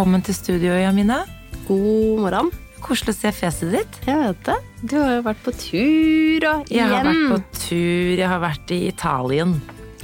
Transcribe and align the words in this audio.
Velkommen 0.00 0.22
til 0.24 0.32
studio, 0.32 0.70
Jamina. 0.80 1.18
God 1.66 2.20
morgen. 2.22 2.46
Koselig 2.80 3.12
å 3.12 3.16
se 3.18 3.32
fjeset 3.36 3.68
ditt. 3.68 3.96
Jeg 4.06 4.16
vet 4.16 4.38
det. 4.46 4.54
Du 4.80 4.94
har 4.96 5.10
jo 5.18 5.24
vært 5.26 5.42
på 5.44 5.52
tur 5.52 6.46
og 6.48 6.70
Jeg 6.72 6.86
har 6.88 7.04
vært 7.04 7.26
på 7.28 7.36
tur, 7.58 8.14
jeg 8.16 8.30
har 8.30 8.40
vært 8.40 8.72
i 8.72 8.78
Italien. 8.88 9.52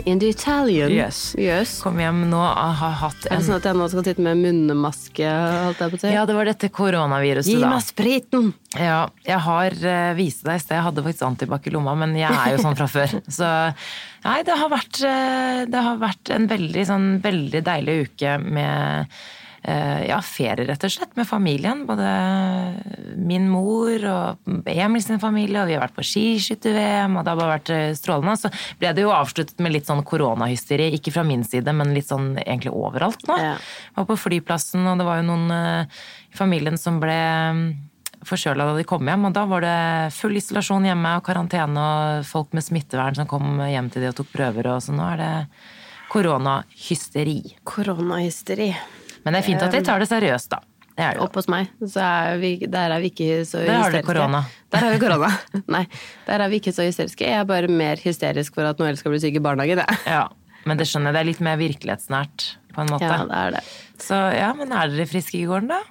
In 0.05 0.21
the 0.21 0.29
Italian. 0.35 0.93
Yes. 0.93 1.21
Yes. 1.41 1.79
Kom 1.81 1.97
hjem 1.97 2.27
nå 2.29 2.43
har 2.45 2.93
hatt 3.01 3.25
en 3.25 3.39
Er 3.39 3.41
det 3.41 3.47
sånn 3.47 3.57
at 3.57 3.69
jeg 3.71 3.79
nå 3.81 3.87
skal 3.95 4.05
sitte 4.11 4.27
med 4.27 4.43
munnmaske? 4.43 5.31
Ja, 6.13 6.27
det 6.29 6.37
var 6.37 6.51
dette 6.53 6.71
koronaviruset, 6.77 7.55
Gi 7.55 7.57
da. 7.65 7.73
meg 7.73 7.87
spriten! 7.87 8.53
Ja, 8.77 8.99
jeg 9.25 9.41
har 9.47 9.79
uh, 9.81 10.13
vist 10.21 10.45
deg 10.45 10.61
i 10.61 10.65
sted, 10.67 10.77
jeg 10.77 10.89
hadde 10.91 11.07
faktisk 11.09 11.25
antibac 11.31 11.65
i 11.65 11.73
lomma, 11.73 11.97
men 12.05 12.13
jeg 12.21 12.37
er 12.37 12.53
jo 12.53 12.61
sånn 12.69 12.77
fra 12.77 12.91
før. 12.99 13.17
Så 13.39 13.49
nei, 14.29 14.37
det 14.45 14.61
har 14.61 14.77
vært, 14.77 15.01
uh, 15.09 15.65
det 15.73 15.89
har 15.89 16.05
vært 16.05 16.37
en 16.37 16.53
veldig, 16.53 16.87
sånn, 16.93 17.11
veldig 17.25 17.65
deilig 17.73 17.99
uke 18.11 18.37
med 18.45 19.09
eh, 19.09 19.27
ja, 19.67 20.21
ferie, 20.23 20.67
rett 20.69 20.85
og 20.87 20.93
slett, 20.93 21.17
med 21.19 21.27
familien. 21.27 21.85
Både 21.89 22.07
min 23.17 23.49
mor 23.51 24.05
og 24.11 24.51
Emil 24.71 25.03
sin 25.03 25.21
familie, 25.23 25.63
og 25.63 25.71
vi 25.71 25.77
har 25.77 25.83
vært 25.83 25.97
på 25.97 26.05
skiskytter-VM, 26.07 27.17
og 27.17 27.25
det 27.25 27.33
har 27.33 27.41
bare 27.41 27.55
vært 27.57 27.73
eh, 27.75 27.97
strålende. 27.99 28.37
Så 28.39 28.51
ble 28.81 28.93
det 28.95 29.05
jo 29.05 29.15
avsluttet 29.15 29.63
med 29.65 29.75
litt 29.75 29.89
sånn 29.89 30.05
koronahysteri, 30.07 30.93
ikke 30.99 31.15
fra 31.15 31.25
min 31.27 31.45
side, 31.47 31.75
men 31.77 31.95
litt 31.97 32.11
sånn 32.11 32.35
egentlig 32.43 32.75
overalt 32.77 33.27
nå. 33.31 33.39
Ja. 33.43 33.57
Var 33.97 34.09
på 34.09 34.19
flyplassen, 34.27 34.87
og 34.87 35.01
det 35.01 35.09
var 35.09 35.21
jo 35.21 35.29
noen 35.31 35.55
eh, 35.57 36.03
i 36.33 36.39
familien 36.39 36.79
som 36.81 37.01
ble 37.03 37.19
forkjøla 38.27 38.67
da 38.67 38.77
de 38.79 38.85
kom 38.89 39.07
hjem, 39.07 39.29
og 39.29 39.35
da 39.37 39.45
var 39.47 39.63
det 39.63 39.79
full 40.17 40.37
isolasjon 40.39 40.87
hjemme 40.89 41.17
og 41.19 41.25
karantene 41.27 41.83
og 41.87 42.27
folk 42.27 42.55
med 42.57 42.65
smittevern 42.67 43.19
som 43.19 43.29
kom 43.31 43.61
hjem 43.63 43.91
til 43.93 44.03
de 44.03 44.11
og 44.11 44.19
tok 44.19 44.33
prøver, 44.35 44.71
og 44.73 44.83
så 44.83 44.95
nå 44.97 45.07
er 45.13 45.23
det 45.23 45.33
koronahysteri. 46.11 47.41
Koronahysteri. 47.67 48.71
Men 49.27 49.35
det 49.35 49.43
er 49.43 49.47
fint 49.49 49.63
at 49.67 49.75
de 49.75 49.83
tar 49.83 50.03
det 50.03 50.07
seriøst, 50.07 50.53
da. 50.55 50.63
Det 50.97 51.05
er 51.05 51.17
det 51.17 51.21
jo. 51.21 51.27
Opp 51.27 51.35
hos 51.37 51.49
meg, 51.53 51.73
så 51.93 52.01
er 52.01 52.39
vi, 52.41 52.51
der 52.73 52.95
er 52.95 53.03
vi 53.03 53.11
ikke 53.11 53.43
så 53.45 53.61
hysteriske. 53.61 53.67
Der 53.69 53.83
har 53.83 53.93
du 53.93 54.07
korona. 54.07 54.41
Der 54.73 54.85
har 54.87 54.95
vi 54.95 55.01
korona. 55.03 55.31
Nei, 55.75 55.83
der 56.29 56.45
er 56.45 56.53
vi 56.53 56.61
ikke 56.63 56.73
så 56.73 56.87
hysteriske. 56.87 57.27
Jeg 57.27 57.43
er 57.43 57.49
bare 57.49 57.69
mer 57.69 58.01
hysterisk 58.01 58.57
for 58.57 58.71
at 58.71 58.81
Noel 58.81 58.97
skal 58.97 59.13
bli 59.13 59.21
syk 59.27 59.37
i 59.37 59.43
barnehagen. 59.45 59.83
Ja, 60.07 60.23
men 60.65 60.81
det 60.81 60.87
skjønner 60.89 61.11
jeg. 61.11 61.19
Det 61.19 61.21
er 61.21 61.29
litt 61.33 61.43
mer 61.45 61.59
virkelighetsnært, 61.61 62.47
på 62.73 62.87
en 62.87 62.95
måte. 62.95 63.11
Ja, 63.11 63.19
det 63.29 63.43
er 63.43 63.55
det. 63.59 63.63
Så 64.07 64.23
ja, 64.39 64.49
men 64.57 64.73
er 64.73 64.95
dere 64.95 65.09
friske 65.11 65.37
i 65.43 65.45
gården, 65.51 65.75
da? 65.75 65.83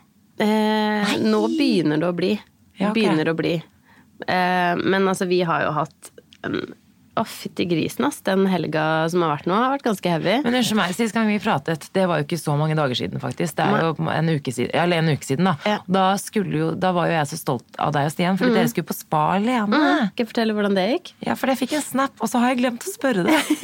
Eh, 0.41 1.13
nå 1.22 1.44
begynner 1.53 2.02
det 2.02 2.09
å 2.09 2.16
bli. 2.16 2.31
Ja, 2.80 2.89
okay. 2.89 2.95
Begynner 2.97 3.30
å 3.30 3.38
bli. 3.38 3.53
Eh, 4.25 4.73
men 4.81 5.06
altså, 5.06 5.30
vi 5.30 5.44
har 5.45 5.67
jo 5.67 5.75
hatt 5.75 6.11
en 6.47 6.63
Å, 7.16 7.23
fytti 7.23 7.63
grisen, 7.69 8.03
ass. 8.09 8.17
Den 8.27 8.44
helga 8.52 8.83
som 9.11 9.23
har 9.23 9.38
vært 9.38 9.45
nå, 9.47 9.55
har 9.55 9.71
vært 9.77 9.85
ganske 9.88 10.11
heavy. 10.11 10.33
Men 10.44 10.58
unnskyld 10.59 10.80
meg, 10.81 10.95
sist 10.97 11.16
gang 11.16 11.30
vi 11.31 11.38
pratet, 11.39 11.88
det 11.95 12.03
var 12.11 12.19
jo 12.19 12.25
ikke 12.27 12.39
så 12.41 12.55
mange 12.59 12.75
dager 12.75 12.99
siden, 12.99 13.22
faktisk. 13.23 13.55
Det 13.55 13.67
er 13.67 13.85
jo 13.85 14.09
en 14.11 14.31
uke 14.33 14.52
siden, 14.52 14.73
eller 14.75 14.99
en 14.99 15.13
uke 15.16 15.27
siden 15.27 15.47
da. 15.47 15.53
Ja. 15.63 15.77
Da, 15.97 16.05
skulle 16.19 16.59
jo, 16.59 16.72
da 16.75 16.91
var 16.95 17.07
jo 17.07 17.16
jeg 17.16 17.30
så 17.31 17.39
stolt 17.39 17.80
av 17.80 17.94
deg 17.95 18.09
og 18.09 18.16
Stian, 18.16 18.39
fordi 18.41 18.57
dere 18.57 18.72
skulle 18.73 18.89
på 18.89 18.97
spa 18.97 19.22
alene. 19.38 19.80
Skal 20.11 20.25
jeg 20.25 20.31
fortelle 20.33 20.57
hvordan 20.57 20.75
det 20.75 20.88
gikk? 20.89 21.13
Ja, 21.23 21.38
for 21.39 21.53
jeg 21.53 21.61
fikk 21.63 21.77
en 21.80 21.85
snap, 21.85 22.19
og 22.19 22.31
så 22.31 22.44
har 22.44 22.52
jeg 22.52 22.63
glemt 22.66 22.83
å 22.83 22.95
spørre 22.95 23.27
deg. 23.29 23.55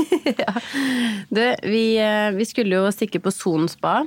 Du, 1.32 1.42
vi, 1.66 1.98
eh, 2.00 2.30
vi 2.36 2.46
skulle 2.48 2.78
jo 2.78 2.92
stikke 2.94 3.20
på 3.24 3.32
Son 3.34 3.68
spa. 3.72 4.02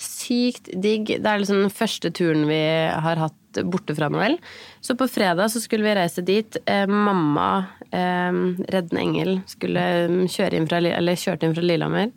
Sykt 0.00 0.70
digg. 0.74 1.06
Det 1.22 1.30
er 1.30 1.40
liksom 1.40 1.62
den 1.62 1.72
første 1.72 2.10
turen 2.14 2.44
vi 2.48 2.60
har 2.90 3.20
hatt 3.20 3.60
borte 3.70 3.94
fra 3.94 4.08
Noel. 4.10 4.38
Så 4.84 4.96
på 4.98 5.08
fredag 5.08 5.52
så 5.52 5.62
skulle 5.62 5.86
vi 5.86 5.94
reise 5.96 6.24
dit. 6.26 6.56
Eh, 6.66 6.86
mamma, 6.90 7.66
Reddende 7.94 9.02
Engel, 9.02 9.34
skulle 9.50 9.82
kjøre 10.30 10.58
inn 10.58 10.68
fra, 10.70 10.80
eller 10.82 11.20
kjørte 11.20 11.46
inn 11.46 11.56
fra 11.56 11.64
Lillehammer. 11.64 12.10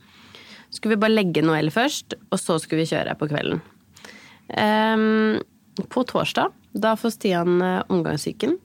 Så 0.68 0.80
skulle 0.80 0.98
vi 0.98 1.04
bare 1.06 1.16
legge 1.16 1.44
Noel 1.46 1.72
først, 1.72 2.18
og 2.32 2.42
så 2.42 2.58
skulle 2.60 2.84
vi 2.84 2.92
kjøre 2.92 3.16
på 3.20 3.30
kvelden. 3.32 3.62
Eh, 4.50 5.84
på 5.94 6.04
torsdag, 6.10 6.56
da 6.78 6.96
får 7.00 7.16
Stian 7.16 7.62
eh, 7.62 7.84
omgangssyken. 7.94 8.58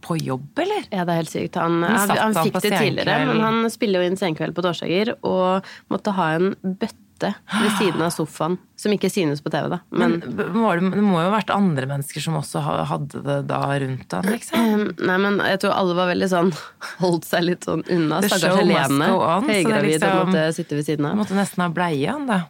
På 0.00 0.16
jobb, 0.16 0.56
eller? 0.62 0.86
Ja, 0.88 1.04
det 1.04 1.12
er 1.12 1.18
helt 1.20 1.32
sykt. 1.32 1.58
Han, 1.60 1.82
han, 1.84 2.10
han 2.16 2.36
fikk 2.38 2.56
det 2.64 2.72
tidligere, 2.72 3.18
men 3.28 3.42
han 3.44 3.66
spiller 3.72 4.00
jo 4.00 4.08
inn 4.08 4.16
senkveld 4.16 4.56
på 4.56 4.64
torsdager 4.64 5.12
og 5.20 5.66
måtte 5.92 6.14
ha 6.16 6.30
en 6.38 6.54
bøtte 6.62 7.09
ved 7.28 7.72
siden 7.78 8.02
av 8.02 8.10
sofaen, 8.14 8.56
som 8.80 8.92
ikke 8.94 9.10
synes 9.12 9.42
på 9.44 9.50
TV, 9.52 9.68
da. 9.72 9.78
Men, 9.92 10.18
Men 10.24 10.54
var 10.62 10.80
det, 10.80 10.90
det 10.94 11.02
må 11.04 11.18
jo 11.20 11.26
ha 11.28 11.34
vært 11.34 11.52
andre 11.54 11.86
mennesker 11.90 12.24
som 12.24 12.38
også 12.40 12.62
hadde 12.88 13.20
det 13.26 13.36
da 13.50 13.60
rundt 13.82 14.06
deg? 14.14 14.30
liksom? 14.34 14.86
Nei, 15.10 15.18
men 15.26 15.40
jeg 15.44 15.60
tror 15.64 15.76
alle 15.76 15.98
var 15.98 16.10
veldig 16.12 16.30
sånn 16.32 16.52
Holdt 17.02 17.28
seg 17.28 17.44
litt 17.48 17.68
sånn 17.68 17.84
unna. 17.92 18.22
Stakkars 18.24 18.60
Helene. 18.62 19.10
Høygravid 19.12 19.68
og 19.68 19.84
liksom- 19.90 20.18
måtte 20.32 20.46
sitte 20.56 20.80
ved 20.80 20.88
siden 20.88 21.10
av. 21.10 21.18
måtte 21.20 21.36
nesten 21.38 21.64
ha 21.66 21.68
bleie, 21.74 22.08
han 22.10 22.26
da. 22.30 22.40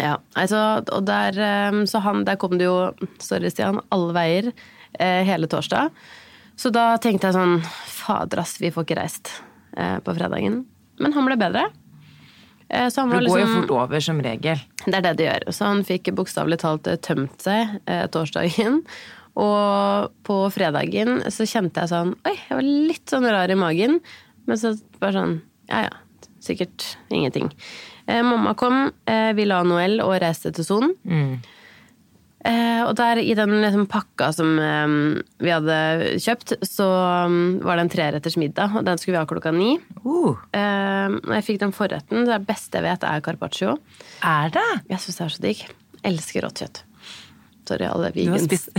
Ja, 0.00 0.14
altså, 0.40 0.60
og 0.88 1.04
der, 1.04 1.36
ehm, 1.36 1.82
så 1.90 2.00
han, 2.00 2.22
der 2.24 2.38
kom 2.40 2.54
det 2.56 2.64
jo, 2.64 2.76
sorry 3.20 3.50
Stian, 3.52 3.80
alle 3.92 4.14
veier 4.16 4.52
eh, 4.96 5.20
hele 5.28 5.48
torsdag. 5.52 5.90
Så 6.56 6.70
da 6.72 6.94
tenkte 7.02 7.28
jeg 7.28 7.36
sånn, 7.36 7.58
fader 7.92 8.40
ass, 8.40 8.54
vi 8.62 8.70
får 8.72 8.86
ikke 8.86 8.96
reist 9.02 9.32
eh, 9.76 9.98
på 10.04 10.14
fredagen. 10.16 10.62
Men 11.02 11.12
han 11.16 11.28
ble 11.28 11.36
bedre. 11.40 11.66
Eh, 12.72 12.88
så 12.88 13.04
Det 13.04 13.18
går 13.18 13.26
går 13.28 13.38
jo 13.38 13.44
liksom- 13.46 13.60
fort 13.62 13.70
over, 13.76 14.00
som 14.00 14.20
regel. 14.24 14.60
Det 14.86 14.94
er 14.94 15.00
det 15.02 15.16
det 15.18 15.26
gjør. 15.28 15.48
Så 15.52 15.64
han 15.66 15.84
fikk 15.84 16.14
bokstavelig 16.16 16.58
talt 16.58 16.86
eh, 16.88 16.96
tømt 16.96 17.38
seg 17.44 17.80
eh, 17.86 18.06
torsdagen. 18.08 18.82
Og 19.36 20.10
på 20.24 20.34
fredagen 20.52 21.22
så 21.32 21.46
kjente 21.48 21.80
jeg 21.80 21.88
sånn 21.88 22.10
Oi, 22.28 22.34
jeg 22.36 22.50
var 22.58 22.62
litt 22.66 23.06
sånn 23.08 23.24
rar 23.30 23.48
i 23.50 23.54
magen. 23.56 24.00
Men 24.46 24.56
så 24.60 24.74
bare 25.00 25.12
sånn 25.12 25.40
Ja 25.70 25.82
ja, 25.86 25.90
sikkert 26.40 26.96
ingenting. 27.10 27.50
Eh, 28.08 28.20
mamma 28.22 28.54
kom, 28.54 28.90
eh, 29.06 29.32
vi 29.32 29.44
la 29.46 29.62
Noel 29.62 30.00
og 30.00 30.20
reiste 30.20 30.52
til 30.52 30.64
Son. 30.64 30.94
Eh, 32.42 32.80
og 32.82 32.96
der 32.98 33.20
i 33.22 33.34
den 33.38 33.52
liksom, 33.62 33.84
pakka 33.90 34.32
som 34.34 34.56
eh, 34.58 34.94
vi 35.42 35.52
hadde 35.52 35.76
kjøpt, 36.22 36.56
så 36.66 36.86
um, 37.28 37.60
var 37.62 37.78
det 37.78 37.84
en 37.84 37.92
treretters 37.92 38.36
middag, 38.40 38.74
og 38.78 38.86
den 38.88 38.98
skulle 38.98 39.14
vi 39.14 39.22
ha 39.22 39.28
klokka 39.30 39.52
ni. 39.54 39.76
Uh, 40.02 40.34
Eh, 40.52 41.14
og 41.22 41.32
jeg 41.36 41.46
fikk 41.46 41.60
den 41.62 41.74
forretten. 41.76 42.26
Det 42.28 42.40
beste 42.46 42.80
jeg 42.80 42.86
vet, 42.86 43.04
er 43.06 43.22
carpaccio. 43.24 43.76
er 44.26 44.52
det? 44.54 44.68
Jeg 44.90 45.04
syns 45.04 45.18
det 45.18 45.24
er 45.24 45.34
så 45.34 45.44
digg. 45.46 45.62
Elsker 46.12 46.46
rått 46.46 46.62
kjøtt. 46.62 46.82
Sorry, 47.68 47.86
alle 47.86 48.10
Du 48.14 48.32
har 48.32 48.42
spist 48.42 48.72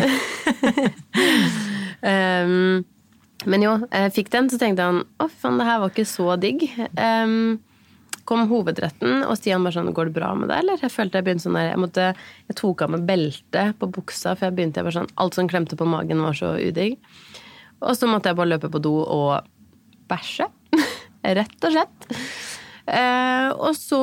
Um, 2.03 2.83
men 3.51 3.63
jo, 3.63 3.77
jeg 3.87 4.11
fikk 4.17 4.31
den, 4.33 4.49
så 4.51 4.59
tenkte 4.59 4.89
han 4.89 5.05
å, 5.23 5.29
fy 5.31 5.37
faen, 5.39 5.59
det 5.61 5.67
her 5.69 5.79
var 5.79 5.93
ikke 5.93 6.09
så 6.09 6.33
digg. 6.35 6.65
Um, 6.99 7.61
kom 8.29 8.45
hovedretten, 8.49 9.23
og 9.27 9.35
Stian 9.39 9.65
bare 9.65 9.75
sånn 9.75 9.91
Går 9.95 10.09
det 10.09 10.15
bra 10.15 10.31
med 10.37 10.49
deg, 10.51 10.63
eller? 10.63 10.81
Jeg 10.81 10.93
følte 10.93 11.19
jeg 11.19 11.27
begynte 11.27 11.45
sånn 11.45 11.57
der 11.59 11.69
Jeg, 11.71 11.81
måtte, 11.83 12.09
jeg 12.49 12.57
tok 12.59 12.83
av 12.85 12.93
meg 12.95 13.05
beltet 13.09 13.79
på 13.81 13.89
buksa, 13.99 14.35
for 14.37 14.47
jeg 14.47 14.57
begynte 14.57 14.79
jeg 14.79 14.87
bare 14.87 14.97
sånn 15.01 15.11
Alt 15.19 15.39
som 15.39 15.49
klemte 15.51 15.79
på 15.79 15.87
magen, 15.89 16.23
var 16.23 16.37
så 16.37 16.53
udigg. 16.59 16.97
Og 17.83 17.97
så 17.99 18.07
måtte 18.07 18.31
jeg 18.31 18.39
bare 18.39 18.53
løpe 18.53 18.71
på 18.71 18.81
do 18.83 18.95
og 19.03 19.49
bæsje. 20.11 20.47
Rett 21.39 21.67
og 21.67 21.75
slett. 21.75 22.07
Eh, 22.83 23.49
og 23.55 23.77
så 23.79 23.97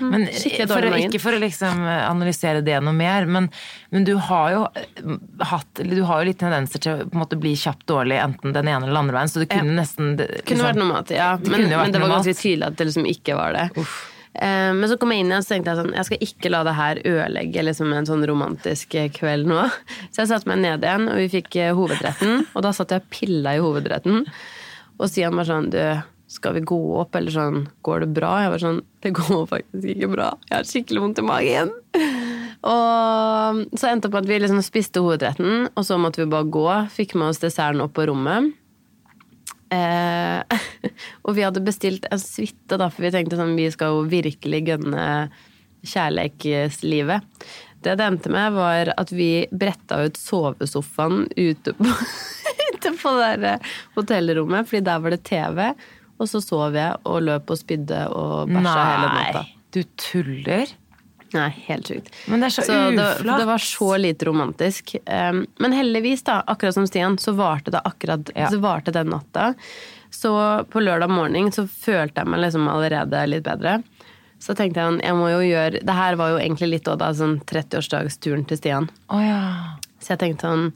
Men 0.00 0.22
skikkelig 0.32 0.64
for, 0.70 0.86
ikke 0.96 1.20
for 1.20 1.36
å 1.36 1.40
liksom 1.42 1.82
analysere 1.84 2.62
det 2.64 2.78
noe 2.80 2.96
mer, 2.96 3.26
men, 3.28 3.50
men 3.92 4.06
du 4.08 4.14
har 4.16 4.54
jo 4.54 4.62
eh, 4.80 5.18
hatt 5.50 5.82
Du 5.84 5.98
har 6.08 6.22
jo 6.22 6.30
litt 6.30 6.40
tendenser 6.40 6.80
til 6.80 7.02
å 7.02 7.10
måte 7.12 7.36
bli 7.36 7.52
kjapt 7.52 7.84
dårlig 7.90 8.16
enten 8.22 8.56
den 8.56 8.70
ene 8.72 8.88
eller 8.88 9.02
andre 9.02 9.18
veien, 9.18 9.28
så 9.28 9.42
det 9.44 9.50
kunne 9.52 9.76
nesten 9.76 10.16
det- 10.16 10.30
Kunne 10.40 10.56
liksom- 10.56 10.70
vært 10.70 10.80
noe 10.80 10.88
mat, 10.94 11.12
ja. 11.12 11.34
Det 11.36 11.50
Men, 11.52 11.66
kunne 11.66 11.82
men 11.82 11.92
det 11.92 12.00
var 12.00 12.14
ganske 12.16 12.36
tydelig 12.40 12.66
at 12.70 12.76
det 12.80 12.86
liksom 12.88 13.04
ikke 13.12 13.36
var 13.36 13.52
det. 13.58 13.84
Eh, 14.34 14.72
men 14.72 14.88
så 14.88 14.96
kom 14.98 15.12
jeg 15.12 15.20
inn 15.20 15.28
igjen 15.30 15.44
og 15.44 15.44
så 15.44 15.52
tenkte 15.54 15.70
jeg 15.74 15.78
sånn, 15.82 15.92
jeg 15.94 16.08
skal 16.08 16.24
ikke 16.26 16.50
la 16.50 16.62
det 16.64 16.74
her 16.80 17.02
ødelegge 17.04 17.62
liksom 17.68 17.92
en 17.92 18.08
sånn 18.08 18.24
romantisk 18.26 18.96
eh, 18.98 19.10
kveld 19.14 19.46
nå. 19.46 19.68
Så 20.16 20.24
jeg 20.24 20.32
satte 20.32 20.48
meg 20.48 20.58
ned 20.64 20.82
igjen, 20.82 21.06
og 21.12 21.20
vi 21.20 21.28
fikk 21.28 21.60
eh, 21.60 21.74
hovedretten. 21.76 22.46
Og 22.56 22.64
da 22.64 22.72
satt 22.72 22.90
jeg 22.96 23.04
og 23.04 23.12
pilla 23.14 23.52
i 23.54 23.60
hovedretten. 23.62 24.24
Og 24.98 25.08
Stian 25.10 25.36
var 25.36 25.44
sånn, 25.44 25.68
du, 25.74 25.78
skal 26.34 26.56
vi 26.56 26.64
gå 26.66 26.78
opp, 27.00 27.14
eller 27.18 27.34
sånn, 27.34 27.62
går 27.86 28.04
det 28.04 28.10
bra? 28.16 28.32
Jeg 28.42 28.52
var 28.54 28.62
sånn, 28.62 28.80
det 29.04 29.14
går 29.16 29.46
faktisk 29.50 29.90
ikke 29.94 30.10
bra. 30.16 30.32
Jeg 30.50 30.56
har 30.56 30.68
skikkelig 30.68 31.04
vondt 31.04 31.22
i 31.22 31.26
magen. 31.28 31.72
Og 32.64 33.62
så 33.76 33.90
endte 33.90 34.08
det 34.08 34.14
på 34.14 34.20
at 34.22 34.28
vi 34.28 34.40
liksom 34.40 34.60
spiste 34.64 35.02
hovedretten, 35.04 35.68
og 35.74 35.86
så 35.86 35.98
måtte 36.00 36.22
vi 36.22 36.30
bare 36.32 36.48
gå. 36.48 36.68
Fikk 36.94 37.16
med 37.20 37.32
oss 37.32 37.42
desserten 37.42 37.82
opp 37.84 37.94
på 37.96 38.06
rommet. 38.08 38.54
Eh, 39.74 40.60
og 41.26 41.36
vi 41.36 41.44
hadde 41.44 41.64
bestilt 41.64 42.08
en 42.10 42.22
suite, 42.22 42.78
for 42.78 43.04
vi 43.04 43.12
tenkte 43.14 43.38
sånn, 43.40 43.56
vi 43.58 43.68
skal 43.74 43.94
jo 43.94 44.06
virkelig 44.10 44.62
gønne 44.70 45.04
kjærlighetslivet. 45.84 47.44
Det 47.84 47.98
det 48.00 48.06
endte 48.06 48.32
med, 48.32 48.54
var 48.56 48.94
at 48.96 49.12
vi 49.12 49.44
bretta 49.52 50.00
ut 50.06 50.16
sovesofaen 50.16 51.26
ute 51.36 51.74
på, 51.76 51.90
på 53.02 53.12
det 53.18 53.34
der 53.42 53.74
hotellrommet, 53.98 54.70
fordi 54.70 54.86
der 54.86 55.04
var 55.04 55.12
det 55.12 55.24
TV. 55.28 55.66
Og 56.18 56.28
så 56.30 56.40
sov 56.44 56.76
jeg 56.78 56.94
og 57.10 57.22
løp 57.26 57.50
og 57.50 57.58
spydde 57.58 58.04
og 58.14 58.48
bæsja 58.52 58.74
hele 58.86 59.08
natta. 59.16 59.44
Du 59.74 59.80
tuller? 59.98 60.70
Nei, 61.34 61.48
helt 61.66 61.88
sjukt. 61.90 62.12
Men 62.30 62.44
det 62.44 62.46
er 62.46 62.54
så, 62.54 62.62
Så 62.62 62.74
det, 62.94 63.04
uflaks. 63.18 63.40
det 63.40 63.46
var 63.48 63.58
så 63.64 63.88
lite 63.98 64.28
romantisk. 64.28 64.92
Um, 65.10 65.40
men 65.58 65.74
heldigvis, 65.74 66.22
da, 66.22 66.36
akkurat 66.46 66.76
som 66.76 66.86
Stian, 66.86 67.16
så 67.18 67.34
varte 67.34 67.72
det 67.74 67.80
akkurat 67.84 68.30
Ja. 68.36 68.46
så 68.52 68.60
varte 68.62 68.92
den 68.94 69.10
natta. 69.10 69.54
Så 70.14 70.30
på 70.70 70.78
lørdag 70.80 71.10
morgen 71.10 71.50
så 71.50 71.66
følte 71.66 72.22
jeg 72.22 72.30
meg 72.30 72.40
liksom 72.44 72.68
allerede 72.70 73.24
litt 73.26 73.42
bedre. 73.42 73.80
Så 74.38 74.54
tenkte 74.54 74.78
jeg 74.78 75.00
jeg 75.02 75.14
må 75.16 75.26
jo 75.32 75.40
gjøre 75.42 75.80
Det 75.82 75.94
her 75.94 76.16
var 76.20 76.30
jo 76.34 76.38
egentlig 76.38 76.68
litt 76.70 76.84
da 76.84 77.10
sånn 77.16 77.40
30-årsdagsturen 77.48 78.46
til 78.46 78.56
Stian. 78.60 78.88
Oh, 79.10 79.18
ja. 79.18 79.74
Så 79.98 80.14
jeg 80.14 80.18
tenkte 80.22 80.46
sånn 80.46 80.72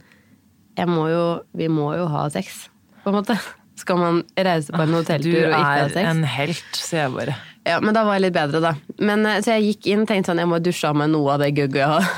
jeg 0.79 0.87
må 0.91 1.09
jo, 1.11 1.23
Vi 1.55 1.69
må 1.69 1.93
jo 1.99 2.07
ha 2.11 2.29
sex, 2.31 2.69
på 3.05 3.11
en 3.11 3.19
måte. 3.21 3.39
Skal 3.79 4.01
man 4.01 4.23
reise 4.35 4.75
på 4.75 4.83
en 4.83 4.93
Du 4.93 4.99
hotelltur 4.99 5.37
og 5.47 5.55
ikke 5.55 5.63
ha 5.63 5.87
er 5.87 6.11
en 6.11 6.25
helt, 6.27 6.69
sier 6.75 7.05
jeg 7.07 7.15
bare. 7.15 7.37
Ja, 7.69 7.79
Men 7.85 7.95
da 7.95 8.05
var 8.07 8.17
jeg 8.17 8.29
litt 8.29 8.37
bedre, 8.37 8.61
da. 8.65 8.73
Men, 8.99 9.27
eh, 9.29 9.41
så 9.45 9.59
jeg 9.59 9.69
gikk 9.73 9.91
inn 9.93 10.05
og 10.05 10.11
tenkte 10.11 10.33
sånn 10.33 10.41
jeg 10.43 10.51
må 10.51 10.59
dusje 10.65 10.89
av 10.89 10.97
meg 10.99 11.13
noe 11.13 11.35
av 11.35 11.43
det 11.45 11.53
gugget 11.57 11.83
jeg 11.83 11.91
har. 11.93 12.09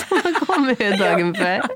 som 0.00 0.22
har 0.22 0.38
kommet 0.40 0.80
ut 0.80 0.98
dagen 1.00 1.34
før. 1.36 1.68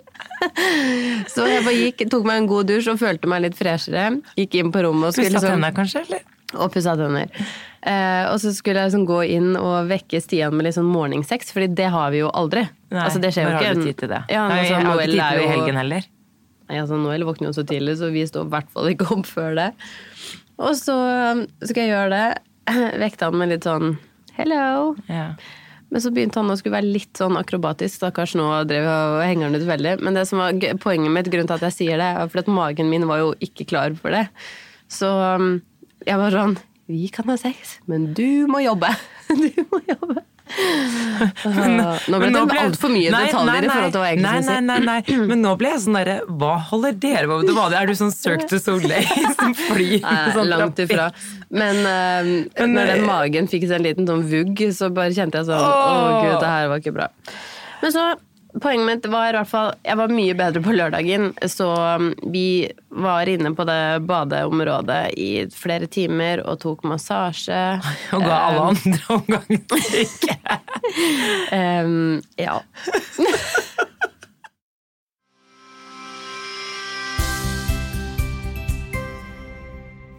Så 1.35 1.49
jeg 1.51 1.65
bare 1.67 1.75
gikk, 1.75 2.05
tok 2.13 2.27
meg 2.29 2.45
en 2.45 2.47
god 2.47 2.69
dusj 2.71 2.93
og 2.93 3.01
følte 3.01 3.27
meg 3.31 3.43
litt 3.43 3.57
freshere. 3.59 4.05
Gikk 4.39 4.55
inn 4.61 4.71
på 4.71 4.85
rommet 4.87 5.11
og 5.11 5.17
skulle 5.17 5.35
Pussa 5.35 5.51
liksom 5.51 5.75
kanskje? 5.75 6.05
eller? 6.07 6.27
og 6.57 6.71
pussa 6.73 6.95
tenner. 6.97 7.29
Eh, 7.83 8.25
og 8.31 8.39
så 8.41 8.53
skulle 8.57 8.81
jeg 8.81 8.91
liksom 8.91 9.05
gå 9.09 9.19
inn 9.37 9.51
og 9.61 9.89
vekke 9.91 10.21
Stian 10.23 10.55
med 10.57 10.67
litt 10.67 10.77
sånn 10.79 10.89
morgensex, 10.89 11.53
Fordi 11.55 11.69
det 11.77 11.91
har 11.93 12.13
vi 12.15 12.23
jo 12.23 12.31
aldri. 12.33 12.65
Nei, 12.89 13.03
altså, 13.05 13.21
det 13.23 13.35
skjer 13.35 13.45
jo 13.45 13.57
ikke. 13.57 13.67
har 13.67 13.75
du 13.75 13.85
tid 13.85 13.99
til 14.01 14.13
det? 14.15 14.23
Ja, 14.33 14.47
Nei, 14.49 14.63
jeg 14.65 14.81
har 14.81 15.03
ikke 15.03 15.11
tid 15.13 15.21
til 15.21 15.43
det 15.43 15.45
i 15.45 15.53
helgen 15.53 15.83
heller. 15.83 16.09
Nei, 16.69 16.83
altså 16.83 16.99
Noel 17.01 17.25
våkner 17.25 17.49
jo 17.49 17.57
så 17.57 17.65
tidlig, 17.67 17.97
så 18.01 18.11
vi 18.13 18.27
står 18.29 18.45
i 18.45 18.53
hvert 18.53 18.69
fall 18.75 18.91
ikke 18.93 19.09
opp 19.15 19.29
før 19.29 19.57
det. 19.57 19.71
Og 20.59 20.75
så 20.77 20.97
um, 21.33 21.47
skal 21.65 21.87
jeg 21.87 21.95
gjøre 21.95 22.11
det. 22.13 22.27
Vekte 23.05 23.31
han 23.31 23.41
med 23.41 23.55
litt 23.55 23.69
sånn 23.69 23.97
hello. 24.37 24.93
Ja. 25.09 25.33
Men 25.89 26.05
så 26.05 26.13
begynte 26.13 26.43
han 26.43 26.53
å 26.53 26.57
skulle 26.61 26.77
være 26.77 26.93
litt 26.93 27.17
sånn 27.17 27.39
akrobatisk. 27.41 27.97
Stakkars, 27.97 28.35
nå 28.37 28.47
drev 28.69 28.85
jeg 28.85 29.13
og 29.15 29.23
henger 29.25 29.49
han 29.49 29.57
ut 29.57 29.69
veldig. 29.71 29.95
Men 30.05 30.19
det 30.19 30.27
som 30.29 30.43
var 30.43 30.59
poenget 30.83 31.15
mitt, 31.15 31.31
grunnen 31.33 31.49
til 31.49 31.57
at 31.57 31.69
jeg 31.71 31.77
sier 31.79 32.03
det, 32.03 32.11
er 32.13 32.29
fordi 32.29 32.45
at 32.45 32.57
magen 32.59 32.93
min 32.93 33.09
var 33.09 33.23
jo 33.23 33.31
ikke 33.45 33.69
klar 33.73 33.97
for 33.97 34.13
det. 34.13 34.27
Så 34.93 35.09
um, 35.09 35.55
jeg 36.07 36.21
var 36.21 36.35
sånn 36.35 36.59
Vi 36.89 37.09
kan 37.13 37.29
ha 37.29 37.37
sex, 37.37 37.79
men 37.89 38.13
du 38.17 38.49
må 38.51 38.65
jobbe. 38.65 38.93
Du 39.29 39.65
må 39.69 39.81
jobbe. 39.85 40.23
Nå 40.49 42.19
ble 42.21 42.31
Men 42.31 42.37
det 42.37 42.59
altfor 42.63 42.93
mye 42.93 43.13
Nei, 43.13 43.23
detaljer 43.29 43.49
nei, 43.49 43.59
i 43.61 43.71
forhold 43.73 43.95
til 43.95 44.03
hva 44.03 44.09
jeg 44.09 44.19
egentlig 44.19 44.31
skulle 44.31 44.45
si. 44.45 44.65
nei, 44.69 44.79
nei, 44.87 45.01
nei, 45.19 45.27
Men 45.33 45.43
nå 45.45 45.55
ble 45.61 45.73
jeg 45.73 45.83
sånn 45.85 45.99
derre 45.99 46.17
Hva 46.43 46.53
holder 46.71 46.97
dere 47.05 47.31
på 47.31 47.41
med? 47.43 47.77
Er 47.81 47.91
du 47.91 47.95
sånn 47.99 48.15
Cirque 48.15 48.49
du 48.51 48.57
Soleil 48.63 49.27
som 49.41 49.57
flyr 49.59 49.99
Nei, 50.05 50.17
sånn 50.37 50.49
langt 50.53 50.81
ifra. 50.85 51.11
Men, 51.49 51.83
uh, 51.85 52.33
Men, 52.59 52.75
når 52.77 52.95
den 52.95 53.03
eh, 53.03 53.09
magen 53.09 53.51
fikk 53.51 53.69
seg 53.69 53.79
en 53.81 53.87
liten 53.89 54.09
sånn 54.09 54.25
vugg, 54.29 54.65
så 54.77 54.91
bare 54.95 55.15
kjente 55.17 55.41
jeg 55.41 55.51
sånn 55.51 55.65
Å, 55.65 56.23
gud, 56.23 56.35
det 56.43 56.51
her 56.53 56.73
var 56.73 56.83
ikke 56.83 56.97
bra. 56.97 57.09
Men 57.83 57.95
så 57.95 58.09
Poenget 58.63 58.87
mitt 58.87 59.07
var 59.13 59.31
i 59.31 59.37
hvert 59.37 59.51
fall 59.51 59.73
Jeg 59.85 59.99
var 60.01 60.13
mye 60.13 60.35
bedre 60.39 60.63
på 60.65 60.75
lørdagen, 60.75 61.31
så 61.47 61.69
um, 61.99 62.11
vi 62.33 62.69
var 62.89 63.29
inne 63.31 63.53
på 63.55 63.67
det 63.69 64.01
badeområdet 64.09 65.03
i 65.21 65.31
flere 65.55 65.87
timer 65.87 66.43
og 66.45 66.59
tok 66.65 66.87
massasje. 66.89 67.63
Og 68.17 68.25
ga 68.25 68.39
alle 68.49 68.69
andre 68.73 69.19
omgang. 69.19 69.47
Um, 71.53 72.23
ja. 72.41 72.55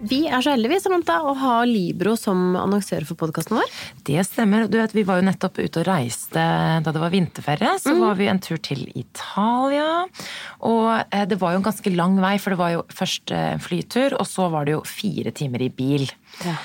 Vi 0.09 0.23
er 0.25 0.41
så 0.41 0.55
heldige 0.55 0.79
Samantha, 0.81 1.19
å 1.29 1.35
ha 1.37 1.55
Libro 1.69 2.15
som 2.17 2.55
annonsør 2.57 3.03
for 3.05 3.17
podkasten 3.19 3.59
vår. 3.59 3.67
Det 4.07 4.23
stemmer. 4.25 4.65
Du 4.65 4.79
vet, 4.79 4.93
Vi 4.97 5.03
var 5.05 5.19
jo 5.19 5.25
nettopp 5.27 5.59
ute 5.61 5.83
og 5.83 5.85
reiste 5.85 6.41
da 6.81 6.93
det 6.95 7.01
var 7.03 7.11
vinterferie. 7.13 7.75
Så 7.83 7.93
var 7.99 8.17
vi 8.17 8.25
en 8.31 8.41
tur 8.41 8.57
til 8.57 8.87
Italia. 8.97 10.07
Og 10.65 10.87
eh, 11.13 11.25
det 11.29 11.37
var 11.41 11.53
jo 11.53 11.61
en 11.61 11.67
ganske 11.69 11.93
lang 11.93 12.17
vei, 12.23 12.35
for 12.41 12.55
det 12.55 12.61
var 12.63 12.73
jo 12.73 12.81
først 12.89 13.35
eh, 13.35 13.51
en 13.53 13.61
flytur, 13.61 14.17
og 14.17 14.25
så 14.25 14.49
var 14.49 14.65
det 14.65 14.73
jo 14.79 14.81
fire 14.89 15.29
timer 15.37 15.67
i 15.67 15.69
bil. 15.69 16.09
Ja. 16.41 16.55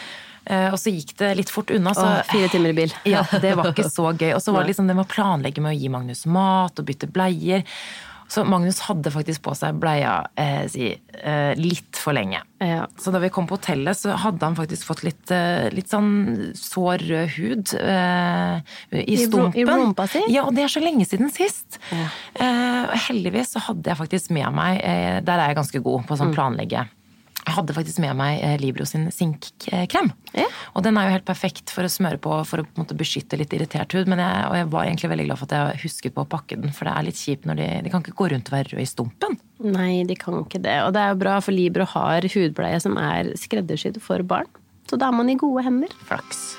Eh, 0.48 0.70
Og 0.72 0.80
så 0.80 0.94
gikk 0.96 1.12
det 1.20 1.34
litt 1.42 1.52
fort 1.52 1.68
unna. 1.76 1.92
Så 1.96 2.04
Åh, 2.08 2.24
fire 2.32 2.48
timer 2.52 2.72
i 2.72 2.78
bil. 2.80 2.96
Ja, 3.12 3.26
det 3.44 3.52
var 3.60 3.74
ikke 3.74 3.90
så 3.98 4.08
gøy. 4.16 4.30
Og 4.38 4.40
så 4.40 4.56
var 4.56 4.64
det 4.64 4.72
liksom 4.72 4.88
det 4.88 4.96
med 4.96 5.04
å 5.04 5.12
planlegge 5.12 5.60
med 5.60 5.76
å 5.76 5.78
gi 5.82 5.92
Magnus 5.92 6.24
mat 6.32 6.80
og 6.80 6.88
bytte 6.88 7.12
bleier. 7.12 7.64
Så 8.34 8.42
Magnus 8.48 8.80
hadde 8.88 9.12
faktisk 9.14 9.44
på 9.44 9.52
seg 9.54 9.76
bleia 9.78 10.24
eh, 10.40 10.64
si, 10.70 10.88
eh, 10.90 11.52
litt 11.60 11.98
for 12.00 12.16
lenge. 12.16 12.40
Ja. 12.58 12.88
Så 12.98 13.12
da 13.14 13.20
vi 13.22 13.30
kom 13.34 13.46
på 13.46 13.58
hotellet, 13.60 13.98
så 14.00 14.16
hadde 14.18 14.42
han 14.42 14.56
faktisk 14.58 14.88
fått 14.88 15.04
litt, 15.06 15.22
eh, 15.34 15.68
litt 15.74 15.92
sånn 15.92 16.50
sår 16.58 17.04
rød 17.04 17.36
hud 17.36 17.74
eh, 17.78 18.74
i 19.04 19.20
stumpen. 19.20 19.60
i 19.60 19.66
rumpa 19.68 20.08
si? 20.10 20.24
Ja, 20.34 20.48
og 20.48 20.56
det 20.56 20.66
er 20.66 20.74
så 20.74 20.82
lenge 20.82 21.06
siden 21.06 21.30
sist. 21.34 21.78
Ja. 21.94 22.08
Eh, 22.42 22.96
heldigvis 23.06 23.54
så 23.54 23.62
hadde 23.68 23.92
jeg 23.92 24.00
faktisk 24.02 24.34
med 24.34 24.50
meg 24.56 24.80
eh, 24.82 25.20
Der 25.24 25.38
er 25.38 25.52
jeg 25.52 25.60
ganske 25.60 25.82
god 25.84 26.06
på 26.08 26.16
å 26.16 26.20
sånn 26.24 26.34
planlegge. 26.34 26.88
Jeg 27.44 27.58
hadde 27.58 27.74
faktisk 27.76 28.00
med 28.00 28.16
meg 28.16 28.38
eh, 28.40 28.54
Libro 28.60 28.86
sin 28.88 29.04
sinkkrem. 29.12 30.10
Ja. 30.32 30.46
Og 30.72 30.84
den 30.86 30.96
er 30.96 31.08
jo 31.08 31.16
helt 31.18 31.26
perfekt 31.28 31.72
for 31.74 31.84
å 31.84 31.92
smøre 31.92 32.16
på 32.22 32.38
for 32.48 32.62
å 32.62 32.64
på 32.64 32.72
en 32.72 32.84
måte 32.86 32.96
beskytte 32.96 33.36
litt 33.36 33.52
irritert 33.52 33.92
hud. 33.92 34.08
Men 34.08 34.22
jeg, 34.22 34.46
og 34.48 34.56
jeg 34.56 34.70
var 34.72 34.88
egentlig 34.88 35.12
veldig 35.12 35.28
glad 35.28 35.40
for 35.42 35.50
at 35.50 35.56
jeg 35.58 35.82
husket 35.84 36.16
på 36.16 36.24
å 36.24 36.30
pakke 36.34 36.58
den, 36.62 36.72
for 36.72 36.88
det 36.88 36.96
er 36.96 37.06
litt 37.10 37.20
kjipt 37.20 37.48
når 37.48 37.60
de, 37.60 37.68
de 37.84 37.92
kan 37.92 38.04
ikke 38.04 38.16
gå 38.16 38.30
rundt 38.32 38.48
og 38.48 38.56
være 38.56 38.72
røde 38.72 38.86
i 38.86 38.88
stumpen. 38.88 39.38
Nei, 39.64 39.92
de 40.08 40.16
kan 40.18 40.40
ikke 40.40 40.62
det. 40.64 40.80
Og 40.86 40.96
det 40.96 41.04
er 41.04 41.12
jo 41.12 41.20
bra, 41.20 41.38
for 41.44 41.56
Libro 41.56 41.88
har 41.94 42.32
hudpleie 42.32 42.80
som 42.80 42.96
er 43.00 43.34
skreddersydd 43.38 44.00
for 44.02 44.24
barn. 44.24 44.48
Så 44.88 44.96
da 45.00 45.12
er 45.12 45.16
man 45.20 45.32
i 45.32 45.36
gode 45.40 45.68
hender. 45.68 45.92
Flaks. 46.08 46.54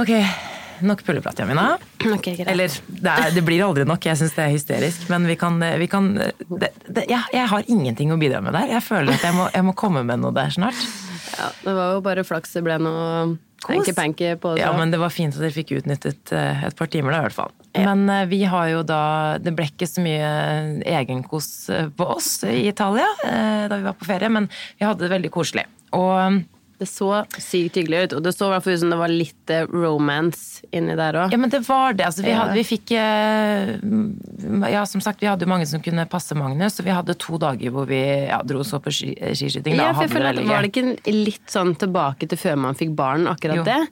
Ok, 0.00 0.14
nok 0.86 1.04
pulleprat, 1.06 1.38
Jamina. 1.42 1.66
Okay, 1.98 2.36
greit. 2.38 2.48
Eller, 2.48 2.78
det, 2.88 3.12
er, 3.12 3.34
det 3.36 3.44
blir 3.46 3.64
aldri 3.66 3.84
nok, 3.88 4.08
jeg 4.08 4.20
syns 4.20 4.34
det 4.36 4.46
er 4.46 4.54
hysterisk. 4.54 5.06
Men 5.12 5.28
vi 5.28 5.36
kan, 5.40 5.60
vi 5.80 5.90
kan 5.90 6.10
det, 6.16 6.72
det, 6.86 7.06
jeg, 7.10 7.20
jeg 7.34 7.46
har 7.52 7.70
ingenting 7.72 8.14
å 8.14 8.18
bidra 8.20 8.42
med 8.44 8.56
der. 8.56 8.72
Jeg 8.76 8.86
føler 8.86 9.14
at 9.16 9.28
jeg 9.28 9.36
må, 9.36 9.50
jeg 9.54 9.66
må 9.66 9.76
komme 9.78 10.04
med 10.06 10.22
noe 10.24 10.34
der 10.36 10.52
snart. 10.54 10.80
Ja, 11.36 11.52
det 11.64 11.76
var 11.76 11.94
jo 11.94 12.02
bare 12.04 12.26
flaks 12.26 12.52
det 12.56 12.64
ble 12.66 12.76
noe 12.82 13.38
hanky-panky 13.68 14.34
på 14.40 14.54
det. 14.54 14.62
Ja, 14.62 14.72
men 14.76 14.92
det 14.92 15.00
var 15.00 15.12
fint 15.12 15.36
at 15.36 15.42
dere 15.42 15.54
fikk 15.54 15.74
utnyttet 15.78 16.32
eh, 16.36 16.64
et 16.68 16.76
par 16.76 16.90
timer 16.92 17.14
da, 17.14 17.20
i 17.20 17.26
hvert 17.28 17.36
fall. 17.36 17.52
Men 17.76 18.06
eh, 18.10 18.24
vi 18.30 18.40
har 18.50 18.70
jo 18.72 18.80
da 18.86 19.02
Det 19.42 19.52
ble 19.56 19.68
ikke 19.70 19.88
så 19.88 20.02
mye 20.04 20.30
egenkos 20.88 21.50
eh, 21.72 21.90
på 21.94 22.08
oss 22.16 22.40
i 22.48 22.64
Italia 22.70 23.06
eh, 23.26 23.66
da 23.70 23.76
vi 23.76 23.86
var 23.86 23.98
på 23.98 24.08
ferie, 24.08 24.32
men 24.32 24.48
vi 24.50 24.86
hadde 24.86 25.04
det 25.04 25.12
veldig 25.12 25.32
koselig. 25.34 25.66
Og 25.96 26.42
Det 26.80 26.86
så 26.88 27.10
sykt 27.36 27.76
hyggelig 27.76 27.98
ut, 28.06 28.12
og 28.16 28.22
det 28.24 28.32
så 28.32 28.46
i 28.48 28.52
hvert 28.54 28.64
fall 28.64 28.76
ut 28.78 28.80
som 28.80 28.92
det 28.94 28.98
var 29.02 29.12
litt 29.12 29.52
eh, 29.52 29.66
romance 29.68 30.62
inni 30.72 30.94
der 30.96 31.18
òg. 31.20 31.34
Ja, 31.34 31.40
men 31.40 31.52
det 31.52 31.60
var 31.66 31.92
det. 31.98 32.06
Altså, 32.08 32.24
vi, 32.24 32.32
hadde, 32.32 32.54
vi 32.56 32.64
fikk 32.64 32.94
eh, 32.96 33.74
Ja, 34.72 34.86
som 34.88 35.02
sagt, 35.04 35.20
vi 35.20 35.28
hadde 35.28 35.44
jo 35.44 35.50
mange 35.52 35.68
som 35.68 35.82
kunne 35.84 36.06
passe 36.08 36.36
Magnus, 36.38 36.78
og 36.80 36.88
vi 36.88 36.94
hadde 36.96 37.18
to 37.20 37.36
dager 37.42 37.74
hvor 37.74 37.88
vi 37.90 38.00
ja, 38.30 38.40
dro 38.46 38.64
så 38.64 38.80
på 38.80 38.92
skiskyting. 38.96 39.76
Ja, 39.76 39.90
for 39.92 40.06
jeg 40.06 40.14
føler 40.14 40.32
at 40.32 40.40
det 40.40 40.48
Var 40.48 40.64
det 40.64 40.72
ikke 40.72 41.12
litt 41.12 41.52
sånn 41.52 41.74
tilbake 41.80 42.30
til 42.30 42.40
før 42.40 42.56
man 42.64 42.78
fikk 42.78 42.96
barn, 42.96 43.28
akkurat 43.28 43.60
Jo. 43.60 43.66
det? 43.68 43.82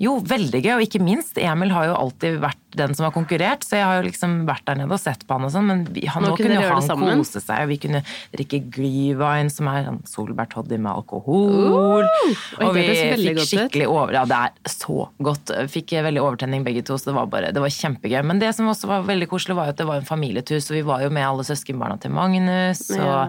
Jo, 0.00 0.14
veldig 0.24 0.62
gøy, 0.64 0.72
og 0.78 0.82
ikke 0.86 1.00
minst. 1.04 1.36
Emil 1.36 1.70
har 1.76 1.90
jo 1.90 1.96
alltid 1.98 2.38
vært 2.40 2.56
den 2.78 2.94
som 2.96 3.04
har 3.04 3.12
konkurrert, 3.12 3.64
så 3.66 3.76
jeg 3.76 3.84
har 3.84 3.98
jo 3.98 4.04
liksom 4.06 4.36
vært 4.48 4.62
der 4.68 4.78
nede 4.78 4.94
og 4.94 5.00
sett 5.02 5.24
på 5.26 5.34
han 5.36 5.44
og 5.44 5.50
sånn, 5.52 5.66
men 5.68 5.80
vi, 5.92 6.04
han, 6.08 6.22
Nå 6.24 6.30
nå, 6.30 6.36
kunne 6.38 6.54
jo 6.56 6.68
han 6.70 6.84
sammen. 6.86 7.20
kose 7.20 7.42
seg, 7.42 7.64
og 7.66 7.72
vi 7.72 7.76
kunne 7.82 8.00
drikke 8.32 8.60
Glyvine, 8.72 9.50
som 9.52 9.68
er 9.68 9.88
sånn 9.88 9.98
solbærtoddy 10.08 10.78
med 10.80 10.92
alkohol. 10.92 12.06
uh, 12.06 12.44
og 12.64 12.72
vi 12.78 12.84
fikk 12.86 13.42
skikkelig 13.44 13.88
over... 13.90 14.14
Ja, 14.16 14.22
det 14.30 14.38
er 14.38 14.72
så 14.72 15.08
godt. 15.20 15.52
Fikk 15.74 15.92
veldig 16.06 16.22
overtenning 16.24 16.64
begge 16.64 16.84
to, 16.86 16.96
så 16.96 17.10
det 17.10 17.16
var 17.18 17.28
bare, 17.34 17.50
det 17.52 17.60
var 17.64 17.74
kjempegøy. 17.74 18.22
Men 18.30 18.40
det 18.40 18.54
som 18.56 18.70
også 18.72 18.88
var 18.88 19.04
veldig 19.10 19.28
koselig, 19.34 19.58
var 19.58 19.68
jo 19.68 19.74
at 19.74 19.82
det 19.82 19.88
var 19.90 20.00
en 20.00 20.08
familietur, 20.08 20.62
så 20.64 20.78
vi 20.78 20.84
var 20.86 21.04
jo 21.04 21.10
med 21.12 21.26
alle 21.26 21.44
søskenbarna 21.44 21.98
til 22.00 22.14
Magnus, 22.16 22.86
og 22.96 23.04
Ja. 23.04 23.26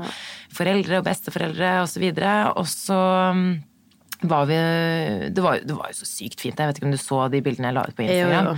foreldre 0.55 1.01
og 1.01 1.05
besteforeldre 1.09 1.73
og 1.81 1.89
så 1.91 1.99
videre. 2.03 2.37
Og 2.55 2.67
så 2.69 3.01
mm, 3.35 3.51
var 4.23 4.45
vi 4.49 4.55
det 5.33 5.41
var, 5.43 5.59
det 5.65 5.75
var 5.77 5.91
jo 5.91 5.97
så 6.01 6.05
sykt 6.07 6.39
fint. 6.43 6.57
Jeg 6.59 6.67
vet 6.71 6.77
ikke 6.81 6.89
om 6.89 6.91
du 6.95 6.97
så 7.01 7.21
de 7.33 7.41
bildene 7.41 7.71
jeg 7.71 7.77
la 7.77 7.83
ut 7.87 7.95
på 7.97 8.03
Instagram. 8.07 8.51
jo. 8.51 8.57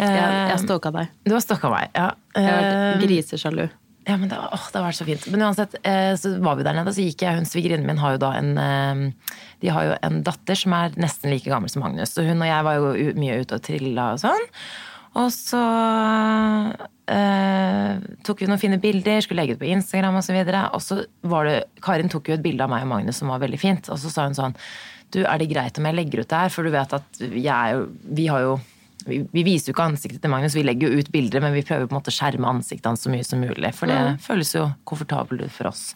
Jeg, 0.00 0.16
jeg 0.16 0.52
Eh, 0.54 0.56
stalka 0.64 0.90
deg. 0.94 1.08
Du 1.28 1.32
har 1.34 1.40
stalka 1.44 1.68
meg, 1.70 1.90
ja. 1.94 2.10
Jeg 2.34 2.46
har 2.48 2.64
Eh, 2.70 3.00
grisesjalu. 3.02 3.66
ja, 4.08 4.16
men 4.16 4.28
det, 4.30 4.38
var- 4.38 4.48
åh, 4.56 4.66
det 4.72 4.80
vært 4.82 4.96
så 4.96 5.04
fint. 5.04 5.26
Men 5.30 5.40
uansett, 5.44 5.74
eh, 5.84 6.14
så 6.16 6.40
var 6.40 6.56
vi 6.56 6.62
der 6.64 6.72
nede, 6.72 6.88
så 6.94 7.04
gikk 7.04 7.20
jeg 7.22 7.34
Hun 7.36 7.44
svigerinnen 7.44 7.86
min 7.86 7.98
har 7.98 8.12
jo 8.12 8.18
da 8.18 8.32
en 8.32 9.14
De 9.60 9.68
har 9.68 9.84
jo 9.84 9.94
en 10.02 10.22
datter 10.22 10.54
som 10.56 10.72
er 10.72 10.90
nesten 10.96 11.28
like 11.30 11.44
gammel 11.44 11.68
som 11.68 11.82
Magnus. 11.82 12.14
Så 12.14 12.24
hun 12.24 12.40
og 12.40 12.48
jeg 12.48 12.64
var 12.64 12.74
jo 12.76 13.12
mye 13.20 13.40
ute 13.42 13.52
og 13.54 13.62
trilla 13.62 14.12
og 14.14 14.18
sånn. 14.20 14.46
Og 15.18 15.30
så 15.34 15.60
eh, 17.10 17.94
tok 18.26 18.42
vi 18.42 18.48
noen 18.50 18.62
fine 18.62 18.78
bilder, 18.82 19.22
skulle 19.24 19.42
legge 19.42 19.56
det 19.56 19.62
på 19.62 19.70
Instagram 19.72 20.20
osv. 20.20 20.36
Og, 20.38 20.50
så 20.52 20.64
og 20.76 20.84
så 20.84 20.98
var 21.32 21.48
det 21.48 21.56
Karin 21.82 22.12
tok 22.12 22.30
jo 22.30 22.36
et 22.38 22.44
bilde 22.44 22.66
av 22.66 22.70
meg 22.72 22.86
og 22.86 22.92
Magnus 22.92 23.18
som 23.22 23.32
var 23.32 23.42
veldig 23.42 23.60
fint. 23.60 23.90
Og 23.90 23.98
så 24.00 24.12
sa 24.12 24.28
hun 24.28 24.38
sånn 24.38 24.58
Du, 25.10 25.24
er 25.24 25.40
det 25.40 25.50
greit 25.50 25.78
om 25.80 25.88
jeg 25.88 25.98
legger 25.98 26.22
ut 26.22 26.30
det 26.30 26.42
her? 26.44 26.52
For 26.54 26.66
du 26.66 26.74
vet 26.74 26.94
at 27.00 27.24
jeg 27.26 27.80
Vi 28.14 28.28
har 28.30 28.46
jo 28.46 28.60
vi, 29.08 29.22
vi 29.32 29.42
viser 29.46 29.70
jo 29.70 29.74
ikke 29.74 29.86
ansiktet 29.88 30.20
til 30.20 30.28
Magnus, 30.28 30.52
vi 30.52 30.62
legger 30.62 30.90
jo 30.90 31.00
ut 31.00 31.08
bilder, 31.08 31.40
men 31.40 31.54
vi 31.56 31.62
prøver 31.64 31.86
på 31.88 31.94
en 31.94 31.98
måte 32.02 32.12
å 32.12 32.14
skjerme 32.14 32.50
ansiktet 32.50 32.84
hans 32.84 33.06
så 33.06 33.08
mye 33.08 33.24
som 33.24 33.40
mulig. 33.40 33.70
For 33.72 33.88
det 33.88 34.18
føles 34.20 34.52
jo 34.52 34.66
komfortabelt 34.84 35.46
ut 35.46 35.54
for 35.54 35.70
oss. 35.70 35.86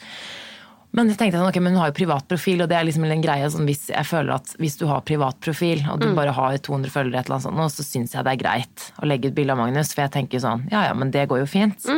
Men 0.94 1.10
jeg 1.10 1.18
tenkte 1.18 1.40
sånn, 1.40 1.50
ok, 1.50 1.58
men 1.64 1.74
hun 1.74 1.82
har 1.82 1.90
jo 1.90 1.96
privat 1.96 2.28
profil, 2.30 2.62
og 2.62 2.70
det 2.70 2.78
er 2.78 2.86
liksom 2.86 3.06
en 3.08 3.24
greie 3.24 3.50
sånn 3.50 3.66
hvis 3.66 3.88
jeg 3.90 4.06
føler 4.06 4.36
at 4.36 4.54
hvis 4.62 4.78
du 4.78 4.86
har 4.90 5.02
privat 5.06 5.40
profil, 5.42 5.82
og 5.90 5.98
du 6.02 6.06
bare 6.14 6.34
har 6.36 6.54
200 6.62 6.94
følgere, 6.94 7.24
et 7.24 7.30
eller 7.30 7.40
annet 7.40 7.48
sånt, 7.50 7.74
så 7.74 7.86
syns 7.86 8.14
jeg 8.14 8.26
det 8.26 8.36
er 8.36 8.42
greit 8.44 8.88
å 9.02 9.10
legge 9.10 9.32
ut 9.32 9.36
bilde 9.36 9.56
av 9.56 9.62
Magnus, 9.64 9.90
for 9.94 10.06
jeg 10.06 10.14
tenker 10.20 10.42
sånn, 10.44 10.68
ja 10.70 10.86
ja, 10.86 10.94
men 10.94 11.10
det 11.14 11.26
går 11.30 11.42
jo 11.42 11.50
fint. 11.50 11.90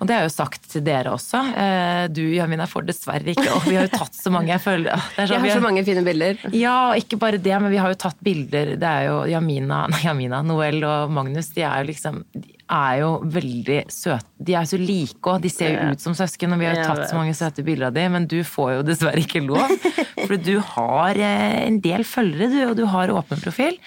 Og 0.00 0.08
det 0.08 0.14
har 0.16 0.22
jeg 0.22 0.30
jo 0.30 0.32
sagt 0.32 0.68
til 0.72 0.84
dere 0.86 1.10
også. 1.12 1.42
Eh, 1.60 2.04
du 2.08 2.22
Jamina 2.32 2.64
får 2.70 2.86
dessverre 2.88 3.34
ikke, 3.34 3.50
og 3.52 3.66
vi 3.66 3.76
har 3.76 3.84
jo 3.84 3.98
tatt 3.98 4.16
så 4.16 4.32
mange. 4.32 4.48
Jeg 4.54 4.62
føler 4.64 4.94
det 4.94 5.26
sånn, 5.26 5.34
Jeg 5.34 5.42
vi 5.42 5.50
har 5.50 5.60
så 5.60 5.64
mange 5.66 5.82
fine 5.84 6.04
bilder. 6.06 6.40
Ja, 6.56 6.78
ikke 6.96 7.18
bare 7.20 7.40
det, 7.42 7.52
men 7.60 7.74
vi 7.74 7.82
har 7.82 7.92
jo 7.92 7.98
tatt 8.00 8.16
bilder. 8.24 8.72
Det 8.80 8.94
er 8.94 9.10
jo 9.10 9.18
Jamina, 9.28 9.82
nei, 9.92 10.00
Jamina 10.06 10.40
Noel 10.46 10.80
og 10.88 11.12
Magnus, 11.12 11.52
de 11.52 11.66
er 11.68 11.82
jo 11.82 11.90
liksom 11.90 12.22
de 12.32 12.56
er 12.70 13.00
jo 13.02 13.10
veldig 13.34 13.80
søte. 13.92 14.28
De 14.38 14.54
er 14.56 14.68
så 14.68 14.78
like 14.80 15.18
òg. 15.32 15.42
De 15.42 15.50
ser 15.52 15.74
jo 15.74 15.90
ut 15.94 16.02
som 16.02 16.14
søsken, 16.16 16.54
og 16.54 16.62
vi 16.62 16.68
har 16.68 16.78
jo 16.78 16.86
tatt 16.86 17.10
så 17.10 17.18
mange 17.18 17.34
søte 17.36 17.64
bilder 17.66 17.90
av 17.90 17.96
dem, 17.98 18.14
men 18.16 18.28
du 18.30 18.38
får 18.46 18.72
jo 18.76 18.86
dessverre 18.86 19.24
ikke 19.24 19.42
lov. 19.44 19.74
For 20.26 20.36
du 20.38 20.56
har 20.74 21.18
eh, 21.18 21.58
en 21.66 21.80
del 21.84 22.06
følgere, 22.06 22.50
du, 22.52 22.60
og 22.70 22.76
du 22.78 22.84
har 22.92 23.12
åpen 23.14 23.42
profil. 23.42 23.78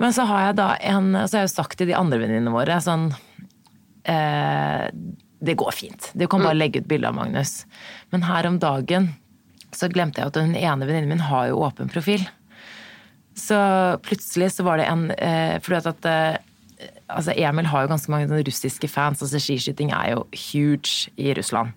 Men 0.00 0.14
så 0.16 0.26
har 0.28 0.46
jeg 0.46 0.56
da 0.56 0.68
en 0.88 1.10
Så 1.28 1.36
har 1.36 1.42
jeg 1.42 1.50
jo 1.50 1.56
sagt 1.58 1.76
til 1.76 1.90
de 1.90 1.96
andre 1.98 2.16
venninnene 2.22 2.54
våre 2.54 2.78
sånn 2.80 3.10
eh, 4.08 4.86
Det 5.44 5.56
går 5.60 5.74
fint. 5.76 6.12
Du 6.16 6.24
kan 6.32 6.44
bare 6.44 6.56
legge 6.56 6.80
ut 6.80 6.88
bilde 6.88 7.10
av 7.10 7.18
Magnus. 7.18 7.66
Men 8.14 8.24
her 8.28 8.48
om 8.48 8.60
dagen 8.62 9.10
så 9.72 9.88
glemte 9.92 10.20
jeg 10.20 10.32
at 10.32 10.38
den 10.38 10.56
ene 10.56 10.86
venninnen 10.88 11.14
min 11.14 11.26
har 11.28 11.48
jo 11.50 11.60
åpen 11.64 11.92
profil. 11.92 12.24
Så 13.36 13.56
plutselig 14.04 14.50
så 14.52 14.64
var 14.66 14.80
det 14.80 14.88
en 14.90 15.06
eh, 15.16 15.58
Fordi 15.64 15.78
at, 15.80 15.86
at 15.94 16.08
eh, 16.08 16.40
altså 17.08 17.32
Emil 17.36 17.66
har 17.66 17.82
jo 17.84 17.88
ganske 17.92 18.10
mange 18.12 18.42
russiske 18.46 18.88
fans. 18.88 19.22
altså 19.22 19.38
Skiskyting 19.42 19.90
er 19.92 20.12
jo 20.14 20.24
huge 20.32 21.10
i 21.16 21.34
Russland. 21.36 21.72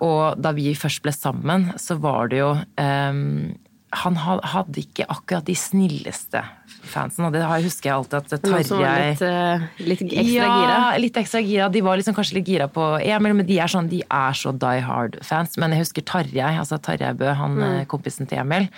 Og 0.00 0.40
da 0.42 0.52
vi 0.56 0.74
først 0.74 1.02
ble 1.02 1.12
sammen, 1.12 1.72
så 1.80 1.96
var 2.00 2.28
det 2.32 2.38
jo 2.42 2.52
um, 2.78 3.56
Han 4.04 4.14
hadde 4.22 4.78
ikke 4.84 5.02
akkurat 5.10 5.44
de 5.48 5.54
snilleste 5.58 6.44
fansen. 6.86 7.24
Og 7.26 7.32
det 7.34 7.42
husker 7.64 7.90
jeg 7.90 7.96
alltid 7.96 8.14
at 8.20 8.44
Tarjei 8.44 9.10
litt, 9.10 9.22
eh, 9.26 9.64
litt 9.82 10.04
ekstra 10.06 10.22
ja, 10.30 10.46
gira. 10.60 10.76
litt 11.02 11.16
ekstra 11.18 11.40
gira. 11.42 11.66
De 11.74 11.82
var 11.82 11.98
liksom 11.98 12.14
kanskje 12.14 12.38
litt 12.38 12.46
gira 12.46 12.68
på 12.70 12.84
Emil, 13.02 13.34
men 13.34 13.46
de 13.48 13.58
er 13.58 13.66
sånn, 13.72 13.88
de 13.90 13.98
er 14.06 14.38
så 14.38 14.52
die 14.54 14.78
hard-fans. 14.86 15.58
Men 15.58 15.74
jeg 15.74 15.82
husker 15.82 16.06
Tarjei, 16.06 16.54
altså 16.62 16.78
Tarjei 16.78 17.10
Bø, 17.18 17.32
han 17.34 17.58
Mm. 17.58 17.62
eh, 17.80 17.84
kompisen 17.90 18.28
til 18.30 18.38
Emil, 18.38 18.68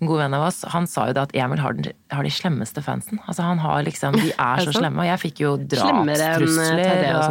en 0.00 0.08
god 0.08 0.20
venn 0.22 0.34
av 0.36 0.46
oss, 0.46 0.62
han 0.72 0.86
sa 0.88 1.06
jo 1.10 1.14
da 1.16 1.26
at 1.26 1.34
Emil 1.36 1.60
har, 1.60 1.74
den, 1.76 1.92
har 2.14 2.24
de 2.24 2.32
slemmeste 2.32 2.80
fansen. 2.84 3.20
Altså 3.28 3.44
han 3.44 3.60
har 3.60 3.82
liksom, 3.84 4.16
De 4.16 4.30
er 4.32 4.62
så 4.64 4.72
slemme, 4.72 5.02
og 5.02 5.08
jeg 5.10 5.20
fikk 5.20 5.42
jo 5.44 5.50
drapstrusler. 5.60 7.02
Og 7.18 7.26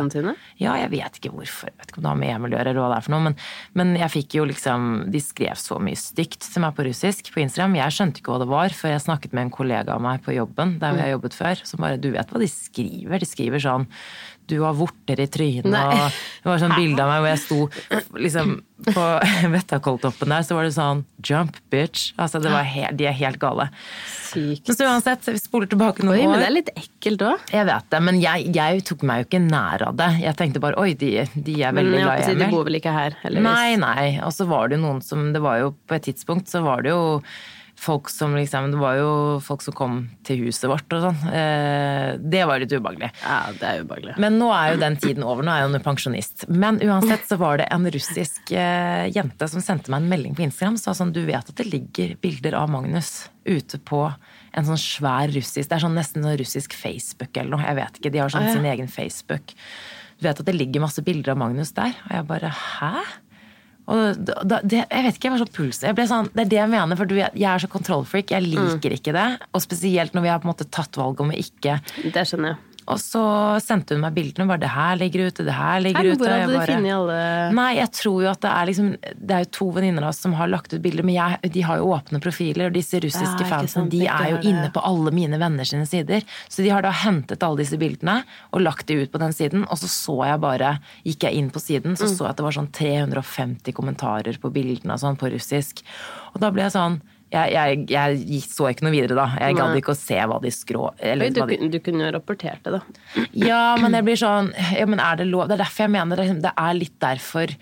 Ja, 0.62 0.76
jeg 0.78 0.92
vet 0.94 1.18
ikke 1.18 1.34
hvorfor. 1.34 1.72
Jeg 1.72 1.80
vet 1.80 1.92
ikke 1.94 2.02
om 2.02 2.06
det 2.06 2.12
har 2.14 2.22
med 2.22 2.34
Emil 2.36 2.54
å 2.54 2.60
gjøre, 2.60 2.74
eller 2.76 2.84
hva 2.84 2.92
det 2.94 3.00
er 3.00 3.08
for 3.08 3.16
noe, 3.16 3.26
men, 3.26 3.38
men 3.82 3.96
jeg 3.98 4.14
fikk 4.20 4.38
jo 4.38 4.48
liksom 4.52 4.88
De 5.10 5.24
skrev 5.24 5.58
så 5.58 5.80
mye 5.82 5.98
stygt 5.98 6.46
til 6.46 6.66
meg 6.66 6.78
på 6.78 6.86
russisk 6.86 7.34
på 7.34 7.42
Instagram. 7.44 7.80
Jeg 7.82 7.98
skjønte 7.98 8.22
ikke 8.22 8.36
hva 8.36 8.42
det 8.44 8.52
var, 8.54 8.78
før 8.78 8.94
jeg 8.94 9.06
snakket 9.08 9.34
med 9.34 9.48
en 9.48 9.56
kollega 9.58 9.98
av 9.98 10.06
meg 10.06 10.22
på 10.26 10.38
jobben, 10.38 10.78
der 10.82 10.94
hvor 10.94 11.06
jeg 11.06 11.18
jobbet 11.18 11.40
før, 11.42 11.66
som 11.74 11.86
bare 11.86 12.02
Du 12.02 12.12
vet 12.14 12.30
hva 12.30 12.44
de 12.44 12.54
skriver? 12.54 13.18
De 13.18 13.34
skriver 13.34 13.66
sånn 13.66 13.90
du 14.50 14.58
har 14.64 14.76
vorter 14.78 15.22
i 15.22 15.28
trynet, 15.32 15.70
og 15.70 16.18
det 16.44 16.50
var 16.50 16.62
sånn 16.62 16.76
bilde 16.78 17.04
av 17.06 17.12
meg 17.12 17.22
hvor 17.24 17.32
jeg 17.32 17.42
sto 17.44 18.18
liksom 18.18 18.56
på 18.90 19.06
Vettakolltoppen 19.56 20.32
der, 20.32 20.46
så 20.48 20.56
var 20.58 20.68
det 20.68 20.74
sånn 20.76 21.04
Jump, 21.26 21.58
bitch. 21.74 22.14
Altså, 22.20 22.40
det 22.40 22.52
var 22.54 22.64
helt, 22.64 22.96
de 23.00 23.10
er 23.10 23.16
helt 23.18 23.40
gale. 23.42 23.66
Sykt. 24.30 24.70
Så 24.72 24.88
uansett, 24.88 25.26
vi 25.28 25.42
spoler 25.42 25.68
tilbake 25.72 26.06
noen 26.06 26.16
Oi, 26.16 26.24
år. 26.24 26.32
men 26.32 26.40
det 26.44 26.48
er 26.48 26.56
litt 26.56 26.72
ekkelt 26.80 27.26
òg. 27.28 27.46
Jeg 27.52 27.68
vet 27.68 27.90
det, 27.92 28.02
men 28.08 28.22
jeg, 28.24 28.48
jeg 28.56 28.86
tok 28.88 29.04
meg 29.10 29.24
jo 29.24 29.28
ikke 29.30 29.44
nær 29.44 29.84
av 29.90 30.00
det. 30.00 30.10
Jeg 30.24 30.38
tenkte 30.40 30.64
bare 30.64 30.80
oi, 30.80 30.94
de, 31.00 31.12
de 31.36 31.58
er 31.60 31.76
veldig 31.76 32.02
glad 32.06 32.24
i 32.24 32.28
Emil. 32.32 32.44
de 32.46 32.50
bor 32.56 32.68
vel 32.70 32.80
ikke 32.80 32.96
her, 32.96 33.18
heldigvis. 33.26 33.50
Nei, 33.50 33.78
nei. 33.84 34.10
Og 34.26 34.36
så 34.36 34.48
var 34.50 34.70
det 34.72 34.80
jo 34.80 34.86
noen 34.88 35.04
som 35.06 35.30
Det 35.36 35.44
var 35.44 35.60
jo 35.64 35.74
på 35.90 35.98
et 36.00 36.08
tidspunkt 36.08 36.48
så 36.52 36.64
var 36.66 36.86
det 36.86 36.96
jo 36.96 37.04
folk 37.80 38.10
som 38.12 38.36
liksom 38.36 38.72
Det 38.72 38.80
var 38.80 38.98
jo 39.00 39.12
folk 39.44 39.64
som 39.64 39.76
kom 39.76 40.00
til 40.28 40.44
huset 40.46 40.68
vårt 40.70 40.96
og 40.96 41.06
sånn. 41.08 41.20
Eh, 41.32 42.18
det 42.20 42.44
var 42.48 42.62
litt 42.62 42.74
ubehagelig. 42.74 43.12
Ja, 43.24 43.40
det 43.56 43.70
er 43.70 43.86
ubehagelig. 43.86 44.16
Men 44.22 44.40
nå 44.42 44.50
er 44.56 44.74
jo 44.74 44.82
den 44.82 44.98
tiden 45.00 45.26
over, 45.26 45.46
nå 45.46 45.54
er 45.54 45.64
jeg 45.64 45.70
jo 45.70 45.82
pensjonist. 45.86 46.48
Men 46.52 46.82
uansett 46.86 47.28
så 47.30 47.40
var 47.40 47.62
det 47.62 47.70
en 47.74 47.88
russisk 47.96 48.52
eh, 48.52 49.08
jente 49.16 49.48
som 49.52 49.64
sendte 49.64 49.94
meg 49.94 50.04
en 50.04 50.12
melding 50.12 50.36
på 50.38 50.46
Instagram. 50.48 50.80
Sa 50.82 50.96
sånn, 50.98 51.14
du 51.16 51.24
vet 51.30 51.54
at 51.54 51.56
det 51.60 51.70
ligger 51.70 52.18
bilder 52.24 52.60
av 52.60 52.72
Magnus 52.74 53.30
ute 53.48 53.80
på 53.80 54.04
en 54.58 54.66
sånn 54.66 54.82
svær 54.82 55.32
russisk 55.32 55.70
Det 55.70 55.78
er 55.78 55.84
sånn 55.84 55.96
nesten 55.98 56.26
sånn 56.26 56.38
russisk 56.42 56.76
Facebook 56.78 57.38
eller 57.38 57.56
noe. 57.56 57.66
Jeg 57.66 57.80
vet 57.80 58.02
ikke, 58.02 58.14
de 58.14 58.22
har 58.24 58.34
sånn 58.34 58.46
ah, 58.48 58.52
ja. 58.52 58.60
sin 58.60 58.70
egen 58.70 58.92
Facebook. 58.92 59.56
Du 60.20 60.28
vet 60.28 60.40
at 60.42 60.48
det 60.48 60.58
ligger 60.58 60.84
masse 60.84 61.04
bilder 61.06 61.34
av 61.34 61.42
Magnus 61.42 61.72
der? 61.78 61.96
Og 62.10 62.16
jeg 62.18 62.30
bare 62.30 62.52
hæ? 62.52 62.94
Og 63.90 64.22
da, 64.22 64.60
det, 64.62 64.84
jeg 64.86 65.06
vet 65.06 65.18
ikke, 65.18 65.30
jeg 65.30 65.36
var 65.36 65.42
så 65.42 65.50
pulsen. 65.56 65.88
Jeg 65.90 65.98
ble 65.98 66.08
sånn, 66.10 66.32
det 66.36 66.46
er 66.46 66.52
det 66.54 66.60
jeg 66.60 66.72
mener, 66.76 67.00
for 67.00 67.10
du 67.10 67.16
jeg 67.18 67.46
er 67.50 67.64
så 67.64 67.70
kontrollfreak. 67.72 68.34
Jeg 68.36 68.46
liker 68.46 68.96
ikke 68.96 69.16
det. 69.16 69.28
Og 69.50 69.66
spesielt 69.66 70.14
når 70.14 70.26
vi 70.26 70.34
har 70.34 70.42
på 70.44 70.50
en 70.50 70.54
måte 70.54 70.70
tatt 70.70 71.00
valget 71.00 71.26
om 71.26 71.34
å 71.34 71.40
ikke 71.40 71.80
Det 72.14 72.26
skjønner 72.30 72.54
jeg. 72.54 72.69
Og 72.90 72.98
så 72.98 73.22
sendte 73.62 73.94
hun 73.94 74.02
meg 74.02 74.16
bildene 74.16 74.48
bare 74.50 74.60
'det 74.64 74.70
her 74.74 74.96
ligger 74.98 75.28
ute', 75.30 75.46
'det 75.46 75.54
her 75.54 75.80
ligger 75.80 76.02
Nei, 76.04 76.10
ute'. 76.12 76.18
hvor 76.18 76.28
hadde 76.34 76.48
du 76.50 76.58
bare- 76.58 76.68
funnet 76.74 76.94
alle 76.96 77.52
Nei, 77.54 77.76
jeg 77.76 77.92
tror 77.92 78.22
jo 78.24 78.30
at 78.32 78.42
det 78.42 78.50
er 78.52 78.66
liksom 78.66 78.90
Det 79.00 79.32
er 79.36 79.40
jo 79.46 79.50
to 79.52 79.72
venninner 79.72 80.04
av 80.04 80.10
oss 80.10 80.20
som 80.20 80.34
har 80.34 80.48
lagt 80.48 80.74
ut 80.74 80.82
bilder, 80.82 81.04
men 81.04 81.16
jeg, 81.16 81.52
de 81.54 81.62
har 81.62 81.78
jo 81.78 81.86
åpne 81.94 82.20
profiler, 82.20 82.66
og 82.68 82.74
disse 82.74 83.00
russiske 83.00 83.46
Ja, 83.46 83.50
fansene 83.58 83.90
de 83.90 84.08
er 84.08 84.30
jo 84.32 84.38
inne 84.50 84.72
på 84.74 84.82
alle 84.84 85.12
mine 85.12 85.38
venner 85.38 85.64
sine 85.64 85.86
sider. 85.86 86.24
Så 86.50 86.64
de 86.64 86.70
har 86.70 86.82
da 86.82 86.92
hentet 86.92 87.44
alle 87.44 87.58
disse 87.58 87.78
bildene 87.78 88.24
og 88.52 88.62
lagt 88.62 88.88
de 88.88 88.96
ut 89.04 89.12
på 89.12 89.20
den 89.20 89.32
siden, 89.34 89.64
og 89.70 89.78
så 89.78 89.86
så 89.88 90.26
jeg 90.26 90.42
bare 90.42 90.80
Gikk 91.06 91.20
jeg 91.30 91.34
inn 91.36 91.50
på 91.52 91.60
siden, 91.62 91.92
Mm. 91.94 91.98
så 91.98 92.08
så 92.10 92.24
jeg 92.26 92.30
at 92.32 92.38
det 92.38 92.44
var 92.44 92.52
sånn 92.52 92.72
350 92.72 93.72
kommentarer 93.74 94.38
på 94.40 94.52
bildene 94.52 94.94
og 94.94 95.00
sånn 95.00 95.18
på 95.18 95.32
russisk. 95.32 95.84
Og 96.34 96.42
da 96.42 96.50
ble 96.52 96.64
jeg 96.64 96.72
sånn 96.74 97.02
jeg, 97.30 97.52
jeg, 97.54 98.22
jeg 98.26 98.42
så 98.42 98.72
ikke 98.72 98.88
noe 98.88 98.94
videre 98.96 99.18
da. 99.18 99.28
Jeg 99.38 99.58
gadd 99.60 99.76
ikke 99.78 99.94
å 99.94 99.98
se 99.98 100.18
hva 100.18 100.40
de 100.42 100.52
skrå... 100.54 100.88
Eller 100.98 101.30
du, 101.34 101.44
de 101.46 101.70
du 101.76 101.78
kunne 101.86 102.08
jo 102.08 102.14
rapportert 102.16 102.66
det, 102.66 102.80
da. 102.80 103.04
ja, 103.52 103.62
men 103.82 103.98
jeg 103.98 104.08
blir 104.08 104.18
sånn 104.20 104.50
ja, 104.74 104.88
men 104.90 105.02
er 105.04 105.22
Det 105.22 105.30
lov? 105.30 105.46
Det 105.50 105.60
er 105.60 105.64
derfor 105.66 105.86
jeg 105.86 105.94
mener 105.94 106.24
det, 106.24 106.32
det 106.48 106.56
er 106.58 106.74
litt 106.78 106.98
derfor 107.04 107.54